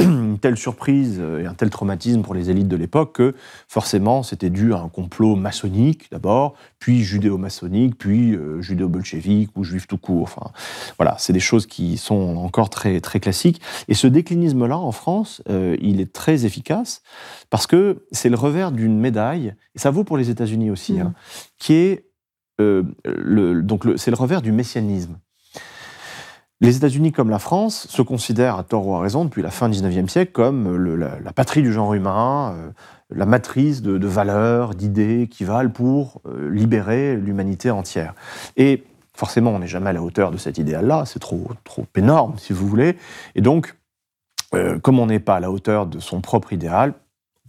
une 0.00 0.15
telle 0.46 0.56
surprise 0.56 1.20
et 1.40 1.44
un 1.44 1.54
tel 1.54 1.70
traumatisme 1.70 2.22
pour 2.22 2.32
les 2.32 2.50
élites 2.50 2.68
de 2.68 2.76
l'époque 2.76 3.16
que 3.16 3.34
forcément 3.66 4.22
c'était 4.22 4.48
dû 4.48 4.72
à 4.74 4.78
un 4.78 4.88
complot 4.88 5.34
maçonnique 5.34 6.06
d'abord, 6.12 6.54
puis 6.78 7.02
judéo-maçonnique, 7.02 7.98
puis 7.98 8.36
euh, 8.36 8.62
judéo-bolchevique 8.62 9.50
ou 9.56 9.64
juif 9.64 9.88
tout 9.88 9.98
court. 9.98 10.22
Enfin, 10.22 10.52
voilà, 10.98 11.16
c'est 11.18 11.32
des 11.32 11.40
choses 11.40 11.66
qui 11.66 11.96
sont 11.96 12.36
encore 12.36 12.70
très, 12.70 13.00
très 13.00 13.18
classiques. 13.18 13.60
Et 13.88 13.94
ce 13.94 14.06
déclinisme-là, 14.06 14.78
en 14.78 14.92
France, 14.92 15.42
euh, 15.48 15.76
il 15.80 16.00
est 16.00 16.12
très 16.12 16.46
efficace 16.46 17.02
parce 17.50 17.66
que 17.66 18.06
c'est 18.12 18.28
le 18.28 18.36
revers 18.36 18.70
d'une 18.70 19.00
médaille, 19.00 19.52
et 19.74 19.80
ça 19.80 19.90
vaut 19.90 20.04
pour 20.04 20.16
les 20.16 20.30
États-Unis 20.30 20.70
aussi, 20.70 20.92
mmh. 20.92 21.00
hein, 21.00 21.14
qui 21.58 21.74
est 21.74 22.06
euh, 22.60 22.84
le, 23.04 23.62
donc 23.62 23.84
c'est 23.96 24.12
le 24.12 24.16
revers 24.16 24.42
du 24.42 24.52
messianisme. 24.52 25.18
Les 26.62 26.76
États-Unis, 26.76 27.12
comme 27.12 27.28
la 27.28 27.38
France, 27.38 27.86
se 27.88 28.00
considèrent 28.00 28.56
à 28.56 28.64
tort 28.64 28.86
ou 28.86 28.94
à 28.94 29.00
raison 29.00 29.24
depuis 29.24 29.42
la 29.42 29.50
fin 29.50 29.68
du 29.68 29.78
XIXe 29.78 30.10
siècle 30.10 30.32
comme 30.32 30.96
la, 30.96 31.32
patrie 31.32 31.62
du 31.62 31.72
genre 31.72 31.92
humain, 31.92 32.54
euh, 32.56 32.70
la 33.10 33.26
matrice 33.26 33.82
de, 33.82 34.06
valeurs, 34.06 34.74
d'idées 34.74 35.28
qui 35.30 35.44
valent 35.44 35.70
pour 35.70 36.22
euh, 36.26 36.48
libérer 36.50 37.16
l'humanité 37.16 37.70
entière. 37.70 38.14
Et 38.56 38.84
forcément, 39.14 39.50
on 39.50 39.58
n'est 39.58 39.66
jamais 39.66 39.90
à 39.90 39.92
la 39.92 40.02
hauteur 40.02 40.30
de 40.30 40.38
cet 40.38 40.56
idéal-là, 40.56 41.04
c'est 41.04 41.18
trop, 41.18 41.50
trop 41.64 41.86
énorme, 41.94 42.38
si 42.38 42.54
vous 42.54 42.66
voulez. 42.66 42.96
Et 43.34 43.42
donc, 43.42 43.74
comme 44.82 44.98
on 44.98 45.06
n'est 45.06 45.20
pas 45.20 45.36
à 45.36 45.40
la 45.40 45.50
hauteur 45.50 45.86
de 45.86 45.98
son 45.98 46.22
propre 46.22 46.54
idéal, 46.54 46.94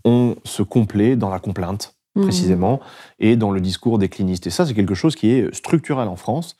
on 0.04 0.36
se 0.44 0.64
complaît 0.64 1.16
dans 1.16 1.30
la 1.30 1.40
complainte. 1.40 1.97
Mmh. 2.18 2.24
précisément, 2.24 2.80
et 3.20 3.36
dans 3.36 3.52
le 3.52 3.62
discours 3.62 3.98
décliniste. 3.98 4.48
Et 4.48 4.50
ça, 4.50 4.66
c'est 4.66 4.74
quelque 4.74 4.96
chose 4.96 5.16
qui 5.16 5.32
est 5.32 5.54
structurel 5.54 6.08
en 6.08 6.16
France, 6.16 6.56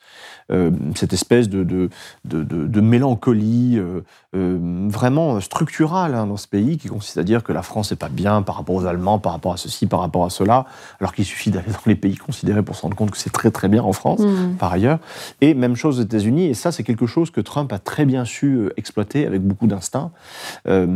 euh, 0.50 0.70
cette 0.94 1.12
espèce 1.12 1.48
de, 1.48 1.62
de, 1.62 1.90
de, 2.24 2.42
de 2.42 2.80
mélancolie 2.80 3.76
euh, 3.76 4.00
euh, 4.34 4.86
vraiment 4.88 5.40
structurale 5.40 6.14
hein, 6.14 6.26
dans 6.26 6.36
ce 6.36 6.46
pays, 6.48 6.78
qui 6.78 6.88
consiste 6.88 7.18
à 7.18 7.22
dire 7.22 7.42
que 7.42 7.52
la 7.52 7.62
France 7.62 7.90
n'est 7.90 7.96
pas 7.96 8.08
bien 8.08 8.42
par 8.42 8.56
rapport 8.56 8.76
aux 8.76 8.86
Allemands, 8.86 9.18
par 9.18 9.32
rapport 9.32 9.52
à 9.52 9.56
ceci, 9.56 9.86
par 9.86 10.00
rapport 10.00 10.24
à 10.24 10.30
cela, 10.30 10.66
alors 11.00 11.12
qu'il 11.12 11.24
suffit 11.24 11.50
d'aller 11.50 11.70
dans 11.72 11.86
les 11.86 11.96
pays 11.96 12.16
considérés 12.16 12.62
pour 12.62 12.76
se 12.76 12.82
rendre 12.82 12.96
compte 12.96 13.10
que 13.10 13.18
c'est 13.18 13.32
très 13.32 13.50
très 13.50 13.68
bien 13.68 13.82
en 13.82 13.92
France, 13.92 14.20
Mmh. 14.20 14.56
par 14.58 14.72
ailleurs. 14.72 14.98
Et 15.40 15.54
même 15.54 15.76
chose 15.76 15.98
aux 16.00 16.02
États-Unis, 16.02 16.46
et 16.46 16.54
ça, 16.54 16.72
c'est 16.72 16.82
quelque 16.82 17.06
chose 17.06 17.30
que 17.30 17.40
Trump 17.40 17.72
a 17.72 17.78
très 17.78 18.04
bien 18.04 18.24
su 18.24 18.70
exploiter 18.76 19.26
avec 19.26 19.42
beaucoup 19.42 19.66
d'instinct. 19.66 20.10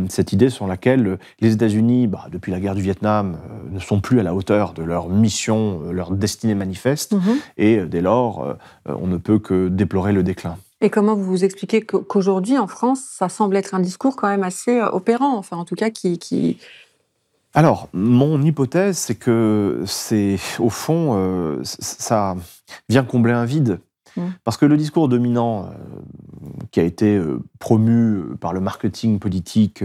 Cette 0.09 0.33
idée 0.33 0.49
sur 0.49 0.67
laquelle 0.67 1.17
les 1.39 1.53
États-Unis, 1.53 2.07
bah, 2.07 2.27
depuis 2.31 2.51
la 2.51 2.59
guerre 2.59 2.75
du 2.75 2.81
Vietnam, 2.81 3.37
ne 3.71 3.79
sont 3.79 3.99
plus 3.99 4.19
à 4.19 4.23
la 4.23 4.33
hauteur 4.35 4.52
de 4.53 4.83
leur 4.83 5.09
mission, 5.09 5.81
euh, 5.85 5.91
leur 5.91 6.11
destinée 6.11 6.55
manifeste, 6.55 7.13
Mhm. 7.13 7.35
et 7.57 7.79
euh, 7.79 7.85
dès 7.87 8.01
lors, 8.01 8.43
euh, 8.43 8.53
on 8.85 9.07
ne 9.07 9.17
peut 9.17 9.39
que 9.39 9.67
déplorer 9.67 10.13
le 10.13 10.21
déclin. 10.23 10.57
Et 10.81 10.89
comment 10.89 11.15
vous 11.15 11.23
vous 11.23 11.43
expliquez 11.43 11.81
qu'au- 11.81 12.01
qu'aujourd'hui, 12.01 12.57
en 12.57 12.67
France, 12.67 12.99
ça 13.17 13.29
semble 13.29 13.55
être 13.57 13.73
un 13.73 13.79
discours 13.79 14.15
quand 14.15 14.27
même 14.27 14.43
assez 14.43 14.81
opérant, 14.81 15.35
enfin 15.37 15.57
en 15.57 15.65
tout 15.65 15.75
cas 15.75 15.89
qui... 15.89 16.19
qui... 16.19 16.57
Alors, 17.55 17.87
mon 17.93 18.41
hypothèse, 18.41 18.97
c'est 18.97 19.15
que 19.15 19.83
c'est, 19.85 20.37
au 20.59 20.69
fond, 20.69 21.11
euh, 21.13 21.59
ça 21.63 22.35
vient 22.89 23.03
combler 23.03 23.31
un 23.33 23.45
vide. 23.45 23.79
Mm. 24.17 24.21
Parce 24.43 24.57
que 24.57 24.65
le 24.65 24.75
discours 24.77 25.07
dominant, 25.07 25.69
qui 26.73 26.79
a 26.79 26.83
été 26.83 27.15
euh, 27.15 27.39
promu 27.59 28.15
euh, 28.15 28.35
par 28.35 28.51
le 28.51 28.59
marketing 28.59 29.19
politique 29.19 29.83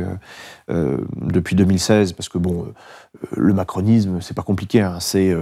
euh, 0.70 0.97
depuis 1.20 1.55
2016, 1.55 2.14
parce 2.14 2.30
que 2.30 2.39
bon, 2.39 2.72
le 3.36 3.53
macronisme, 3.53 4.20
c'est 4.22 4.34
pas 4.34 4.43
compliqué, 4.43 4.80
hein, 4.80 4.99
c'est 5.01 5.34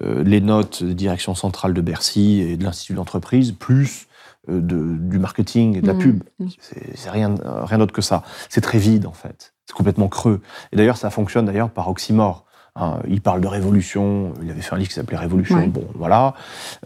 les 0.00 0.40
notes 0.40 0.82
de 0.84 0.92
direction 0.92 1.34
centrale 1.34 1.74
de 1.74 1.80
Bercy 1.80 2.40
et 2.40 2.56
de 2.56 2.64
l'Institut 2.64 2.94
d'entreprise, 2.94 3.52
plus 3.52 4.06
de- 4.48 4.96
du 4.96 5.18
marketing 5.18 5.76
et 5.76 5.80
de 5.82 5.86
la 5.86 5.94
Mm. 5.94 5.98
pub. 5.98 6.22
C'est 6.60 7.10
rien, 7.10 7.34
rien 7.44 7.78
d'autre 7.78 7.92
que 7.92 8.02
ça. 8.02 8.22
C'est 8.48 8.60
très 8.60 8.78
vide, 8.78 9.06
en 9.06 9.12
fait. 9.12 9.54
C'est 9.66 9.74
complètement 9.76 10.08
creux. 10.08 10.40
Et 10.72 10.76
d'ailleurs, 10.76 10.96
ça 10.96 11.10
fonctionne 11.10 11.46
d'ailleurs 11.46 11.70
par 11.70 11.88
oxymore. 11.88 12.44
Hein, 12.74 13.00
il 13.06 13.20
parle 13.20 13.40
de 13.42 13.46
révolution. 13.46 14.32
Il 14.42 14.50
avait 14.50 14.62
fait 14.62 14.74
un 14.74 14.78
livre 14.78 14.88
qui 14.88 14.94
s'appelait 14.94 15.18
Révolution. 15.18 15.56
Ouais. 15.56 15.66
Bon, 15.66 15.86
voilà. 15.94 16.34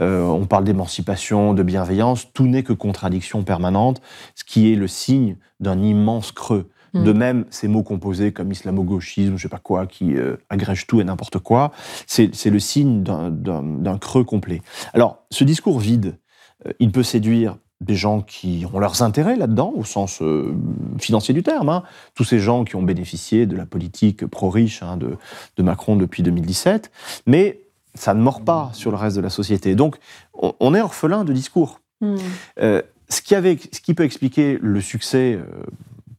Euh, 0.00 0.22
on 0.22 0.46
parle 0.46 0.64
d'émancipation, 0.64 1.54
de 1.54 1.62
bienveillance. 1.62 2.32
Tout 2.32 2.46
n'est 2.46 2.64
que 2.64 2.72
contradiction 2.72 3.44
permanente, 3.44 4.00
ce 4.34 4.44
qui 4.44 4.72
est 4.72 4.76
le 4.76 4.88
signe 4.88 5.36
d'un 5.60 5.80
immense 5.80 6.32
creux. 6.32 6.68
Mm. 6.92 7.04
De 7.04 7.12
même, 7.12 7.44
ces 7.50 7.68
mots 7.68 7.84
composés 7.84 8.32
comme 8.32 8.50
islamo-gauchisme, 8.50 9.36
je 9.36 9.42
sais 9.42 9.48
pas 9.48 9.58
quoi, 9.58 9.86
qui 9.86 10.16
euh, 10.16 10.36
agrègent 10.50 10.86
tout 10.86 11.00
et 11.00 11.04
n'importe 11.04 11.38
quoi, 11.38 11.72
c'est 12.06 12.30
le 12.46 12.58
signe 12.58 13.02
d'un 13.02 13.98
creux 13.98 14.24
complet. 14.24 14.62
Alors, 14.92 15.24
ce 15.30 15.44
discours 15.44 15.78
vide, 15.78 16.18
euh, 16.66 16.72
il 16.80 16.90
peut 16.90 17.02
séduire 17.04 17.58
des 17.80 17.94
gens 17.94 18.22
qui 18.22 18.64
ont 18.72 18.78
leurs 18.78 19.02
intérêts 19.02 19.36
là-dedans, 19.36 19.72
au 19.76 19.84
sens 19.84 20.22
euh, 20.22 20.54
financier 20.98 21.34
du 21.34 21.42
terme. 21.42 21.68
hein. 21.68 21.82
Tous 22.14 22.24
ces 22.24 22.38
gens 22.38 22.64
qui 22.64 22.76
ont 22.76 22.82
bénéficié 22.82 23.46
de 23.46 23.56
la 23.56 23.66
politique 23.66 24.26
pro-riche 24.26 24.82
hein, 24.82 24.96
de, 24.96 25.16
de 25.56 25.62
Macron 25.62 25.96
depuis 25.96 26.22
2017. 26.22 26.90
Mais 27.26 27.60
ça 27.94 28.14
ne 28.14 28.20
mord 28.20 28.42
pas 28.42 28.70
sur 28.72 28.90
le 28.90 28.96
reste 28.96 29.16
de 29.16 29.20
la 29.22 29.30
société. 29.30 29.74
Donc, 29.74 29.96
on, 30.34 30.54
on 30.60 30.74
est 30.74 30.80
orphelin 30.80 31.24
de 31.24 31.32
discours. 31.32 31.80
Hmm. 32.00 32.16
Euh, 32.60 32.82
ce, 33.08 33.20
qui 33.20 33.34
avait, 33.34 33.58
ce 33.72 33.80
qui 33.80 33.94
peut 33.94 34.04
expliquer 34.04 34.58
le 34.60 34.80
succès 34.80 35.34
euh, 35.34 35.44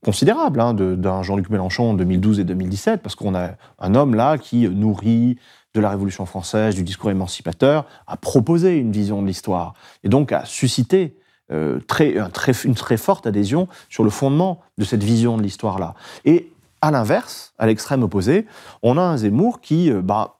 considérable 0.04 0.62
hein, 0.62 0.74
d'un 0.74 1.24
Jean-Luc 1.24 1.50
Mélenchon 1.50 1.92
en 1.92 1.94
2012 1.96 2.40
et 2.40 2.44
2017, 2.44 3.02
parce 3.02 3.16
qu'on 3.16 3.36
a 3.36 3.52
un 3.80 3.96
homme 3.96 4.16
là 4.16 4.38
qui 4.38 4.70
nourrit 4.70 5.38
de 5.74 5.82
la 5.82 5.90
Révolution 5.90 6.26
française, 6.26 6.76
du 6.76 6.84
discours 6.84 7.12
émancipateur, 7.12 7.86
a 8.08 8.18
proposé 8.18 8.78
une 8.78 8.92
vision 8.92 9.22
de 9.22 9.28
l'histoire, 9.28 9.74
et 10.04 10.10
donc 10.10 10.32
a 10.32 10.46
suscité 10.46 11.18
euh, 11.52 11.80
très, 11.88 12.18
un 12.18 12.30
très- 12.30 12.52
une 12.64 12.76
très 12.76 12.98
forte 12.98 13.26
adhésion 13.28 13.68
sur 13.90 14.04
le 14.04 14.10
fondement 14.10 14.62
de 14.78 14.84
cette 14.84 15.04
vision 15.04 15.38
de 15.38 15.44
l'histoire-là. 15.44 15.94
Et 16.26 16.52
à 16.82 16.92
l'inverse, 16.92 17.54
à 17.58 17.66
l'extrême 17.68 18.04
opposé, 18.04 18.46
on 18.84 18.98
a 18.98 19.02
un 19.02 19.18
Zemmour 19.18 19.62
qui, 19.62 19.92
euh, 19.92 20.02
bah, 20.02 20.40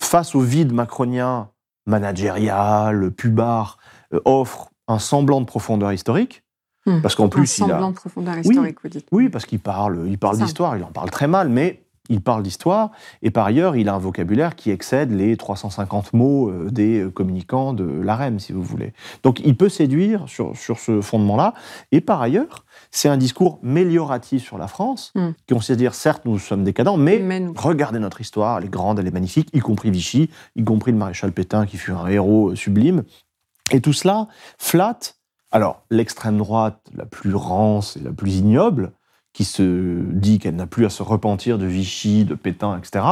face 0.00 0.34
au 0.34 0.40
vide 0.40 0.72
macronien, 0.72 1.48
managérial, 1.86 3.10
pubard, 3.10 3.78
euh, 4.14 4.20
offre 4.24 4.70
un 4.86 4.98
semblant 4.98 5.40
de 5.40 5.46
profondeur 5.46 5.92
historique, 5.92 6.42
Hmm. 6.86 7.02
parce 7.02 7.14
qu'en 7.16 7.26
Un 7.26 7.28
plus, 7.28 7.58
il 7.58 7.64
a... 7.64 7.68
semblant 7.68 7.90
de 7.90 7.96
profondeur 7.96 8.38
historique, 8.38 8.78
vous 8.82 8.88
dites. 8.88 9.06
Oui, 9.12 9.28
parce 9.28 9.44
qu'il 9.44 9.58
parle, 9.60 10.04
il 10.06 10.16
parle 10.16 10.38
d'histoire, 10.38 10.74
il 10.76 10.84
en 10.84 10.90
parle 10.92 11.10
très 11.10 11.26
mal, 11.26 11.48
mais 11.50 11.82
il 12.08 12.20
parle 12.20 12.42
d'histoire, 12.42 12.90
et 13.22 13.30
par 13.30 13.46
ailleurs, 13.46 13.76
il 13.76 13.88
a 13.88 13.94
un 13.94 13.98
vocabulaire 13.98 14.56
qui 14.56 14.70
excède 14.70 15.12
les 15.12 15.36
350 15.36 16.12
mots 16.12 16.50
euh, 16.50 16.70
des 16.70 17.00
euh, 17.00 17.10
communicants 17.10 17.72
de 17.72 17.84
l'AREM, 17.84 18.38
si 18.38 18.52
vous 18.52 18.62
voulez. 18.62 18.92
Donc 19.22 19.40
il 19.44 19.56
peut 19.56 19.68
séduire 19.68 20.28
sur, 20.28 20.56
sur 20.56 20.78
ce 20.78 21.00
fondement-là, 21.00 21.54
et 21.92 22.00
par 22.00 22.22
ailleurs, 22.22 22.64
c'est 22.90 23.08
un 23.08 23.16
discours 23.16 23.58
mélioratif 23.62 24.44
sur 24.44 24.58
la 24.58 24.68
France, 24.68 25.12
Mm. 25.14 25.30
qui 25.46 25.54
consiste 25.54 25.70
à 25.70 25.76
dire, 25.76 25.94
certes, 25.94 26.24
nous 26.24 26.38
sommes 26.38 26.64
décadents, 26.64 26.96
mais, 26.96 27.22
regardez 27.56 27.98
notre 27.98 28.20
histoire, 28.20 28.58
elle 28.58 28.64
est 28.64 28.70
grande, 28.70 28.98
elle 28.98 29.06
est 29.06 29.12
magnifique, 29.12 29.48
y 29.52 29.60
compris 29.60 29.90
Vichy, 29.90 30.30
y 30.56 30.64
compris 30.64 30.92
le 30.92 30.98
maréchal 30.98 31.32
Pétain, 31.32 31.66
qui 31.66 31.76
fut 31.76 31.92
un 31.92 32.06
héros 32.06 32.50
euh, 32.50 32.56
sublime. 32.56 33.04
Et 33.70 33.80
tout 33.80 33.92
cela 33.92 34.28
flatte, 34.58 35.16
alors, 35.50 35.82
l'extrême 35.90 36.36
droite 36.36 36.80
la 36.94 37.06
plus 37.06 37.34
rance 37.34 37.96
et 37.96 38.00
la 38.00 38.12
plus 38.12 38.36
ignoble, 38.36 38.92
qui 39.32 39.44
se 39.44 40.00
dit 40.12 40.38
qu'elle 40.38 40.56
n'a 40.56 40.66
plus 40.66 40.84
à 40.84 40.90
se 40.90 41.02
repentir 41.02 41.58
de 41.58 41.66
Vichy, 41.66 42.24
de 42.24 42.34
Pétain, 42.34 42.78
etc., 42.78 43.04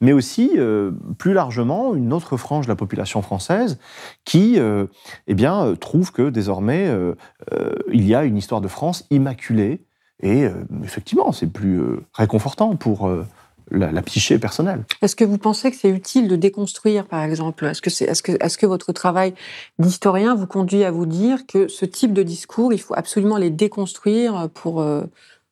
mais 0.00 0.12
aussi, 0.12 0.52
euh, 0.56 0.90
plus 1.18 1.34
largement, 1.34 1.94
une 1.94 2.12
autre 2.12 2.36
frange 2.36 2.66
de 2.66 2.70
la 2.70 2.76
population 2.76 3.22
française 3.22 3.78
qui 4.24 4.58
euh, 4.58 4.86
eh 5.26 5.34
bien, 5.34 5.64
euh, 5.64 5.76
trouve 5.76 6.10
que 6.12 6.30
désormais, 6.30 6.90
il 7.92 8.06
y 8.06 8.14
a 8.14 8.24
une 8.24 8.36
histoire 8.36 8.60
de 8.60 8.68
France 8.68 9.06
immaculée, 9.10 9.80
et 10.20 10.48
effectivement, 10.82 11.30
c'est 11.30 11.46
plus 11.46 11.80
réconfortant 12.12 12.74
pour 12.74 13.08
la, 13.70 13.92
la 13.92 14.02
psyché 14.02 14.38
personnelle. 14.38 14.84
Est-ce 15.00 15.14
que 15.14 15.24
vous 15.24 15.38
pensez 15.38 15.70
que 15.70 15.76
c'est 15.76 15.90
utile 15.90 16.26
de 16.26 16.34
déconstruire, 16.34 17.06
par 17.06 17.22
exemple? 17.22 17.64
Est-ce 17.66 18.58
que, 18.58 18.66
votre 18.66 18.92
travail 18.92 19.34
d'historien 19.78 20.34
vous 20.34 20.46
conduit 20.46 20.82
à 20.82 20.90
vous 20.90 21.06
dire 21.06 21.46
que 21.46 21.68
ce 21.68 21.84
type 21.84 22.12
de 22.12 22.24
discours, 22.24 22.72
il 22.72 22.80
faut 22.80 22.94
absolument 22.96 23.36
les 23.36 23.50
déconstruire 23.50 24.48
pour, 24.52 24.82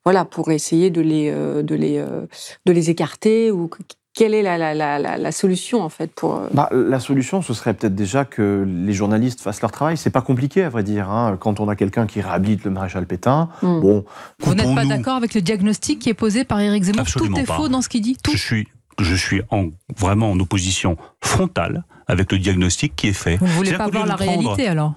voilà, 0.07 0.25
pour 0.25 0.51
essayer 0.53 0.89
de 0.91 1.01
les, 1.01 1.31
euh, 1.31 1.63
de 1.65 1.75
les, 1.75 1.99
euh, 1.99 2.27
de 2.65 2.73
les 2.73 2.91
écarter 2.91 3.51
ou 3.51 3.67
que- 3.67 3.79
quelle 4.15 4.33
est 4.35 4.43
la, 4.43 4.57
la, 4.57 4.99
la, 5.19 5.33
solution 5.33 5.83
en 5.83 5.89
fait 5.91 6.11
pour 6.15 6.37
euh, 6.37 6.47
Bah, 6.55 6.71
la 6.73 7.01
solution, 7.01 7.43
ce 7.43 7.53
serait 7.53 7.75
peut-être 7.75 7.95
déjà 7.97 8.25
que 8.25 8.65
les 8.67 8.93
journalistes 8.95 9.41
fassent 9.43 9.61
leur 9.61 9.73
travail. 9.73 9.99
C'est 9.99 10.09
pas 10.09 10.23
compliqué, 10.23 10.63
à 10.63 10.71
vrai 10.71 10.85
dire. 10.85 11.11
hein. 11.11 11.37
Quand 11.39 11.61
on 11.61 11.69
a 11.69 11.77
quelqu'un 11.77 12.07
qui 12.07 12.23
réhabilite 12.23 12.65
le 12.65 12.71
maréchal 12.71 13.05
Pétain, 13.07 13.51
Hmm. 13.61 13.81
bon, 13.81 14.05
Vous 14.41 14.55
n'êtes 14.55 14.75
pas 14.75 14.87
d'accord 14.87 15.17
avec 15.17 15.35
le 15.35 15.43
diagnostic 15.43 15.99
qui 15.99 16.09
est 16.09 16.15
posé 16.15 16.45
par 16.45 16.61
Éric 16.61 16.85
Zemmour? 16.85 17.01
Absolument 17.03 17.37
Tout 17.37 17.43
est 17.43 17.47
pas. 17.47 17.57
faux 17.57 17.69
dans 17.69 17.83
ce 17.83 17.89
qu'il 17.91 18.01
dit 18.01 18.17
Tout? 18.23 18.31
Je 18.33 18.39
suis, 18.39 18.69
je 19.01 19.15
suis 19.15 19.43
en, 19.51 19.67
vraiment 19.99 20.31
en 20.31 20.41
opposition 20.41 20.97
frontale 21.23 21.85
avec 22.07 22.33
le 22.33 22.39
diagnostic 22.39 22.97
qui 22.97 23.09
est 23.09 23.13
fait. 23.13 23.37
Vous 23.37 23.47
ne 23.47 23.51
voulez 23.51 23.73
pas 23.75 23.89
voir 23.89 24.07
la 24.07 24.15
prendre- 24.15 24.31
réalité 24.41 24.69
alors? 24.69 24.95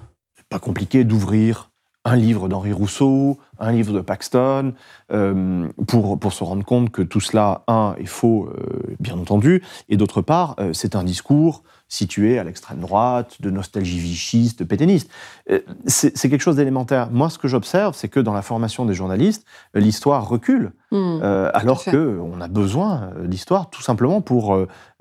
Pas 0.50 0.60
compliqué 0.60 1.04
d'ouvrir 1.04 1.69
un 2.06 2.16
livre 2.16 2.48
d'Henri 2.48 2.72
Rousseau, 2.72 3.40
un 3.60 3.72
livre 3.72 3.94
de 3.94 4.00
Paxton, 4.00 4.74
euh, 5.12 5.68
pour, 5.88 6.18
pour 6.18 6.34
se 6.34 6.44
rendre 6.44 6.64
compte 6.64 6.92
que 6.92 7.02
tout 7.02 7.20
cela, 7.20 7.64
un, 7.68 7.96
est 7.98 8.06
faux, 8.06 8.48
euh, 8.48 8.96
bien 9.00 9.18
entendu, 9.18 9.62
et 9.90 9.98
d'autre 9.98 10.22
part, 10.22 10.56
euh, 10.60 10.72
c'est 10.74 10.96
un 10.96 11.04
discours 11.04 11.64
situé 11.90 12.38
à 12.40 12.44
l'extrême 12.44 12.80
droite, 12.80 13.42
de 13.42 13.50
nostalgie 13.50 13.98
vichiste, 13.98 14.60
de 14.60 14.64
pétainiste. 14.64 15.10
C'est 15.88 16.30
quelque 16.30 16.42
chose 16.42 16.56
d'élémentaire. 16.56 17.10
Moi, 17.10 17.32
ce 17.32 17.40
que 17.40 17.48
j'observe, 17.48 17.96
c'est 17.96 18.10
que 18.10 18.20
dans 18.20 18.34
la 18.34 18.44
formation 18.44 18.86
des 18.86 18.94
journalistes, 18.94 19.44
l'histoire 19.74 20.30
recule, 20.30 20.72
euh, 20.94 21.50
alors 21.56 21.84
qu'on 21.84 22.42
a 22.42 22.48
besoin 22.48 23.10
d'histoire 23.26 23.72
tout 23.72 23.82
simplement 23.82 24.22
pour 24.22 24.56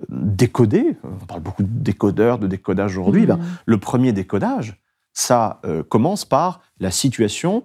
décoder. 0.08 0.96
On 1.04 1.26
parle 1.26 1.42
beaucoup 1.42 1.62
de 1.62 1.68
décodeurs, 1.68 2.38
de 2.38 2.46
décodage 2.46 2.96
aujourd'hui. 2.96 3.24
Hmm. 3.24 3.36
Ben, 3.36 3.40
le 3.66 3.78
premier 3.78 4.12
décodage, 4.12 4.80
ça 5.18 5.58
euh, 5.64 5.82
commence 5.82 6.24
par 6.24 6.60
la 6.78 6.92
situation, 6.92 7.64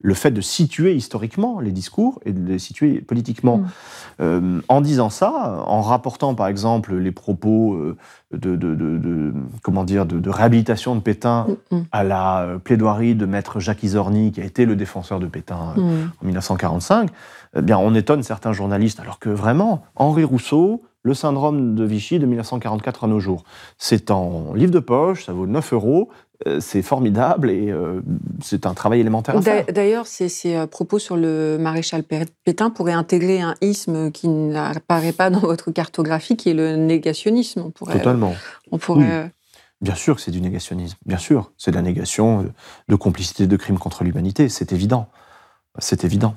le 0.00 0.14
fait 0.14 0.30
de 0.30 0.40
situer 0.40 0.94
historiquement 0.94 1.60
les 1.60 1.70
discours 1.70 2.18
et 2.24 2.32
de 2.32 2.42
les 2.52 2.58
situer 2.58 3.02
politiquement. 3.02 3.58
Mm. 3.58 3.66
Euh, 4.20 4.60
en 4.68 4.80
disant 4.80 5.10
ça, 5.10 5.62
en 5.66 5.82
rapportant 5.82 6.34
par 6.34 6.46
exemple 6.48 6.94
les 6.94 7.12
propos 7.12 7.74
euh, 7.74 7.96
de, 8.32 8.56
de- 8.56 8.74
de- 8.74 8.96
de- 8.98 9.34
comment 9.62 9.84
dire, 9.84 10.06
de, 10.06 10.18
de 10.18 10.30
réhabilitation 10.30 10.94
de 10.94 11.00
Pétain 11.00 11.46
Hmm, 11.70 11.82
à 11.92 12.04
la 12.04 12.56
plaidoirie 12.64 13.14
de 13.14 13.26
maître 13.26 13.60
Jacques 13.60 13.82
Isorni, 13.82 14.32
qui 14.32 14.40
a 14.40 14.44
été 14.44 14.64
le 14.64 14.76
défenseur 14.76 15.20
de 15.20 15.26
Pétain 15.26 15.74
en 15.76 16.24
1945, 16.24 17.10
eh 17.56 17.62
bien, 17.62 17.76
on 17.78 17.94
étonne 17.94 18.22
certains 18.22 18.52
journalistes, 18.54 18.98
alors 19.00 19.18
que 19.18 19.28
vraiment, 19.30 19.82
Henri 19.94 20.24
Rousseau, 20.24 20.82
le 21.02 21.12
syndrome 21.14 21.74
de 21.74 21.84
Vichy 21.84 22.18
de 22.18 22.24
1944 22.26 23.04
à 23.04 23.06
nos 23.08 23.20
jours, 23.20 23.44
c'est 23.78 24.10
en 24.10 24.54
livre 24.54 24.72
de 24.72 24.78
poche, 24.80 25.26
ça 25.26 25.32
vaut 25.34 25.46
9 25.46 25.72
euros, 25.74 26.08
c'est 26.60 26.82
formidable 26.82 27.50
et 27.50 27.70
euh, 27.70 28.00
c'est 28.42 28.66
un 28.66 28.74
travail 28.74 29.00
élémentaire. 29.00 29.40
D'ailleurs, 29.40 30.06
ces, 30.06 30.28
euh, 30.56 30.66
propos 30.66 30.98
sur 30.98 31.16
le 31.16 31.58
maréchal 31.58 32.02
Pétain 32.44 32.70
pourraient 32.70 32.92
intégrer 32.92 33.40
un 33.40 33.54
isme 33.60 34.10
qui 34.10 34.28
n'apparaît 34.28 35.12
pas 35.12 35.30
dans 35.30 35.40
votre 35.40 35.70
cartographie, 35.70 36.36
qui 36.36 36.50
est 36.50 36.54
le 36.54 36.76
négationnisme. 36.76 37.62
On 37.66 37.70
pourrait, 37.70 37.98
Totalement. 37.98 38.34
On 38.72 38.78
pourrait... 38.78 39.30
Bien 39.80 39.94
sûr 39.94 40.16
que 40.16 40.22
c'est 40.22 40.30
du 40.30 40.40
négationnisme. 40.40 40.96
Bien 41.04 41.18
sûr, 41.18 41.52
c'est 41.58 41.70
de 41.70 41.76
la 41.76 41.82
négation 41.82 42.46
de 42.88 42.96
complicité 42.96 43.46
de 43.46 43.56
crimes 43.56 43.78
contre 43.78 44.02
l'humanité. 44.02 44.48
C'est 44.48 44.72
évident. 44.72 45.08
C'est 45.78 46.04
évident. 46.04 46.36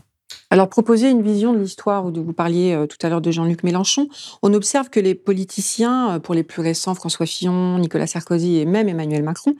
Alors, 0.49 0.69
proposer 0.69 1.09
une 1.09 1.21
vision 1.21 1.51
de 1.51 1.59
l'histoire, 1.59 2.09
vous 2.09 2.31
parliez 2.31 2.73
euh, 2.73 2.85
tout 2.85 2.97
à 3.01 3.09
l'heure 3.09 3.19
de 3.19 3.31
Jean-Luc 3.31 3.63
Mélenchon, 3.63 4.07
on 4.41 4.53
observe 4.53 4.89
que 4.89 5.01
les 5.01 5.13
politiciens, 5.13 6.15
euh, 6.15 6.19
pour 6.19 6.35
les 6.35 6.43
plus 6.43 6.61
récents, 6.61 6.95
François 6.95 7.25
Fillon, 7.25 7.77
Nicolas 7.79 8.07
Sarkozy 8.07 8.57
et 8.59 8.65
même 8.65 8.87
Emmanuel 8.87 9.23
Macron, 9.23 9.55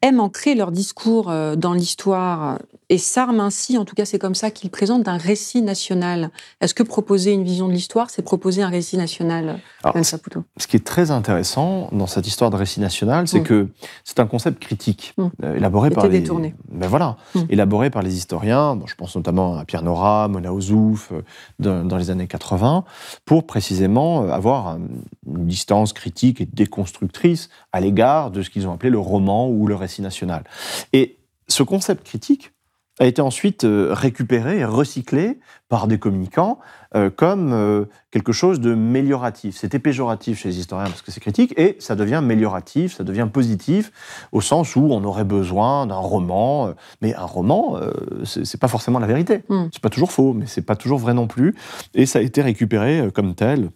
aiment 0.00 0.20
ancrer 0.20 0.54
leur 0.54 0.70
discours 0.70 1.28
euh, 1.28 1.56
dans 1.56 1.72
l'histoire 1.72 2.60
et 2.90 2.98
s'arment 2.98 3.40
ainsi, 3.40 3.76
en 3.76 3.84
tout 3.84 3.94
cas 3.94 4.04
c'est 4.04 4.18
comme 4.18 4.34
ça 4.34 4.50
qu'ils 4.50 4.70
présentent 4.70 5.08
un 5.08 5.16
récit 5.16 5.62
national. 5.62 6.30
Est-ce 6.60 6.74
que 6.74 6.82
proposer 6.82 7.32
une 7.32 7.44
vision 7.44 7.68
de 7.68 7.72
l'histoire, 7.72 8.10
c'est 8.10 8.22
proposer 8.22 8.62
un 8.62 8.68
récit 8.68 8.96
national 8.96 9.60
Ce 9.94 10.66
qui 10.66 10.76
est 10.76 10.84
très 10.84 11.10
intéressant 11.10 11.88
dans 11.92 12.06
cette 12.06 12.26
histoire 12.26 12.50
de 12.50 12.56
récit 12.56 12.80
national, 12.80 13.28
c'est 13.28 13.40
mm. 13.40 13.44
que 13.44 13.68
c'est 14.04 14.20
un 14.20 14.26
concept 14.26 14.58
critique, 14.58 15.14
mm. 15.18 15.56
élaboré 15.56 15.90
par 15.90 16.08
les... 16.08 16.20
Détourné. 16.20 16.54
Ben 16.70 16.88
voilà, 16.88 17.16
mm. 17.34 17.40
élaboré 17.50 17.90
par 17.90 18.02
les 18.02 18.16
historiens, 18.16 18.78
je 18.86 18.94
pense 18.94 19.14
notamment 19.16 19.58
à 19.58 19.64
Pierre 19.64 19.82
Nora, 19.82 20.28
Mona 20.28 20.52
Ozouf, 20.52 21.12
euh, 21.12 21.22
dans, 21.58 21.96
les 21.96 22.10
années 22.10 22.26
80, 22.26 22.84
pour 23.24 23.46
précisément 23.46 24.22
euh, 24.22 24.30
avoir 24.30 24.78
une 25.26 25.46
distance 25.46 25.92
critique 25.92 26.40
et 26.40 26.46
déconstructrice 26.46 27.50
à 27.72 27.80
l'égard 27.80 28.30
de 28.30 28.42
ce 28.42 28.50
qu'ils 28.50 28.66
ont 28.66 28.72
appelé 28.72 28.90
le 28.90 28.98
roman 28.98 29.48
ou 29.48 29.66
le 29.66 29.74
récit 29.74 30.02
national. 30.02 30.44
Et 30.92 31.18
ce 31.48 31.62
concept 31.62 32.04
critique, 32.04 32.52
a 32.98 33.06
été 33.06 33.22
ensuite 33.22 33.64
euh, 33.64 33.88
récupéré 33.92 34.58
et 34.58 34.64
recyclé 34.64 35.38
par 35.68 35.86
des 35.86 35.98
communicants 35.98 36.58
euh, 36.94 37.10
comme 37.10 37.52
euh, 37.52 37.84
quelque 38.10 38.32
chose 38.32 38.60
de 38.60 38.74
mélioratif. 38.74 39.56
C'était 39.56 39.78
péjoratif 39.78 40.40
chez 40.40 40.48
les 40.48 40.58
historiens 40.58 40.86
parce 40.86 41.02
que 41.02 41.10
c'est 41.10 41.20
critique, 41.20 41.52
et 41.58 41.76
ça 41.78 41.94
devient 41.94 42.16
amélioratif, 42.16 42.96
ça 42.96 43.04
devient 43.04 43.28
positif, 43.32 43.92
au 44.32 44.40
sens 44.40 44.74
où 44.76 44.88
on 44.90 45.04
aurait 45.04 45.24
besoin 45.24 45.86
d'un 45.86 45.96
roman. 45.96 46.74
mais 47.02 47.14
un 47.14 47.24
roman, 47.24 47.78
c'est 48.24 48.58
pas 48.60 48.68
forcément 48.68 48.98
la 48.98 49.06
vérité. 49.06 49.42
Mm. 49.48 49.66
C'est 49.72 49.82
pas 49.82 49.90
toujours 49.90 50.12
faux, 50.12 50.32
mais 50.32 50.46
c'est 50.46 50.62
pas 50.62 50.76
toujours 50.76 50.98
vrai 50.98 51.14
non 51.14 51.26
plus. 51.26 51.54
Et 51.94 52.06
ça 52.06 52.20
a 52.20 52.22
été 52.22 52.40
récupéré 52.40 53.10
comme 53.12 53.34
tel 53.34 53.70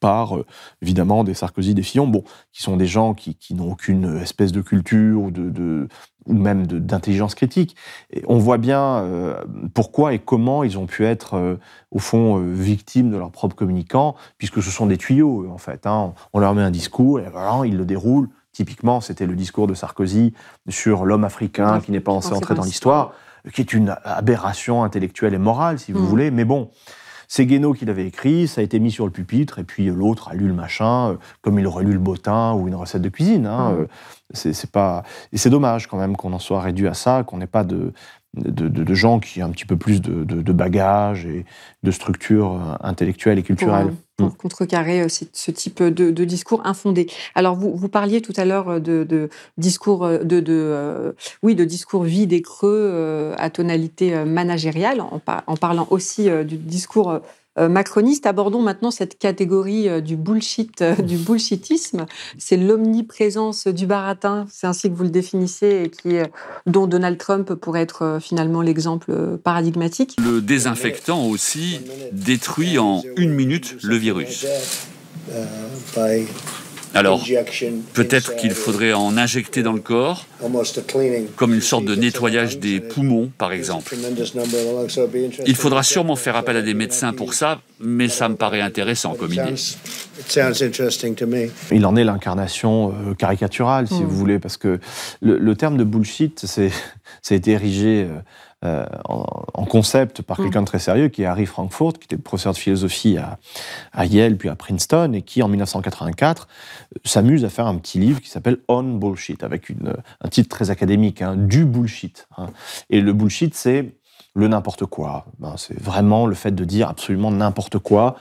par 0.00 0.36
évidemment 0.82 1.24
des 1.24 1.34
Sarkozy, 1.34 1.74
des 1.74 1.82
Fillon, 1.82 2.06
bon, 2.06 2.24
qui 2.52 2.62
sont 2.62 2.76
des 2.76 2.86
gens 2.86 3.14
qui, 3.14 3.36
n'ont 3.54 3.72
aucune 3.72 4.18
espèce 4.18 4.52
de 4.52 4.60
culture 4.60 5.22
ou 5.22 5.30
de, 5.30 5.88
ou 6.28 6.34
même 6.34 6.66
d'intelligence 6.66 7.34
critique. 7.34 7.74
Et 8.12 8.22
on 8.28 8.38
voit 8.38 8.58
bien 8.58 8.98
euh, 8.98 9.42
pourquoi 9.74 10.12
et 10.14 10.18
comment 10.18 10.62
ils 10.62 10.78
ont 10.78 10.86
pu 10.86 11.04
être, 11.04 11.34
euh, 11.34 11.56
au 11.90 11.98
fond, 11.98 12.38
euh, 12.38 12.52
victimes 12.52 13.10
de 13.10 13.16
leurs 13.16 13.32
propres 13.32 13.56
communicants, 13.56 14.14
puisque 14.36 14.62
ce 14.62 14.70
sont 14.70 14.86
des 14.86 14.98
tuyaux, 14.98 15.48
en 15.50 15.58
fait. 15.58 15.86
Hein. 15.86 16.12
On 16.32 16.38
leur 16.38 16.54
met 16.54 16.62
un 16.62 16.70
discours 16.70 17.18
et 17.18 17.28
voilà, 17.30 17.66
ils 17.66 17.76
le 17.76 17.84
déroulent. 17.84 18.28
Typiquement, 18.52 19.00
c'était 19.00 19.26
le 19.26 19.34
discours 19.34 19.66
de 19.66 19.74
Sarkozy 19.74 20.34
sur 20.68 21.04
l'homme 21.04 21.24
africain 21.24 21.80
qui 21.80 21.92
n'est 21.92 22.00
pas 22.00 22.12
censé 22.12 22.32
entrer 22.32 22.54
dans 22.54 22.64
l'histoire, 22.64 23.12
qui 23.52 23.60
est 23.60 23.72
une 23.72 23.96
aberration 24.04 24.82
intellectuelle 24.84 25.34
et 25.34 25.38
morale, 25.38 25.78
si 25.78 25.92
vous 25.92 26.02
mmh. 26.02 26.06
voulez. 26.06 26.30
Mais 26.30 26.44
bon, 26.44 26.70
c'est 27.28 27.46
Guénaud 27.46 27.74
qui 27.74 27.84
l'avait 27.84 28.06
écrit, 28.06 28.48
ça 28.48 28.62
a 28.62 28.64
été 28.64 28.80
mis 28.80 28.90
sur 28.90 29.04
le 29.04 29.12
pupitre, 29.12 29.58
et 29.58 29.64
puis 29.64 29.86
l'autre 29.86 30.28
a 30.28 30.34
lu 30.34 30.48
le 30.48 30.54
machin, 30.54 31.18
comme 31.42 31.58
il 31.58 31.66
aurait 31.66 31.84
lu 31.84 31.92
le 31.92 31.98
bottin 31.98 32.54
ou 32.54 32.68
une 32.68 32.74
recette 32.74 33.02
de 33.02 33.08
cuisine. 33.08 33.46
Hein. 33.46 33.72
Mmh. 33.72 33.86
C'est 34.34 34.70
pas 34.70 35.04
et 35.32 35.38
c'est 35.38 35.48
dommage 35.50 35.86
quand 35.86 35.96
même 35.96 36.16
qu'on 36.16 36.32
en 36.32 36.38
soit 36.38 36.60
réduit 36.60 36.88
à 36.88 36.94
ça, 36.94 37.22
qu'on 37.24 37.38
n'ait 37.38 37.46
pas 37.46 37.64
de 37.64 37.92
de, 38.34 38.94
gens 38.94 39.20
qui 39.20 39.42
ont 39.42 39.46
un 39.46 39.50
petit 39.50 39.64
peu 39.64 39.76
plus 39.76 40.00
de, 40.00 40.24
de 40.24 40.52
bagages 40.52 41.26
et 41.26 41.44
de 41.82 41.90
structure 41.90 42.52
euh, 42.52 42.74
intellectuelle 42.80 43.38
et 43.38 43.42
culturelle. 43.42 43.88
Pour, 43.88 43.96
mm. 44.18 44.30
contrecarrer 44.38 45.02
euh, 45.02 45.08
ce 45.08 45.50
type 45.50 45.82
de, 45.82 46.24
discours 46.24 46.62
infondé. 46.64 47.06
Alors, 47.34 47.54
vous, 47.54 47.74
vous 47.74 47.88
parliez 47.88 48.20
tout 48.20 48.34
à 48.36 48.44
l'heure 48.44 48.80
de, 48.80 49.28
discours, 49.56 50.08
de, 50.08 51.14
oui, 51.42 51.54
de 51.54 51.64
discours 51.64 52.04
vides 52.04 52.32
et 52.32 52.42
creux 52.42 53.34
à 53.36 53.50
tonalité 53.50 54.24
managériale, 54.24 55.00
en, 55.00 55.20
en 55.46 55.56
parlant 55.56 55.86
aussi 55.90 56.28
du 56.44 56.56
discours 56.56 57.10
euh, 57.10 57.18
macroniste. 57.66 58.26
Abordons 58.26 58.60
maintenant 58.60 58.90
cette 58.90 59.18
catégorie 59.18 59.88
euh, 59.88 60.00
du 60.00 60.16
bullshit, 60.16 60.82
euh, 60.82 60.94
du 60.94 61.16
bullshitisme. 61.16 62.04
C'est 62.36 62.58
l'omniprésence 62.58 63.66
du 63.66 63.86
baratin, 63.86 64.46
c'est 64.52 64.66
ainsi 64.66 64.90
que 64.90 64.94
vous 64.94 65.04
le 65.04 65.10
définissez, 65.10 65.84
et 65.84 65.90
qui, 65.90 66.18
dont 66.66 66.86
Donald 66.86 67.16
Trump 67.16 67.54
pourrait 67.54 67.82
être 67.82 68.18
finalement 68.20 68.60
l'exemple 68.60 69.38
paradigmatique. 69.42 70.16
Le 70.22 70.42
désinfectant 70.42 71.26
aussi 71.26 71.80
détruit 72.12 72.78
en 72.78 73.02
une 73.16 73.32
minute 73.32 73.76
le 73.82 73.96
virus. 73.96 74.46
Alors, 76.94 77.24
peut-être 77.94 78.36
qu'il 78.36 78.52
faudrait 78.52 78.92
en 78.92 79.16
injecter 79.16 79.62
dans 79.62 79.72
le 79.72 79.80
corps, 79.80 80.26
comme 81.36 81.54
une 81.54 81.60
sorte 81.60 81.84
de 81.84 81.94
nettoyage 81.94 82.58
des 82.58 82.80
poumons, 82.80 83.30
par 83.38 83.52
exemple. 83.52 83.94
Il 85.46 85.56
faudra 85.56 85.82
sûrement 85.82 86.16
faire 86.16 86.36
appel 86.36 86.56
à 86.56 86.62
des 86.62 86.74
médecins 86.74 87.12
pour 87.12 87.34
ça, 87.34 87.60
mais 87.80 88.08
ça 88.08 88.28
me 88.28 88.36
paraît 88.36 88.60
intéressant 88.60 89.14
comme 89.14 89.32
idée. 89.32 89.54
Il 91.70 91.86
en 91.86 91.96
est 91.96 92.04
l'incarnation 92.04 92.90
euh, 92.90 93.14
caricaturale, 93.14 93.86
si 93.86 93.94
hmm. 93.94 94.04
vous 94.04 94.16
voulez, 94.16 94.38
parce 94.38 94.56
que 94.56 94.80
le, 95.22 95.54
terme 95.54 95.76
de 95.76 95.84
bullshit, 95.84 96.44
c'est, 96.44 96.70
ça 97.22 97.34
a 97.34 97.36
été 97.36 97.52
érigé 97.52 98.06
euh, 98.08 98.18
euh, 98.64 98.86
en, 99.04 99.64
concept 99.66 100.22
par 100.22 100.40
mm. 100.40 100.42
quelqu'un 100.44 100.60
de 100.62 100.66
très 100.66 100.80
sérieux, 100.80 101.08
qui 101.08 101.22
est 101.22 101.26
Harry 101.26 101.46
Frankfurt, 101.46 101.98
qui 101.98 102.06
était 102.06 102.16
professeur 102.16 102.54
de 102.54 102.58
philosophie 102.58 103.16
à, 103.92 104.06
Yale 104.06 104.36
puis 104.36 104.48
à 104.48 104.56
Princeton, 104.56 105.12
et 105.12 105.22
qui 105.22 105.42
en 105.42 105.48
1984 105.48 106.48
euh, 106.96 106.98
s'amuse 107.04 107.44
à 107.44 107.50
faire 107.50 107.66
un 107.68 107.76
petit 107.76 108.00
livre 108.00 108.20
qui 108.20 108.30
s'appelle 108.30 108.58
On 108.66 108.82
Bullshit, 108.82 109.44
avec 109.44 109.68
une, 109.68 109.94
un 110.20 110.28
titre 110.28 110.48
très 110.48 110.70
académique, 110.70 111.22
hein, 111.22 111.36
du 111.36 111.64
bullshit. 111.64 112.26
Hein. 112.36 112.46
Et 112.90 113.00
le 113.00 113.12
bullshit, 113.12 113.54
c'est 113.54 113.94
le 114.34 114.48
n'importe 114.48 114.86
quoi. 114.86 115.26
Ben, 115.38 115.54
c'est 115.56 115.78
vraiment 115.80 116.26
le 116.26 116.34
fait 116.34 116.52
de 116.52 116.64
dire 116.64 116.88
absolument 116.88 117.30
n'importe 117.30 117.78
quoi, 117.78 118.16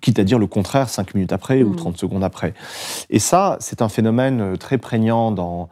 quitte 0.00 0.18
à 0.18 0.24
dire 0.24 0.38
le 0.38 0.46
contraire 0.46 0.88
cinq 0.88 1.14
minutes 1.14 1.32
après 1.32 1.62
ou 1.62 1.74
30 1.74 1.92
mm. 1.92 1.96
secondes 1.98 2.24
après. 2.24 2.54
Et 3.10 3.18
ça, 3.18 3.58
c'est 3.60 3.82
un 3.82 3.90
phénomène 3.90 4.40
euh, 4.40 4.56
très 4.56 4.78
prégnant 4.78 5.30
dans, 5.30 5.68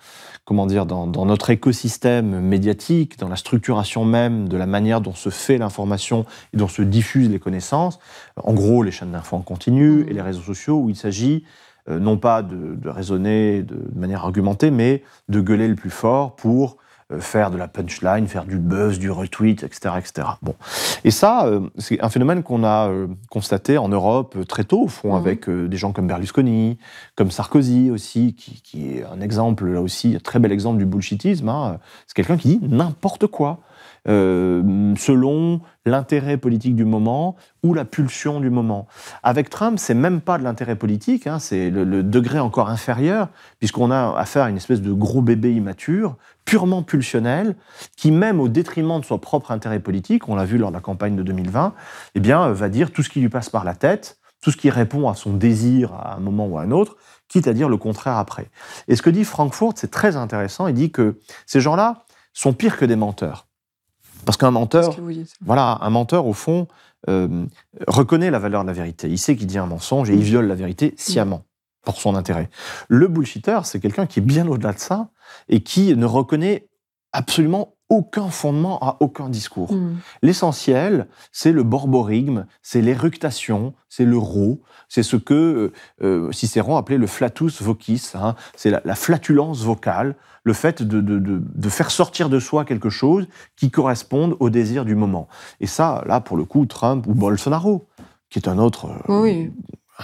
comment 0.46 0.66
dire, 0.66 0.86
dans, 0.86 1.26
notre 1.26 1.50
écosystème 1.50 2.40
médiatique, 2.40 3.18
dans 3.18 3.28
la 3.28 3.34
structuration 3.34 4.04
même 4.04 4.48
de 4.48 4.56
la 4.56 4.66
manière 4.66 5.00
dont 5.00 5.14
se 5.14 5.28
fait 5.28 5.58
l'information 5.58 6.24
et 6.54 6.56
dont 6.56 6.68
se 6.68 6.82
diffusent 6.82 7.28
les 7.28 7.40
connaissances. 7.40 7.98
En 8.36 8.54
gros, 8.54 8.84
les 8.84 8.92
chaînes 8.92 9.10
d'infos 9.10 9.36
en 9.36 9.42
continu 9.42 10.06
et 10.08 10.14
les 10.14 10.22
réseaux 10.22 10.42
sociaux 10.42 10.78
où 10.78 10.88
il 10.88 10.94
s'agit 10.94 11.44
euh, 11.88 11.98
non 11.98 12.16
pas 12.16 12.42
de, 12.42 12.78
raisonner 12.88 13.64
de, 13.64 13.76
manière 13.96 14.24
argumentée, 14.24 14.70
mais 14.70 15.02
de 15.28 15.40
gueuler 15.40 15.66
le 15.66 15.74
plus 15.74 15.90
fort 15.90 16.36
pour 16.36 16.76
faire 17.20 17.50
de 17.50 17.56
la 17.56 17.68
punchline, 17.68 18.26
faire 18.26 18.44
du 18.44 18.58
buzz, 18.58 18.98
du 18.98 19.10
retweet, 19.10 19.62
etc. 19.62 19.94
etc. 19.98 20.28
Bon. 20.42 20.54
Et 21.04 21.10
ça, 21.10 21.46
euh, 21.46 21.60
c'est 21.78 22.00
un 22.02 22.08
phénomène 22.08 22.42
qu'on 22.42 22.64
a 22.64 22.88
euh, 22.88 23.06
constaté 23.30 23.78
en 23.78 23.88
Europe 23.88 24.36
très 24.48 24.64
tôt, 24.64 24.82
au 24.82 24.88
fond, 24.88 25.12
mhm. 25.12 25.16
avec 25.16 25.48
des 25.48 25.76
gens 25.76 25.92
comme 25.92 26.08
Berlusconi, 26.08 26.78
comme 27.14 27.30
Sarkozy 27.30 27.90
aussi, 27.90 28.34
qui, 28.34 28.88
est 28.88 29.04
un 29.04 29.20
exemple, 29.20 29.66
là 29.66 29.80
aussi, 29.80 30.16
un 30.16 30.20
très 30.20 30.38
bel 30.38 30.52
exemple 30.52 30.78
du 30.78 30.86
bullshitisme. 30.86 31.48
Hein. 31.48 31.78
C'est 32.06 32.14
quelqu'un 32.14 32.36
qui 32.36 32.58
dit 32.58 32.60
n'importe 32.62 33.26
quoi. 33.26 33.60
Euh, 34.08 34.94
selon 34.96 35.60
l'intérêt 35.84 36.36
politique 36.36 36.76
du 36.76 36.84
moment 36.84 37.34
ou 37.64 37.74
la 37.74 37.84
pulsion 37.84 38.40
du 38.40 38.50
moment. 38.50 38.86
Avec 39.24 39.50
Trump, 39.50 39.78
c'est 39.80 39.94
même 39.94 40.20
pas 40.20 40.38
de 40.38 40.44
l'intérêt 40.44 40.76
politique, 40.76 41.26
hein, 41.26 41.40
c'est 41.40 41.70
le, 41.70 42.02
degré 42.04 42.38
encore 42.38 42.68
inférieur, 42.68 43.28
puisqu'on 43.58 43.90
a 43.90 44.16
affaire 44.16 44.44
à 44.44 44.50
une 44.50 44.56
espèce 44.56 44.80
de 44.80 44.92
gros 44.92 45.22
bébé 45.22 45.52
immature, 45.52 46.16
purement 46.44 46.84
pulsionnel, 46.84 47.56
qui 47.96 48.12
même 48.12 48.40
au 48.40 48.48
détriment 48.48 49.00
de 49.00 49.04
son 49.04 49.18
propre 49.18 49.50
intérêt 49.50 49.80
politique, 49.80 50.28
on 50.28 50.36
l'a 50.36 50.44
vu 50.44 50.58
lors 50.58 50.70
de 50.70 50.76
la 50.76 50.80
campagne 50.80 51.16
de 51.16 51.24
2020, 51.24 51.74
eh 52.14 52.20
bien, 52.20 52.48
va 52.52 52.68
dire 52.68 52.92
tout 52.92 53.02
ce 53.02 53.10
qui 53.10 53.20
lui 53.20 53.28
passe 53.28 53.50
par 53.50 53.64
la 53.64 53.74
tête, 53.74 54.18
tout 54.40 54.52
ce 54.52 54.56
qui 54.56 54.70
répond 54.70 55.08
à 55.08 55.14
son 55.14 55.32
désir 55.32 55.92
à 55.94 56.14
un 56.16 56.20
moment 56.20 56.46
ou 56.46 56.58
à 56.58 56.62
un 56.62 56.70
autre, 56.70 56.96
quitte 57.26 57.48
à 57.48 57.52
dire 57.52 57.68
le 57.68 57.76
contraire 57.76 58.18
après. 58.18 58.50
Et 58.86 58.94
ce 58.94 59.02
que 59.02 59.10
dit 59.10 59.24
Frankfurt, 59.24 59.74
c'est 59.76 59.90
très 59.90 60.14
intéressant, 60.14 60.68
il 60.68 60.74
dit 60.74 60.92
que 60.92 61.18
ces 61.44 61.60
gens-là 61.60 62.04
sont 62.32 62.52
pires 62.52 62.76
que 62.76 62.84
des 62.84 62.96
menteurs. 62.96 63.46
Parce 64.26 64.36
qu'un 64.36 64.50
menteur, 64.50 64.94
voilà, 65.40 65.78
un 65.80 65.90
menteur, 65.90 66.26
au 66.26 66.32
fond, 66.32 66.66
euh, 67.08 67.46
reconnaît 67.86 68.30
la 68.30 68.40
valeur 68.40 68.62
de 68.62 68.66
la 68.66 68.72
vérité. 68.72 69.08
Il 69.08 69.18
sait 69.18 69.36
qu'il 69.36 69.46
dit 69.46 69.56
un 69.56 69.66
mensonge 69.66 70.10
et 70.10 70.14
il 70.14 70.22
viole 70.22 70.46
la 70.46 70.56
vérité 70.56 70.94
sciemment, 70.98 71.44
pour 71.84 72.00
son 72.00 72.16
intérêt. 72.16 72.50
Le 72.88 73.06
bullshitter, 73.06 73.60
c'est 73.62 73.78
quelqu'un 73.80 74.06
qui 74.06 74.18
est 74.18 74.22
bien 74.22 74.48
au-delà 74.48 74.72
de 74.72 74.80
ça 74.80 75.08
et 75.48 75.60
qui 75.62 75.96
ne 75.96 76.04
reconnaît 76.04 76.66
absolument 77.12 77.75
aucun 77.88 78.28
fondement 78.28 78.78
à 78.80 78.96
aucun 79.00 79.28
discours. 79.28 79.72
Mm. 79.72 79.96
L'essentiel, 80.22 81.06
c'est 81.32 81.52
le 81.52 81.62
borborigme, 81.62 82.46
c'est 82.62 82.80
l'éructation, 82.80 83.74
c'est 83.88 84.04
le 84.04 84.18
rot, 84.18 84.60
c'est 84.88 85.02
ce 85.02 85.16
que 85.16 85.72
euh, 86.02 86.32
Cicéron 86.32 86.76
appelait 86.76 86.98
le 86.98 87.06
flatus 87.06 87.62
vocis, 87.62 88.12
hein. 88.14 88.34
c'est 88.56 88.70
la, 88.70 88.94
flatulence 88.94 89.62
vocale, 89.62 90.16
le 90.44 90.52
fait 90.52 90.82
de, 90.82 91.68
faire 91.68 91.90
sortir 91.90 92.28
de 92.28 92.38
soi 92.38 92.64
quelque 92.64 92.90
chose 92.90 93.28
qui 93.56 93.70
corresponde 93.70 94.36
au 94.40 94.50
désir 94.50 94.84
du 94.84 94.94
moment. 94.94 95.28
Et 95.60 95.66
ça, 95.66 96.02
là, 96.06 96.20
pour 96.20 96.36
le 96.36 96.44
coup, 96.44 96.66
Trump 96.66 97.06
ou 97.06 97.14
Bolsonaro, 97.14 97.86
qui 98.30 98.38
est 98.38 98.48
un 98.48 98.58
autre, 98.58 98.88
oui 99.08 99.50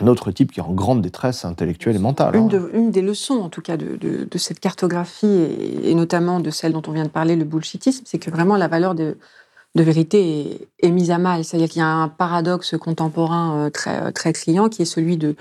un 0.01 0.07
autre 0.07 0.31
type 0.31 0.53
qui 0.53 0.61
est 0.61 0.63
en 0.63 0.73
grande 0.73 1.03
détresse 1.03 1.45
intellectuelle 1.45 1.97
et 1.97 1.99
mentale. 1.99 2.37
Une, 2.37 2.71
hein. 2.75 2.89
des 2.89 3.03
leçons, 3.03 3.35
en 3.35 3.49
tout 3.49 3.61
cas, 3.61 3.77
de, 3.77 4.27
cette 4.37 4.61
cartographie, 4.61 5.47
et, 5.83 5.95
notamment 5.95 6.41
de 6.41 6.51
celle 6.51 6.73
dont 6.73 6.83
on 6.87 6.93
vient 6.93 7.05
de 7.05 7.11
parler, 7.11 7.37
le 7.37 7.45
bullshitisme, 7.45 8.05
c'est 8.07 8.19
que 8.19 8.31
vraiment 8.31 8.57
la 8.57 8.69
valeur 8.69 8.95
de, 8.95 9.17
vérité 9.75 10.69
est, 10.81 10.91
mise 10.91 11.11
à 11.11 11.19
mal. 11.19 11.45
C'est-à-dire 11.45 11.69
qu'il 11.69 11.81
y 11.81 11.85
a 11.85 11.89
un 11.89 12.09
paradoxe 12.09 12.77
contemporain 12.79 13.67
euh, 13.67 13.71
très, 13.71 14.03
euh, 14.03 14.11
très 14.11 14.33
criant 14.33 14.69
qui 14.69 14.83
est 14.83 14.87
celui 14.87 15.17
de 15.17 15.37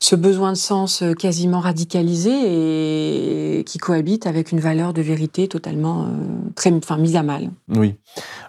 ce 0.00 0.14
besoin 0.14 0.52
de 0.52 0.58
sens 0.58 1.02
euh, 1.02 1.14
quasiment 1.14 1.60
radicalisé 1.60 3.60
et 3.60 3.64
qui 3.64 3.78
cohabite 3.78 4.26
avec 4.26 4.52
une 4.52 4.60
valeur 4.60 4.94
de 4.94 5.02
vérité 5.02 5.48
totalement 5.48 6.08
très, 6.56 6.72
enfin, 6.72 6.98
mise 6.98 7.16
à 7.16 7.22
mal. 7.22 7.50
Oui. 7.68 7.94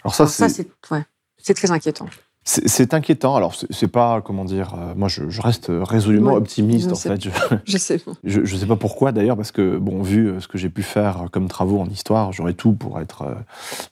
Alors 0.04 0.16
ça, 0.16 0.28
c'est 0.28 0.68
ouais, 0.92 1.06
très 1.54 1.72
inquiétant. 1.72 2.08
C'est 2.50 2.94
inquiétant. 2.94 3.36
Alors, 3.36 3.56
c'est 3.72 3.90
pas, 3.90 4.22
comment 4.22 4.46
dire, 4.46 4.74
euh, 4.74 4.94
moi 4.96 5.10
je, 5.10 5.42
reste 5.42 5.70
résolument 5.70 6.32
optimiste 6.32 6.94
en 6.94 6.96
fait. 6.96 7.22
Je, 7.66 7.78
sais. 7.78 8.00
Je, 8.24 8.56
sais 8.56 8.66
pas 8.66 8.78
pourquoi 8.78 9.12
d'ailleurs, 9.12 9.36
parce 9.36 9.52
que, 9.52 9.76
bon, 9.78 10.02
vu 10.02 10.30
euh, 10.30 10.40
ce 10.40 10.48
que 10.48 10.58
j'ai 10.58 10.70
pu 10.70 10.82
faire 10.82 11.26
comme 11.30 11.50
travaux 11.50 11.82
en 11.82 11.88
histoire, 11.88 12.32
j'aurais 12.32 12.54
tout 12.54 12.72
pour 12.72 13.02
être, 13.02 13.24
euh, 13.24 13.34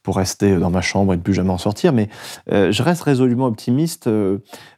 pour 0.04 0.16
rester 0.16 0.56
dans 0.56 0.70
ma 0.70 0.80
chambre 0.80 1.14
et 1.14 1.18
ne 1.18 1.22
plus 1.22 1.34
jamais 1.34 1.50
en 1.50 1.58
sortir. 1.58 1.92
Mais 1.92 2.08
je 2.50 2.82
reste 2.82 3.02
résolument 3.02 3.48
optimiste 3.48 4.10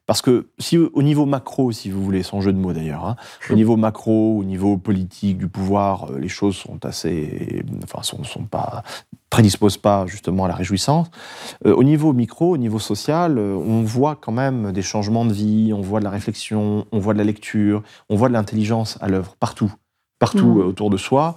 parce 0.08 0.22
que 0.22 0.48
si 0.58 0.78
au 0.78 1.04
niveau 1.04 1.26
macro, 1.26 1.72
si 1.72 1.92
vous 1.92 2.04
voulez, 2.04 2.24
sans 2.24 2.42
jeu 2.42 2.54
de 2.54 2.58
mots 2.58 2.74
d'ailleurs, 2.74 3.06
hein, 3.06 3.16
au 3.50 3.54
niveau 3.54 3.76
macro, 3.76 4.38
au 4.40 4.44
niveau 4.44 4.78
politique, 4.78 5.38
du 5.38 5.48
pouvoir, 5.48 6.12
les 6.14 6.30
choses 6.30 6.56
sont 6.56 6.84
assez, 6.86 7.64
enfin, 7.84 8.02
sont, 8.02 8.24
sont 8.24 8.46
pas 8.46 8.84
prédispose 9.30 9.78
pas 9.78 10.06
justement 10.08 10.46
à 10.46 10.48
la 10.48 10.56
réjouissance. 10.56 11.08
Euh, 11.66 11.74
au 11.76 11.84
niveau 11.84 12.14
micro, 12.14 12.54
au 12.54 12.58
niveau 12.58 12.80
social, 12.80 13.38
euh, 13.38 13.56
on 13.56 13.84
voit 13.84 14.16
quand 14.16 14.32
même 14.32 14.72
des 14.72 14.82
changements 14.82 15.26
de 15.26 15.34
vie, 15.34 15.74
on 15.74 15.82
voit 15.82 16.00
de 16.00 16.06
la 16.06 16.12
réflexion, 16.12 16.88
on 16.92 17.00
voit 17.00 17.14
de 17.14 17.18
la 17.18 17.26
lecture, 17.26 17.84
on 18.10 18.16
voit 18.16 18.30
de 18.30 18.34
l'intelligence 18.34 18.98
à 19.02 19.10
l'œuvre 19.10 19.36
partout, 19.40 19.74
partout 20.20 20.46
mmh. 20.46 20.68
autour 20.68 20.90
de 20.90 20.98
soi. 20.98 21.36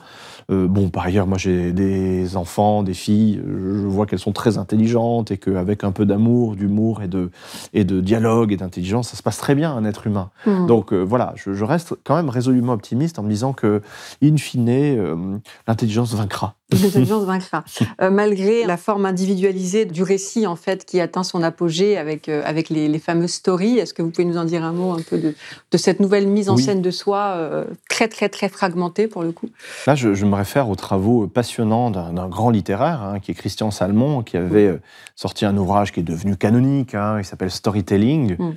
Euh, 0.50 0.66
bon, 0.66 0.88
par 0.88 1.04
ailleurs, 1.04 1.26
moi 1.26 1.38
j'ai 1.38 1.72
des 1.72 2.36
enfants, 2.36 2.82
des 2.82 2.94
filles, 2.94 3.40
je 3.46 3.86
vois 3.86 4.06
qu'elles 4.06 4.18
sont 4.18 4.32
très 4.32 4.58
intelligentes 4.58 5.30
et 5.30 5.38
qu'avec 5.38 5.84
un 5.84 5.92
peu 5.92 6.06
d'amour, 6.06 6.56
d'humour 6.56 7.02
et 7.02 7.08
de, 7.08 7.30
et 7.72 7.84
de 7.84 8.00
dialogue 8.00 8.52
et 8.52 8.56
d'intelligence, 8.56 9.08
ça 9.08 9.16
se 9.16 9.22
passe 9.22 9.38
très 9.38 9.54
bien 9.54 9.72
un 9.72 9.84
être 9.84 10.06
humain. 10.06 10.30
Mmh. 10.46 10.66
Donc 10.66 10.92
voilà, 10.92 11.34
je, 11.36 11.64
reste 11.64 11.94
quand 12.04 12.16
même 12.16 12.30
résolument 12.30 12.72
optimiste 12.72 13.18
en 13.18 13.22
me 13.22 13.30
disant 13.30 13.52
que, 13.52 13.80
in 14.22 14.36
fine, 14.36 15.40
l'intelligence 15.66 16.14
vaincra. 16.14 16.56
L'intelligence 16.82 17.24
vaincra. 17.24 17.64
Euh, 18.00 18.10
malgré 18.10 18.64
la 18.64 18.76
forme 18.76 19.04
individualisée 19.04 19.86
du 19.86 20.04
récit, 20.04 20.46
en 20.46 20.54
fait, 20.54 20.84
qui 20.84 21.00
atteint 21.00 21.24
son 21.24 21.42
apogée 21.42 21.96
avec, 21.96 22.28
euh, 22.28 22.42
avec 22.44 22.70
les, 22.70 22.98
fameuses 23.00 23.32
stories, 23.32 23.78
est-ce 23.78 23.92
que 23.92 24.02
vous 24.02 24.10
pouvez 24.10 24.24
nous 24.24 24.36
en 24.36 24.44
dire 24.44 24.62
un 24.62 24.72
mot 24.72 24.92
un 24.92 25.02
peu 25.02 25.18
de, 25.18 25.34
de 25.70 25.78
cette 25.78 25.98
nouvelle 25.98 26.28
mise 26.28 26.48
en 26.48 26.56
scène 26.56 26.80
de 26.80 26.90
soi, 26.90 27.34
euh, 27.36 27.64
très, 27.88 28.08
très, 28.08 28.28
très 28.28 28.48
fragmentée 28.48 29.08
pour 29.08 29.22
le 29.22 29.32
coup? 29.32 29.48
Là, 29.86 29.96
je, 29.96 30.24
me 30.24 30.34
réfère 30.40 30.68
aux 30.68 30.74
travaux 30.74 31.26
passionnants 31.26 31.90
d'un 31.90 32.28
grand 32.28 32.50
littéraire, 32.50 33.02
hein, 33.02 33.20
qui 33.20 33.30
est 33.30 33.34
Christian 33.34 33.70
Salmon, 33.70 34.22
qui 34.22 34.36
avait 34.36 34.78
sorti 35.16 35.44
un 35.44 35.56
ouvrage 35.56 35.92
qui 35.92 36.00
est 36.00 36.04
devenu 36.04 36.36
canonique, 36.36 36.94
hein, 36.94 37.18
il 37.18 37.24
s'appelle 37.24 37.50
Storytelling. 37.50 38.36
Mm. 38.38 38.52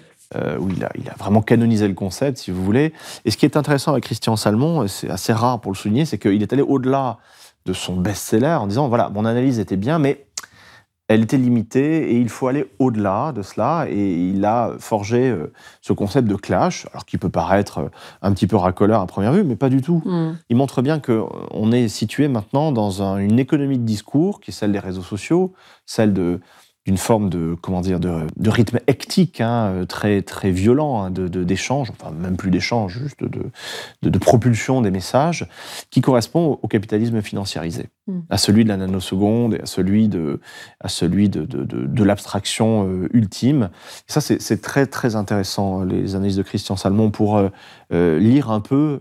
où 0.60 0.68
il 0.70 0.84
a, 0.84 0.90
il 0.96 1.08
a, 1.10 1.14
vraiment 1.20 1.44
canonisé 1.44 1.88
le 1.88 1.94
concept, 1.94 2.40
si 2.40 2.50
vous 2.50 2.64
voulez. 2.64 2.92
Et 3.24 3.30
ce 3.30 3.38
qui 3.38 3.46
est 3.46 3.56
intéressant 3.56 3.92
avec 3.92 4.06
Christian 4.06 4.36
Salmon, 4.36 4.88
c'est 4.88 5.08
assez 5.12 5.32
rare 5.32 5.62
pour 5.62 5.72
le 5.72 5.78
souligner, 5.78 6.06
c'est 6.06 6.18
qu'il 6.18 6.42
est 6.42 6.52
allé 6.52 6.64
au-delà 6.64 7.20
de 7.68 7.74
son 7.74 7.96
best-seller 7.96 8.58
en 8.60 8.66
disant 8.66 8.88
voilà, 8.88 9.10
mon 9.10 9.26
analyse 9.26 9.60
était 9.60 9.78
bien, 9.78 10.00
mais 10.00 10.26
elle 11.10 11.24
était 11.24 11.38
limitée 11.38 12.12
et 12.12 12.18
il 12.18 12.30
faut 12.30 12.48
aller 12.48 12.66
au-delà 12.80 13.34
de 13.34 13.42
cela. 13.42 13.88
Et 13.90 14.30
il 14.30 14.46
a 14.46 14.72
forgé 14.80 15.30
euh, 15.30 15.52
ce 15.82 15.94
concept 15.94 16.28
de 16.28 16.36
clash, 16.36 16.88
alors 16.92 17.06
qui 17.06 17.18
peut 17.18 17.30
paraître 17.30 17.80
euh, 17.80 17.90
un 18.22 18.34
petit 18.34 18.48
peu 18.48 18.56
racoleur 18.56 19.02
à 19.02 19.08
première 19.08 19.34
vue, 19.34 19.44
mais 19.44 19.56
pas 19.56 19.70
du 19.70 19.82
tout. 19.82 20.02
Mm. 20.06 20.38
Il 20.50 20.56
montre 20.56 20.82
bien 20.82 21.00
qu'on 21.00 21.72
est 21.72 21.88
situé 21.88 22.28
maintenant 22.28 22.72
dans 22.72 23.02
une 23.02 23.40
économie 23.40 23.78
de 23.78 23.86
discours 23.86 24.40
qui 24.40 24.52
est 24.52 24.54
celle 24.54 24.72
des 24.72 24.80
réseaux 24.80 25.02
sociaux, 25.02 25.54
celle 25.86 26.14
de 26.14 26.40
d'une 26.86 26.98
forme 26.98 27.30
de 27.30 27.56
comment 27.62 27.82
dire 27.82 28.00
de, 28.00 28.50
rythme 28.50 28.80
hectique 28.88 29.40
hein, 29.40 29.68
euh, 29.68 29.86
très 29.86 30.22
très 30.22 30.52
violent 30.52 31.02
hein, 31.02 31.12
de 31.12 31.28
d'échange 31.44 31.90
enfin 31.92 32.12
même 32.12 32.36
plus 32.36 32.52
d'échange 32.52 33.00
juste 33.00 33.24
de, 33.24 33.52
de, 34.02 34.18
propulsion 34.18 34.82
des 34.82 34.92
messages 34.92 35.48
qui 35.90 36.02
correspond 36.02 36.60
au, 36.62 36.68
capitalisme 36.68 37.22
financiarisé 37.22 37.90
hmm. 38.08 38.20
à 38.30 38.38
celui 38.38 38.64
de 38.64 38.70
la 38.70 38.78
nanoseconde 38.78 39.56
et 39.56 39.62
à 39.62 39.66
celui 39.66 40.10
de 40.10 40.42
à 40.82 40.90
celui 40.90 41.30
de, 41.30 41.46
de 41.46 42.04
l'abstraction 42.04 42.88
euh, 42.88 43.10
ultime 43.14 43.70
et 44.10 44.12
ça 44.12 44.20
c'est 44.22 44.62
très 44.62 44.86
très 44.86 45.16
intéressant 45.16 45.84
les 45.84 46.16
analyses 46.16 46.38
de 46.38 46.44
Christian 46.44 46.76
Salmon 46.76 47.12
pour 47.12 47.38
euh, 47.38 48.20
lire 48.20 48.52
un 48.52 48.60
peu 48.60 49.00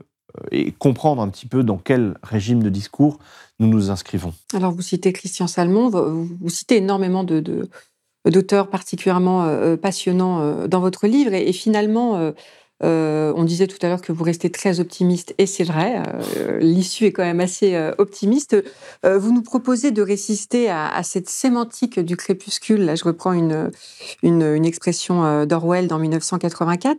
et 0.51 0.73
comprendre 0.73 1.23
un 1.23 1.29
petit 1.29 1.47
peu 1.47 1.63
dans 1.63 1.79
quel 1.79 2.15
régime 2.23 2.63
de 2.63 2.69
discours 2.69 3.19
nous 3.61 3.69
nous 3.69 3.91
inscrivons. 3.91 4.35
Alors, 4.55 4.73
vous 4.73 4.83
citez 4.83 5.13
Christian 5.13 5.47
Salmon, 5.47 5.89
vous, 5.89 6.49
citez 6.49 6.79
énormément 6.79 7.25
de, 7.25 7.69
d'auteurs 8.29 8.69
particulièrement 8.69 9.45
euh, 9.45 9.77
passionnants 9.77 10.41
euh, 10.41 10.67
dans 10.67 10.81
votre 10.81 11.07
livre, 11.07 11.33
et, 11.33 11.53
finalement, 11.53 12.33
euh, 12.83 13.33
on 13.37 13.45
disait 13.45 13.69
tout 13.69 13.79
à 13.83 13.89
l'heure 13.89 14.03
que 14.03 14.13
vous 14.13 14.25
restez 14.25 14.51
très 14.51 14.81
optimiste, 14.81 15.35
et 15.39 15.47
c'est 15.47 15.65
vrai, 15.65 16.03
l'issue 16.61 17.05
est 17.05 17.13
quand 17.13 17.23
même 17.23 17.41
assez 17.41 17.79
optimiste. 17.99 18.57
vous 19.05 19.33
nous 19.33 19.43
proposez 19.43 19.93
de 19.93 20.03
résister 20.03 20.69
à, 20.69 21.01
cette 21.05 21.29
sémantique 21.29 22.01
du 22.01 22.17
crépuscule, 22.17 22.85
là 22.85 22.97
je 22.97 23.05
reprends 23.05 23.35
une, 23.35 23.71
une, 24.25 24.43
une 24.43 24.65
expression 24.65 25.47
d'Orwell 25.47 25.87
dans 25.87 26.01
1984 26.01 26.99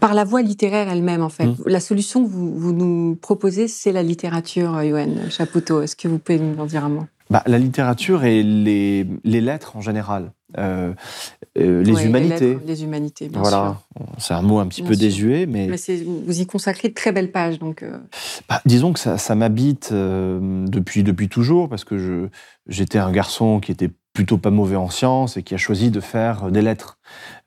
par 0.00 0.14
la 0.14 0.24
voie 0.24 0.42
littéraire 0.42 0.88
elle-même, 0.88 1.22
en 1.22 1.28
fait. 1.28 1.46
Mmh. 1.46 1.56
La 1.66 1.80
solution 1.80 2.24
que 2.24 2.28
vous, 2.28 2.72
nous 2.72 3.16
proposez, 3.16 3.68
c'est 3.68 3.92
la 3.92 4.02
littérature, 4.02 4.82
Yoann 4.82 5.30
Chapoutot. 5.30 5.82
Est-ce 5.82 5.96
que 5.96 6.08
vous 6.08 6.18
pouvez 6.18 6.38
nous 6.38 6.60
en 6.60 6.66
dire 6.66 6.84
un 6.84 6.88
mot? 6.88 7.06
Bah, 7.30 7.42
La 7.46 7.58
littérature 7.58 8.24
et 8.24 8.42
les, 8.42 9.06
lettres 9.24 9.76
en 9.76 9.80
général. 9.80 10.32
Euh, 10.58 10.92
euh, 11.58 11.82
les 11.82 12.04
humanités. 12.04 12.58
Les, 12.66 12.84
humanités, 12.84 13.28
bien 13.28 13.40
voilà. 13.40 13.80
C'est 14.18 14.34
un 14.34 14.42
mot 14.42 14.58
un 14.58 14.66
petit 14.66 14.82
peu 14.82 14.96
désuet, 14.96 15.46
mais. 15.46 15.66
mais 15.66 16.02
vous 16.26 16.40
y 16.40 16.46
consacrez 16.46 16.88
de 16.88 16.94
très 16.94 17.10
belles 17.10 17.32
pages, 17.32 17.58
donc. 17.58 17.82
Euh. 17.82 17.96
Bah, 18.48 18.60
disons 18.66 18.92
que 18.92 19.00
ça, 19.00 19.16
ça 19.16 19.34
m'habite 19.34 19.92
depuis, 19.92 21.02
depuis 21.02 21.28
toujours, 21.28 21.68
parce 21.68 21.84
que 21.84 22.28
j'étais 22.66 22.98
un 22.98 23.12
garçon 23.12 23.60
qui 23.60 23.72
était 23.72 23.90
plutôt 24.12 24.36
pas 24.36 24.50
mauvais 24.50 24.76
en 24.76 24.90
sciences 24.90 25.36
et 25.36 25.42
qui 25.42 25.54
a 25.54 25.58
choisi 25.58 25.90
de 25.90 26.00
faire 26.00 26.50
des 26.50 26.62
lettres. 26.62 26.98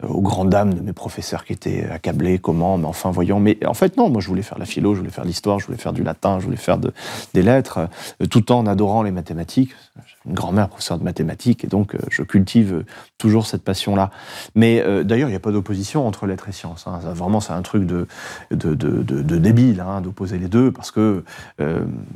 Euh, 0.03 0.07
aux 0.07 0.21
grandes 0.21 0.49
dames 0.49 0.73
de 0.73 0.81
mes 0.81 0.91
professeurs 0.91 1.45
qui 1.45 1.53
étaient 1.53 1.85
accablés, 1.89 2.37
comment, 2.37 2.77
mais 2.77 2.85
enfin, 2.85 3.11
voyons. 3.11 3.39
Mais 3.39 3.57
en 3.65 3.73
fait, 3.73 3.95
non, 3.95 4.09
moi, 4.09 4.19
je 4.19 4.27
voulais 4.27 4.41
faire 4.41 4.59
la 4.59 4.65
philo, 4.65 4.93
je 4.93 4.99
voulais 4.99 5.11
faire 5.11 5.23
l'histoire, 5.23 5.59
je 5.59 5.67
voulais 5.67 5.77
faire 5.77 5.93
du 5.93 6.03
latin, 6.03 6.39
je 6.39 6.45
voulais 6.45 6.57
faire 6.57 6.77
des 6.77 7.41
lettres, 7.41 7.87
euh, 8.21 8.25
tout 8.25 8.51
en 8.51 8.65
adorant 8.65 9.03
les 9.03 9.11
mathématiques. 9.11 9.73
J'ai 10.05 10.15
une 10.25 10.33
grand-mère 10.33 10.67
professeure 10.67 10.97
de 10.97 11.03
mathématiques, 11.05 11.63
et 11.63 11.67
donc 11.67 11.95
euh, 11.95 11.99
je 12.09 12.23
cultive 12.23 12.83
toujours 13.17 13.45
cette 13.45 13.63
passion-là. 13.63 14.11
Mais 14.55 14.83
d'ailleurs, 15.05 15.29
il 15.29 15.31
n'y 15.31 15.37
a 15.37 15.39
pas 15.39 15.51
d'opposition 15.51 16.05
entre 16.05 16.27
lettres 16.27 16.49
et 16.49 16.51
sciences. 16.51 16.85
Hein. 16.87 16.99
vraiment, 17.13 17.39
c'est 17.39 17.53
un 17.53 17.61
truc 17.61 17.85
de, 17.85 18.07
de, 18.51 19.37
débile 19.37 19.79
hein, 19.79 20.01
d'opposer 20.01 20.37
les 20.37 20.47
deux, 20.47 20.71
parce 20.71 20.91
que 20.91 21.23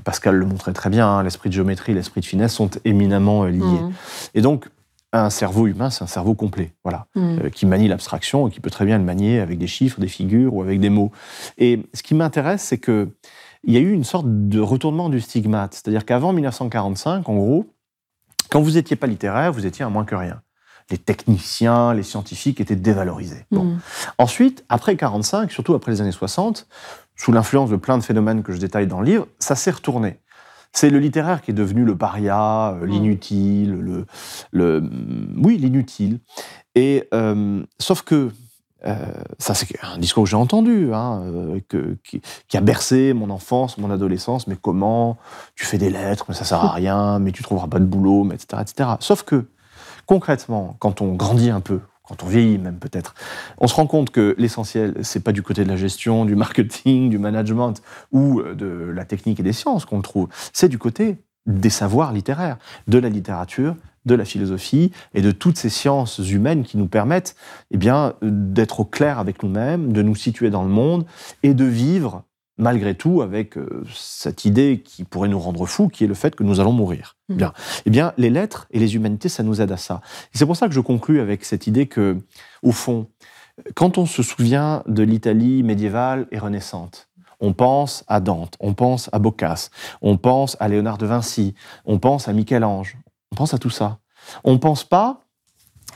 Pascal 0.03 0.35
le 0.35 0.45
montrait 0.45 0.73
très 0.73 0.89
bien, 0.89 1.07
hein, 1.07 1.23
l'esprit 1.23 1.49
de 1.49 1.53
géométrie, 1.53 1.93
l'esprit 1.93 2.21
de 2.21 2.25
finesse 2.25 2.53
sont 2.53 2.69
éminemment 2.83 3.45
liés. 3.45 3.59
Mmh. 3.59 3.91
Et 4.35 4.41
donc, 4.41 4.67
un 5.11 5.29
cerveau 5.29 5.67
humain, 5.67 5.89
c'est 5.89 6.03
un 6.03 6.07
cerveau 6.07 6.35
complet, 6.35 6.73
voilà, 6.83 7.07
hmm. 7.15 7.39
euh, 7.45 7.49
qui 7.49 7.65
manie 7.65 7.87
l'abstraction 7.87 8.47
et 8.47 8.51
qui 8.51 8.59
peut 8.59 8.69
très 8.69 8.85
bien 8.85 8.97
le 8.97 9.03
manier 9.03 9.39
avec 9.39 9.57
des 9.57 9.67
chiffres, 9.67 9.99
des 9.99 10.07
figures 10.07 10.53
ou 10.53 10.61
avec 10.61 10.79
des 10.79 10.89
mots. 10.89 11.11
Et 11.57 11.83
ce 11.93 12.03
qui 12.03 12.13
m'intéresse, 12.13 12.63
c'est 12.63 12.77
que 12.77 13.09
il 13.63 13.73
y 13.73 13.77
a 13.77 13.81
eu 13.81 13.91
une 13.91 14.05
sorte 14.05 14.25
de 14.27 14.59
retournement 14.59 15.09
du 15.09 15.19
stigmate, 15.19 15.73
c'est-à-dire 15.73 16.05
qu'avant 16.05 16.31
1945, 16.31 17.27
en 17.27 17.35
gros, 17.35 17.65
quand 18.49 18.61
vous 18.61 18.71
n'étiez 18.71 18.95
pas 18.95 19.07
littéraire, 19.07 19.51
vous 19.51 19.65
étiez 19.65 19.83
un 19.83 19.89
moins 19.89 20.05
que 20.05 20.15
rien. 20.15 20.41
Les 20.91 20.97
techniciens, 20.97 21.93
les 21.93 22.03
scientifiques 22.03 22.61
étaient 22.61 22.75
dévalorisés. 22.75 23.45
Bon. 23.51 23.65
Hmm. 23.65 23.79
Ensuite, 24.17 24.63
après 24.69 24.95
45, 24.95 25.51
surtout 25.51 25.73
après 25.73 25.91
les 25.91 26.01
années 26.01 26.11
60, 26.11 26.67
sous 27.15 27.31
l'influence 27.31 27.69
de 27.69 27.75
plein 27.75 27.97
de 27.97 28.03
phénomènes 28.03 28.43
que 28.43 28.53
je 28.53 28.59
détaille 28.59 28.87
dans 28.87 29.01
le 29.01 29.05
livre, 29.05 29.27
ça 29.39 29.55
s'est 29.55 29.71
retourné. 29.71 30.19
C'est 30.71 30.89
le 30.89 30.99
littéraire 30.99 31.41
qui 31.41 31.51
est 31.51 31.55
devenu 31.55 31.83
le 31.83 31.97
paria, 31.97 32.71
euh, 32.73 32.85
mm. 32.85 32.89
l'inutile, 32.89 33.73
le, 33.73 34.05
le, 34.51 34.89
oui, 35.37 35.57
l'inutile. 35.57 36.19
Et 36.75 37.07
euh, 37.13 37.63
sauf 37.79 38.03
que 38.03 38.31
euh, 38.85 38.95
ça, 39.39 39.53
c'est 39.53 39.67
un 39.83 39.97
discours 39.97 40.23
que 40.23 40.29
j'ai 40.29 40.35
entendu, 40.35 40.93
hein, 40.93 41.21
euh, 41.25 41.59
qui, 42.03 42.21
a 42.57 42.61
bercé 42.61 43.13
mon 43.13 43.29
enfance, 43.29 43.77
mon 43.77 43.91
adolescence. 43.91 44.47
Mais 44.47 44.55
comment 44.55 45.17
Tu 45.55 45.65
fais 45.65 45.77
des 45.77 45.89
lettres, 45.89 46.25
mais 46.29 46.35
ça 46.35 46.45
sert 46.45 46.63
à 46.63 46.71
rien, 46.73 47.19
mais 47.19 47.31
tu 47.31 47.43
trouveras 47.43 47.67
pas 47.67 47.79
de 47.79 47.85
boulot, 47.85 48.23
mais 48.23 48.35
etc., 48.35 48.61
etc. 48.61 48.89
Sauf 48.99 49.23
que, 49.23 49.47
concrètement, 50.05 50.75
quand 50.79 51.01
on 51.01 51.13
grandit 51.13 51.49
un 51.49 51.61
peu, 51.61 51.81
quand 52.09 52.23
on 52.23 52.27
vieillit 52.27 52.57
même 52.57 52.79
peut-être, 52.79 53.13
on 53.59 53.67
se 53.67 53.75
rend 53.75 53.87
compte 53.87 54.09
que 54.09 54.35
l'essentiel, 54.37 54.95
c'est 55.03 55.23
pas 55.23 55.31
du 55.31 55.43
côté 55.43 55.63
de 55.63 55.69
la 55.69 55.77
gestion, 55.77 56.25
du 56.25 56.35
marketing, 56.35 57.09
du 57.09 57.19
management 57.19 57.75
ou 58.11 58.39
euh, 58.39 58.55
de 58.55 58.91
la 58.91 59.05
technique 59.05 59.39
et 59.39 59.43
des 59.43 59.53
sciences 59.53 59.85
qu'on 59.85 59.97
le 59.97 60.03
trouve, 60.03 60.27
c'est 60.51 60.69
du 60.69 60.79
côté 60.79 61.17
des 61.45 61.69
savoirs 61.69 62.11
littéraires, 62.11 62.57
de 62.87 62.97
la 62.97 63.09
littérature, 63.09 63.75
de 64.05 64.15
la 64.15 64.25
philosophie 64.25 64.91
et 65.13 65.21
de 65.21 65.31
toutes 65.31 65.57
ces 65.57 65.69
sciences 65.69 66.17
humaines 66.17 66.63
qui 66.63 66.77
nous 66.77 66.87
permettent 66.87 67.35
eh 67.71 67.77
bien, 67.77 68.15
d'être 68.21 68.81
au 68.81 68.85
clair 68.85 69.19
avec 69.19 69.43
nous-mêmes, 69.43 69.93
de 69.93 70.01
nous 70.01 70.15
situer 70.15 70.49
dans 70.49 70.63
le 70.63 70.69
monde 70.69 71.05
et 71.43 71.53
de 71.53 71.65
vivre 71.65 72.23
malgré 72.59 72.93
tout 72.93 73.21
avec 73.21 73.57
euh, 73.57 73.83
cette 73.91 74.45
idée 74.45 74.81
qui 74.83 75.05
pourrait 75.05 75.29
nous 75.29 75.39
rendre 75.39 75.65
fous, 75.65 75.87
qui 75.87 76.03
est 76.03 76.07
le 76.07 76.13
fait 76.13 76.35
que 76.35 76.43
nous 76.43 76.59
allons 76.59 76.73
mourir. 76.73 77.15
Mmh. 77.29 77.35
Bien. 77.35 77.53
Eh 77.85 77.89
bien, 77.89 78.13
les 78.17 78.29
lettres 78.29 78.67
et 78.69 78.79
les 78.79 78.95
humanités, 78.95 79.29
ça 79.29 79.41
nous 79.41 79.61
aide 79.61 79.71
à 79.71 79.77
ça. 79.77 80.01
C'est 80.33 80.45
pour 80.45 80.57
ça 80.57 80.67
que 80.67 80.73
je 80.73 80.81
conclus 80.81 81.21
avec 81.21 81.45
cette 81.45 81.65
idée 81.65 81.87
que, 81.87 82.17
au 82.61 82.71
fond, 82.71 83.07
quand 83.75 83.97
on 83.97 84.05
se 84.05 84.21
souvient 84.21 84.83
de 84.87 85.03
l'Italie 85.03 85.63
médiévale 85.63 86.27
et 86.31 86.37
renaissante, 86.37 87.09
on 87.39 87.53
pense 87.53 88.03
à 88.07 88.19
Dante, 88.19 88.57
on 88.59 88.73
pense 88.73 89.09
à 89.13 89.19
Boccace, 89.19 89.71
on 90.01 90.17
pense 90.17 90.57
à 90.59 90.67
Léonard 90.67 90.97
de 90.97 91.05
Vinci, 91.05 91.55
on 91.85 91.97
pense 91.97 92.27
à 92.27 92.33
Michel-Ange, 92.33 92.97
on 93.31 93.35
pense 93.35 93.53
à 93.53 93.57
tout 93.57 93.69
ça. 93.69 93.99
On 94.43 94.53
ne 94.53 94.57
pense 94.57 94.83
pas 94.83 95.21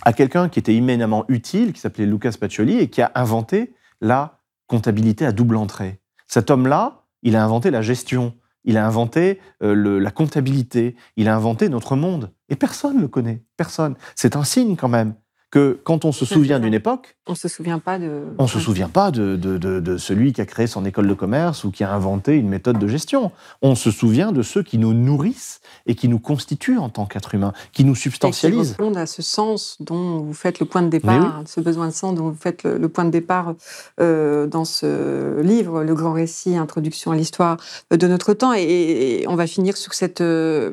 à 0.03 0.13
quelqu'un 0.13 0.47
qui 0.47 0.59
était 0.59 0.73
immédiatement 0.73 1.25
utile, 1.27 1.73
qui 1.73 1.81
s'appelait 1.81 2.05
Lucas 2.05 2.33
Pacioli, 2.39 2.77
et 2.77 2.89
qui 2.89 3.01
a 3.01 3.11
inventé 3.15 3.73
la 4.01 4.39
comptabilité 4.67 5.25
à 5.25 5.31
double 5.31 5.57
entrée. 5.57 5.99
Cet 6.27 6.51
homme-là, 6.51 7.05
il 7.21 7.35
a 7.35 7.43
inventé 7.43 7.71
la 7.71 7.81
gestion, 7.81 8.35
il 8.63 8.77
a 8.77 8.85
inventé 8.85 9.39
euh, 9.61 9.99
la 9.99 10.11
comptabilité, 10.11 10.95
il 11.17 11.27
a 11.27 11.35
inventé 11.35 11.69
notre 11.69 11.95
monde. 11.95 12.31
Et 12.49 12.55
personne 12.55 12.97
ne 12.97 13.01
le 13.01 13.07
connaît, 13.07 13.43
personne. 13.57 13.95
C'est 14.15 14.35
un 14.35 14.43
signe 14.43 14.75
quand 14.75 14.89
même 14.89 15.15
que 15.53 15.79
quand 15.83 16.03
on 16.03 16.11
se 16.11 16.25
souvient 16.25 16.59
d'une 16.59 16.73
époque, 16.73 17.15
on 17.27 17.35
se 17.35 17.47
souvient 17.47 17.77
pas 17.77 17.99
de, 17.99 18.23
on 18.39 18.47
se 18.47 18.59
souvient 18.59 18.89
pas 18.89 19.11
de, 19.11 19.35
de, 19.35 19.97
celui 19.97 20.33
qui 20.33 20.41
a 20.41 20.47
créé 20.47 20.65
son 20.65 20.83
école 20.83 21.07
de 21.07 21.13
commerce 21.13 21.63
ou 21.63 21.69
qui 21.69 21.83
a 21.83 21.93
inventé 21.93 22.33
une 22.33 22.49
méthode 22.49 22.79
de 22.79 22.87
gestion. 22.87 23.31
On 23.61 23.75
se 23.75 23.91
souvient 23.91 24.31
de 24.31 24.41
ceux 24.41 24.63
qui 24.63 24.79
nous 24.79 24.95
nourrissent 24.95 25.61
et 25.85 25.93
qui 25.93 26.07
nous 26.07 26.17
constituent 26.17 26.79
en 26.79 26.89
tant 26.89 27.05
qu'être 27.05 27.35
humain, 27.35 27.53
qui 27.71 27.83
nous 27.83 27.93
substantialisent. 27.93 28.71
Et 28.71 28.75
qui 28.75 28.81
répondent 28.81 28.97
à 28.97 29.05
ce 29.05 29.21
sens 29.21 29.77
dont 29.79 30.21
vous 30.21 30.33
faites 30.33 30.59
le 30.59 30.65
point 30.65 30.81
de 30.81 30.89
départ, 30.89 31.43
ce 31.45 31.61
besoin 31.61 31.85
de 31.85 31.93
sens 31.93 32.15
dont 32.15 32.29
vous 32.29 32.37
faites 32.39 32.63
le, 32.63 32.89
point 32.89 33.05
de 33.05 33.11
départ 33.11 33.53
euh, 34.01 34.47
dans 34.47 34.65
ce 34.65 35.39
livre, 35.41 35.83
le 35.83 35.93
grand 35.93 36.13
récit, 36.13 36.57
introduction 36.57 37.11
à 37.11 37.15
l'histoire 37.15 37.57
de 37.91 38.07
notre 38.07 38.33
temps. 38.33 38.53
Et, 38.53 39.23
on 39.27 39.35
va 39.35 39.45
finir 39.45 39.77
sur 39.77 39.93
cette 39.93 40.21
euh, 40.21 40.71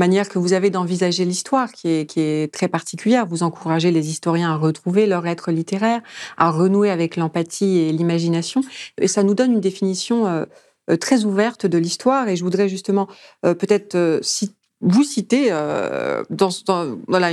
manière 0.00 0.28
que 0.28 0.38
vous 0.38 0.54
avez 0.54 0.70
d'envisager 0.70 1.24
l'histoire 1.24 1.70
qui 1.70 1.88
est, 1.88 2.10
qui 2.10 2.20
est 2.20 2.52
très 2.52 2.68
particulière. 2.68 3.26
Vous 3.26 3.44
encouragez 3.44 3.92
les 3.92 4.08
historiens 4.08 4.50
à 4.50 4.56
retrouver 4.56 5.06
leur 5.06 5.26
être 5.26 5.52
littéraire, 5.52 6.00
à 6.38 6.50
renouer 6.50 6.90
avec 6.90 7.16
l'empathie 7.16 7.78
et 7.78 7.92
l'imagination. 7.92 8.62
Et 8.98 9.06
ça 9.06 9.22
nous 9.22 9.34
donne 9.34 9.52
une 9.52 9.60
définition 9.60 10.26
euh, 10.26 10.44
euh, 10.90 10.96
très 10.96 11.24
ouverte 11.24 11.66
de 11.66 11.78
l'histoire. 11.78 12.28
Et 12.28 12.34
je 12.34 12.42
voudrais 12.42 12.68
justement 12.68 13.06
euh, 13.44 13.54
peut-être 13.54 14.20
vous 14.80 15.04
citer 15.04 15.50
dans, 16.30 16.48
voilà, 17.06 17.30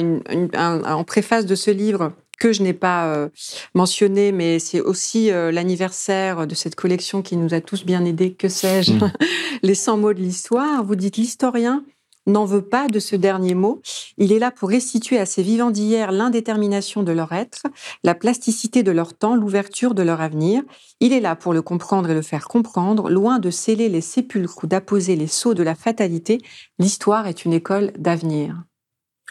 en 0.57 1.03
préface 1.05 1.45
de 1.45 1.55
ce 1.55 1.72
livre 1.72 2.11
que 2.38 2.51
je 2.51 2.61
n'ai 2.61 2.74
pas 2.74 3.30
mentionné, 3.74 4.34
mais 4.34 4.59
c'est 4.59 4.82
aussi 4.82 5.30
l'anniversaire 5.30 6.45
de 6.45 6.53
cette 6.53 6.76
collection 6.76 7.22
qui 7.22 7.38
nous 7.38 7.53
a 7.53 7.61
tous 7.61 7.86
bien 7.86 8.03
aidés, 8.03 8.34
que 8.34 8.49
sais-je, 8.49 8.91
mmh. 8.91 9.11
les 9.63 9.76
100 9.76 9.97
mots 9.97 10.13
de 10.13 10.20
l'histoire. 10.20 10.84
Vous 10.84 10.97
dites 10.97 11.15
l'historien 11.15 11.86
n'en 12.28 12.46
veut 12.46 12.62
pas 12.62 12.88
de 12.88 13.00
ce 13.00 13.16
dernier 13.16 13.56
mot. 13.56 13.82
Il 14.18 14.32
est 14.32 14.40
là 14.40 14.52
pour 14.52 14.70
restituer 14.70 15.18
à 15.18 15.26
ces 15.26 15.42
vivants 15.42 15.72
d'hier 15.72 16.12
l'indétermination 16.12 17.04
de 17.04 17.12
leur 17.12 17.32
être, 17.32 17.64
la 18.04 18.16
plasticité 18.16 18.84
de 18.84 18.92
leur 18.92 19.14
temps, 19.14 19.36
l'ouverture 19.36 19.94
de 19.94 20.04
leur 20.04 20.22
avenir. 20.22 20.64
Il 21.00 21.14
est 21.14 21.22
là 21.22 21.36
pour 21.36 21.54
le 21.54 21.62
comprendre 21.62 22.10
et 22.10 22.14
le 22.14 22.22
faire 22.22 22.48
comprendre, 22.48 23.10
loin 23.10 23.40
de 23.40 23.50
sceller 23.50 23.90
les 23.90 24.02
sépulcres 24.02 24.64
ou 24.64 24.68
d'apposer 24.68 25.16
les 25.16 25.28
sceaux 25.28 25.54
de 25.54 25.64
la 25.64 25.76
fatalité. 25.76 26.40
L'histoire 26.80 27.28
est 27.28 27.46
une 27.46 27.54
école 27.54 27.92
d'avenir. 27.98 28.64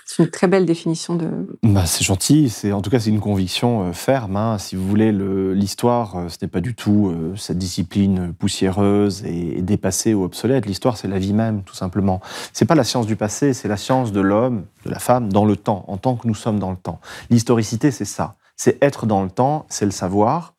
C'est 0.08 0.22
une 0.22 0.30
très 0.30 0.46
belle 0.46 0.66
définition 0.66 1.16
de. 1.16 1.28
Bah, 1.64 1.84
c'est 1.84 2.04
gentil. 2.04 2.48
C'est 2.48 2.70
en 2.70 2.80
tout 2.80 2.90
cas 2.90 3.00
c'est 3.00 3.10
une 3.10 3.20
conviction 3.20 3.88
euh, 3.88 3.92
ferme. 3.92 4.36
Hein. 4.36 4.56
Si 4.56 4.76
vous 4.76 4.86
voulez, 4.86 5.10
l'histoire, 5.10 6.16
euh, 6.16 6.28
ce 6.28 6.36
n'est 6.40 6.48
pas 6.48 6.60
du 6.60 6.76
tout 6.76 7.08
euh, 7.08 7.34
cette 7.34 7.58
discipline 7.58 8.32
poussiéreuse 8.32 9.24
et, 9.26 9.62
dépassée 9.62 10.14
ou 10.14 10.22
obsolète. 10.22 10.64
L'histoire, 10.66 10.96
c'est 10.96 11.08
la 11.08 11.18
vie 11.18 11.32
même, 11.32 11.64
tout 11.64 11.74
simplement. 11.74 12.20
C'est 12.52 12.66
pas 12.66 12.76
la 12.76 12.84
science 12.84 13.08
du 13.08 13.16
passé, 13.16 13.52
c'est 13.52 13.66
la 13.66 13.76
science 13.76 14.12
de 14.12 14.20
l'homme, 14.20 14.66
de 14.84 14.90
la 14.90 15.00
femme, 15.00 15.32
dans 15.32 15.44
le 15.44 15.56
temps, 15.56 15.84
en 15.88 15.96
tant 15.96 16.14
que 16.14 16.28
nous 16.28 16.36
sommes 16.36 16.60
dans 16.60 16.70
le 16.70 16.76
temps. 16.76 17.00
L'historicité, 17.28 17.90
c'est 17.90 18.04
ça. 18.04 18.36
C'est 18.56 18.80
être 18.84 19.06
dans 19.06 19.24
le 19.24 19.30
temps, 19.30 19.66
c'est 19.68 19.86
le 19.86 19.90
savoir 19.90 20.54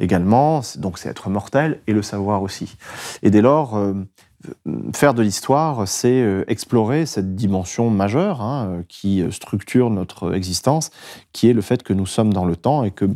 également. 0.00 0.62
Donc 0.78 0.98
c'est 0.98 1.10
être 1.10 1.28
mortel 1.28 1.80
et 1.86 1.92
le 1.92 2.00
savoir 2.00 2.40
aussi. 2.40 2.76
Et 3.22 3.30
dès 3.30 3.42
lors 3.42 3.78
faire 4.92 5.14
de 5.14 5.22
l'histoire, 5.22 5.86
c'est 5.88 6.20
euh, 6.20 6.44
explorer 6.48 7.06
cette 7.06 7.34
dimension 7.34 7.90
majeure 7.90 8.40
hein, 8.40 8.84
qui 8.88 9.24
structure 9.30 9.90
notre 9.90 10.34
existence, 10.34 10.90
qui 11.32 11.48
est 11.48 11.52
le 11.52 11.62
fait 11.62 11.82
que 11.82 11.92
nous 11.92 12.06
sommes 12.06 12.32
dans 12.32 12.44
le 12.44 12.56
temps 12.56 12.84
et 12.84 12.90
que 12.90 13.06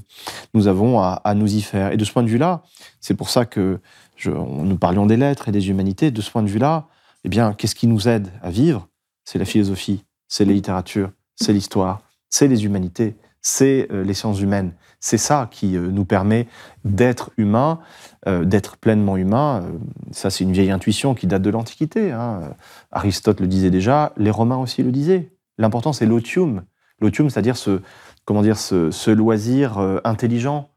nous 0.54 0.66
avons 0.66 1.00
à, 1.00 1.34
nous 1.34 1.54
y 1.54 1.62
faire. 1.62 1.92
Et 1.92 1.96
de 1.96 2.04
ce 2.04 2.12
point 2.12 2.22
de 2.22 2.28
vue-là, 2.28 2.62
c'est 3.00 3.14
pour 3.14 3.30
ça 3.30 3.44
que 3.44 3.80
nous 4.26 4.76
parlions 4.76 5.06
des 5.06 5.16
lettres 5.16 5.48
et 5.48 5.52
des 5.52 5.68
humanités. 5.68 6.10
De 6.10 6.20
ce 6.20 6.30
point 6.30 6.42
de 6.42 6.48
vue-là, 6.48 6.86
eh 7.24 7.28
bien, 7.28 7.52
qu'est-ce 7.52 7.74
qui 7.74 7.86
nous 7.86 8.08
aide 8.08 8.28
à 8.42 8.50
vivre? 8.50 8.88
C'est 9.24 9.38
la 9.38 9.44
philosophie, 9.44 10.04
c'est 10.28 10.44
la 10.44 10.52
littérature, 10.52 11.10
c'est 11.36 11.52
l'histoire, 11.52 12.00
c'est 12.28 12.48
les 12.48 12.64
humanités, 12.64 13.16
c'est 13.42 13.88
euh, 13.90 14.04
les 14.04 14.14
sciences 14.14 14.40
humaines. 14.40 14.72
C'est 15.00 15.18
ça 15.18 15.48
qui 15.50 15.76
euh, 15.76 15.88
nous 15.88 16.04
permet 16.04 16.46
d'être 16.84 17.30
humains, 17.36 17.80
euh, 18.26 18.44
d'être 18.44 18.76
pleinement 18.76 19.16
humains. 19.16 19.64
Ça, 20.10 20.30
c'est 20.30 20.44
une 20.44 20.52
vieille 20.52 20.70
intuition 20.70 21.14
qui 21.14 21.26
date 21.26 21.42
de 21.42 21.50
l'Antiquité. 21.50 22.12
Hein. 22.12 22.54
Aristote 22.92 23.40
le 23.40 23.46
disait 23.46 23.70
déjà, 23.70 24.12
les 24.16 24.30
Romains 24.30 24.58
aussi 24.58 24.82
le 24.82 24.92
disaient. 24.92 25.30
L'important, 25.58 25.92
c'est 25.92 26.06
l'otium. 26.06 26.62
L'otium, 27.00 27.30
c'est-à-dire 27.30 27.56
ce, 27.56 27.80
comment 28.24 28.42
dire, 28.42 28.58
ce, 28.58 29.10
loisir 29.10 29.78
intelligent 30.04 30.70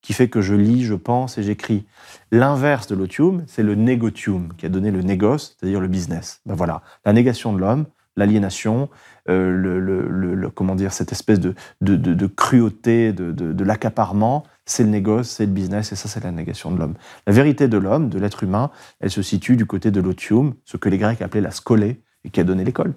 qui 0.00 0.12
fait 0.12 0.28
que 0.28 0.40
je 0.40 0.54
lis, 0.54 0.84
je 0.84 0.94
pense 0.94 1.36
et 1.36 1.42
j'écris. 1.42 1.84
L'inverse 2.30 2.86
de 2.86 2.94
l'otium, 2.94 3.44
c'est 3.46 3.62
le 3.62 3.74
négotium, 3.74 4.52
qui 4.56 4.64
a 4.64 4.68
donné 4.68 4.90
le 4.90 5.02
négoce, 5.02 5.56
c'est-à-dire 5.58 5.80
le 5.80 5.88
business. 5.88 6.40
Ben 6.46 6.54
voilà, 6.54 6.82
la 7.04 7.12
négation 7.12 7.52
de 7.52 7.58
l'homme, 7.58 7.86
l'aliénation, 8.16 8.88
euh, 9.28 9.50
le, 9.50 10.50
comment 10.50 10.74
dire, 10.74 10.92
cette 10.92 11.12
espèce 11.12 11.40
de, 11.40 11.54
de, 11.80 12.26
cruauté, 12.26 13.12
de, 13.12 13.64
l'accaparement, 13.64 14.44
c'est 14.64 14.82
le 14.82 14.90
négoce, 14.90 15.28
c'est 15.28 15.46
le 15.46 15.52
business, 15.52 15.92
et 15.92 15.96
ça, 15.96 16.08
c'est 16.08 16.22
la 16.22 16.32
négation 16.32 16.70
de 16.70 16.78
l'homme. 16.78 16.94
La 17.26 17.32
vérité 17.32 17.68
de 17.68 17.78
l'homme, 17.78 18.08
de 18.08 18.18
l'être 18.18 18.42
humain, 18.42 18.70
elle 19.00 19.10
se 19.10 19.22
situe 19.22 19.56
du 19.56 19.66
côté 19.66 19.90
de 19.90 20.00
l'otium, 20.00 20.54
ce 20.64 20.76
que 20.76 20.88
les 20.88 20.98
Grecs 20.98 21.22
appelaient 21.22 21.40
la 21.40 21.50
scolée, 21.50 22.02
et 22.24 22.30
qui 22.30 22.40
a 22.40 22.44
donné 22.44 22.64
l'école. 22.64 22.94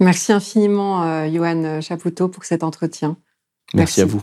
Merci 0.00 0.32
infiniment, 0.32 1.04
euh, 1.04 1.30
Johan 1.30 1.80
Chapoutot, 1.80 2.28
pour 2.28 2.44
cet 2.44 2.64
entretien. 2.64 3.16
Merci 3.74 4.02
à 4.02 4.06
vous. 4.06 4.22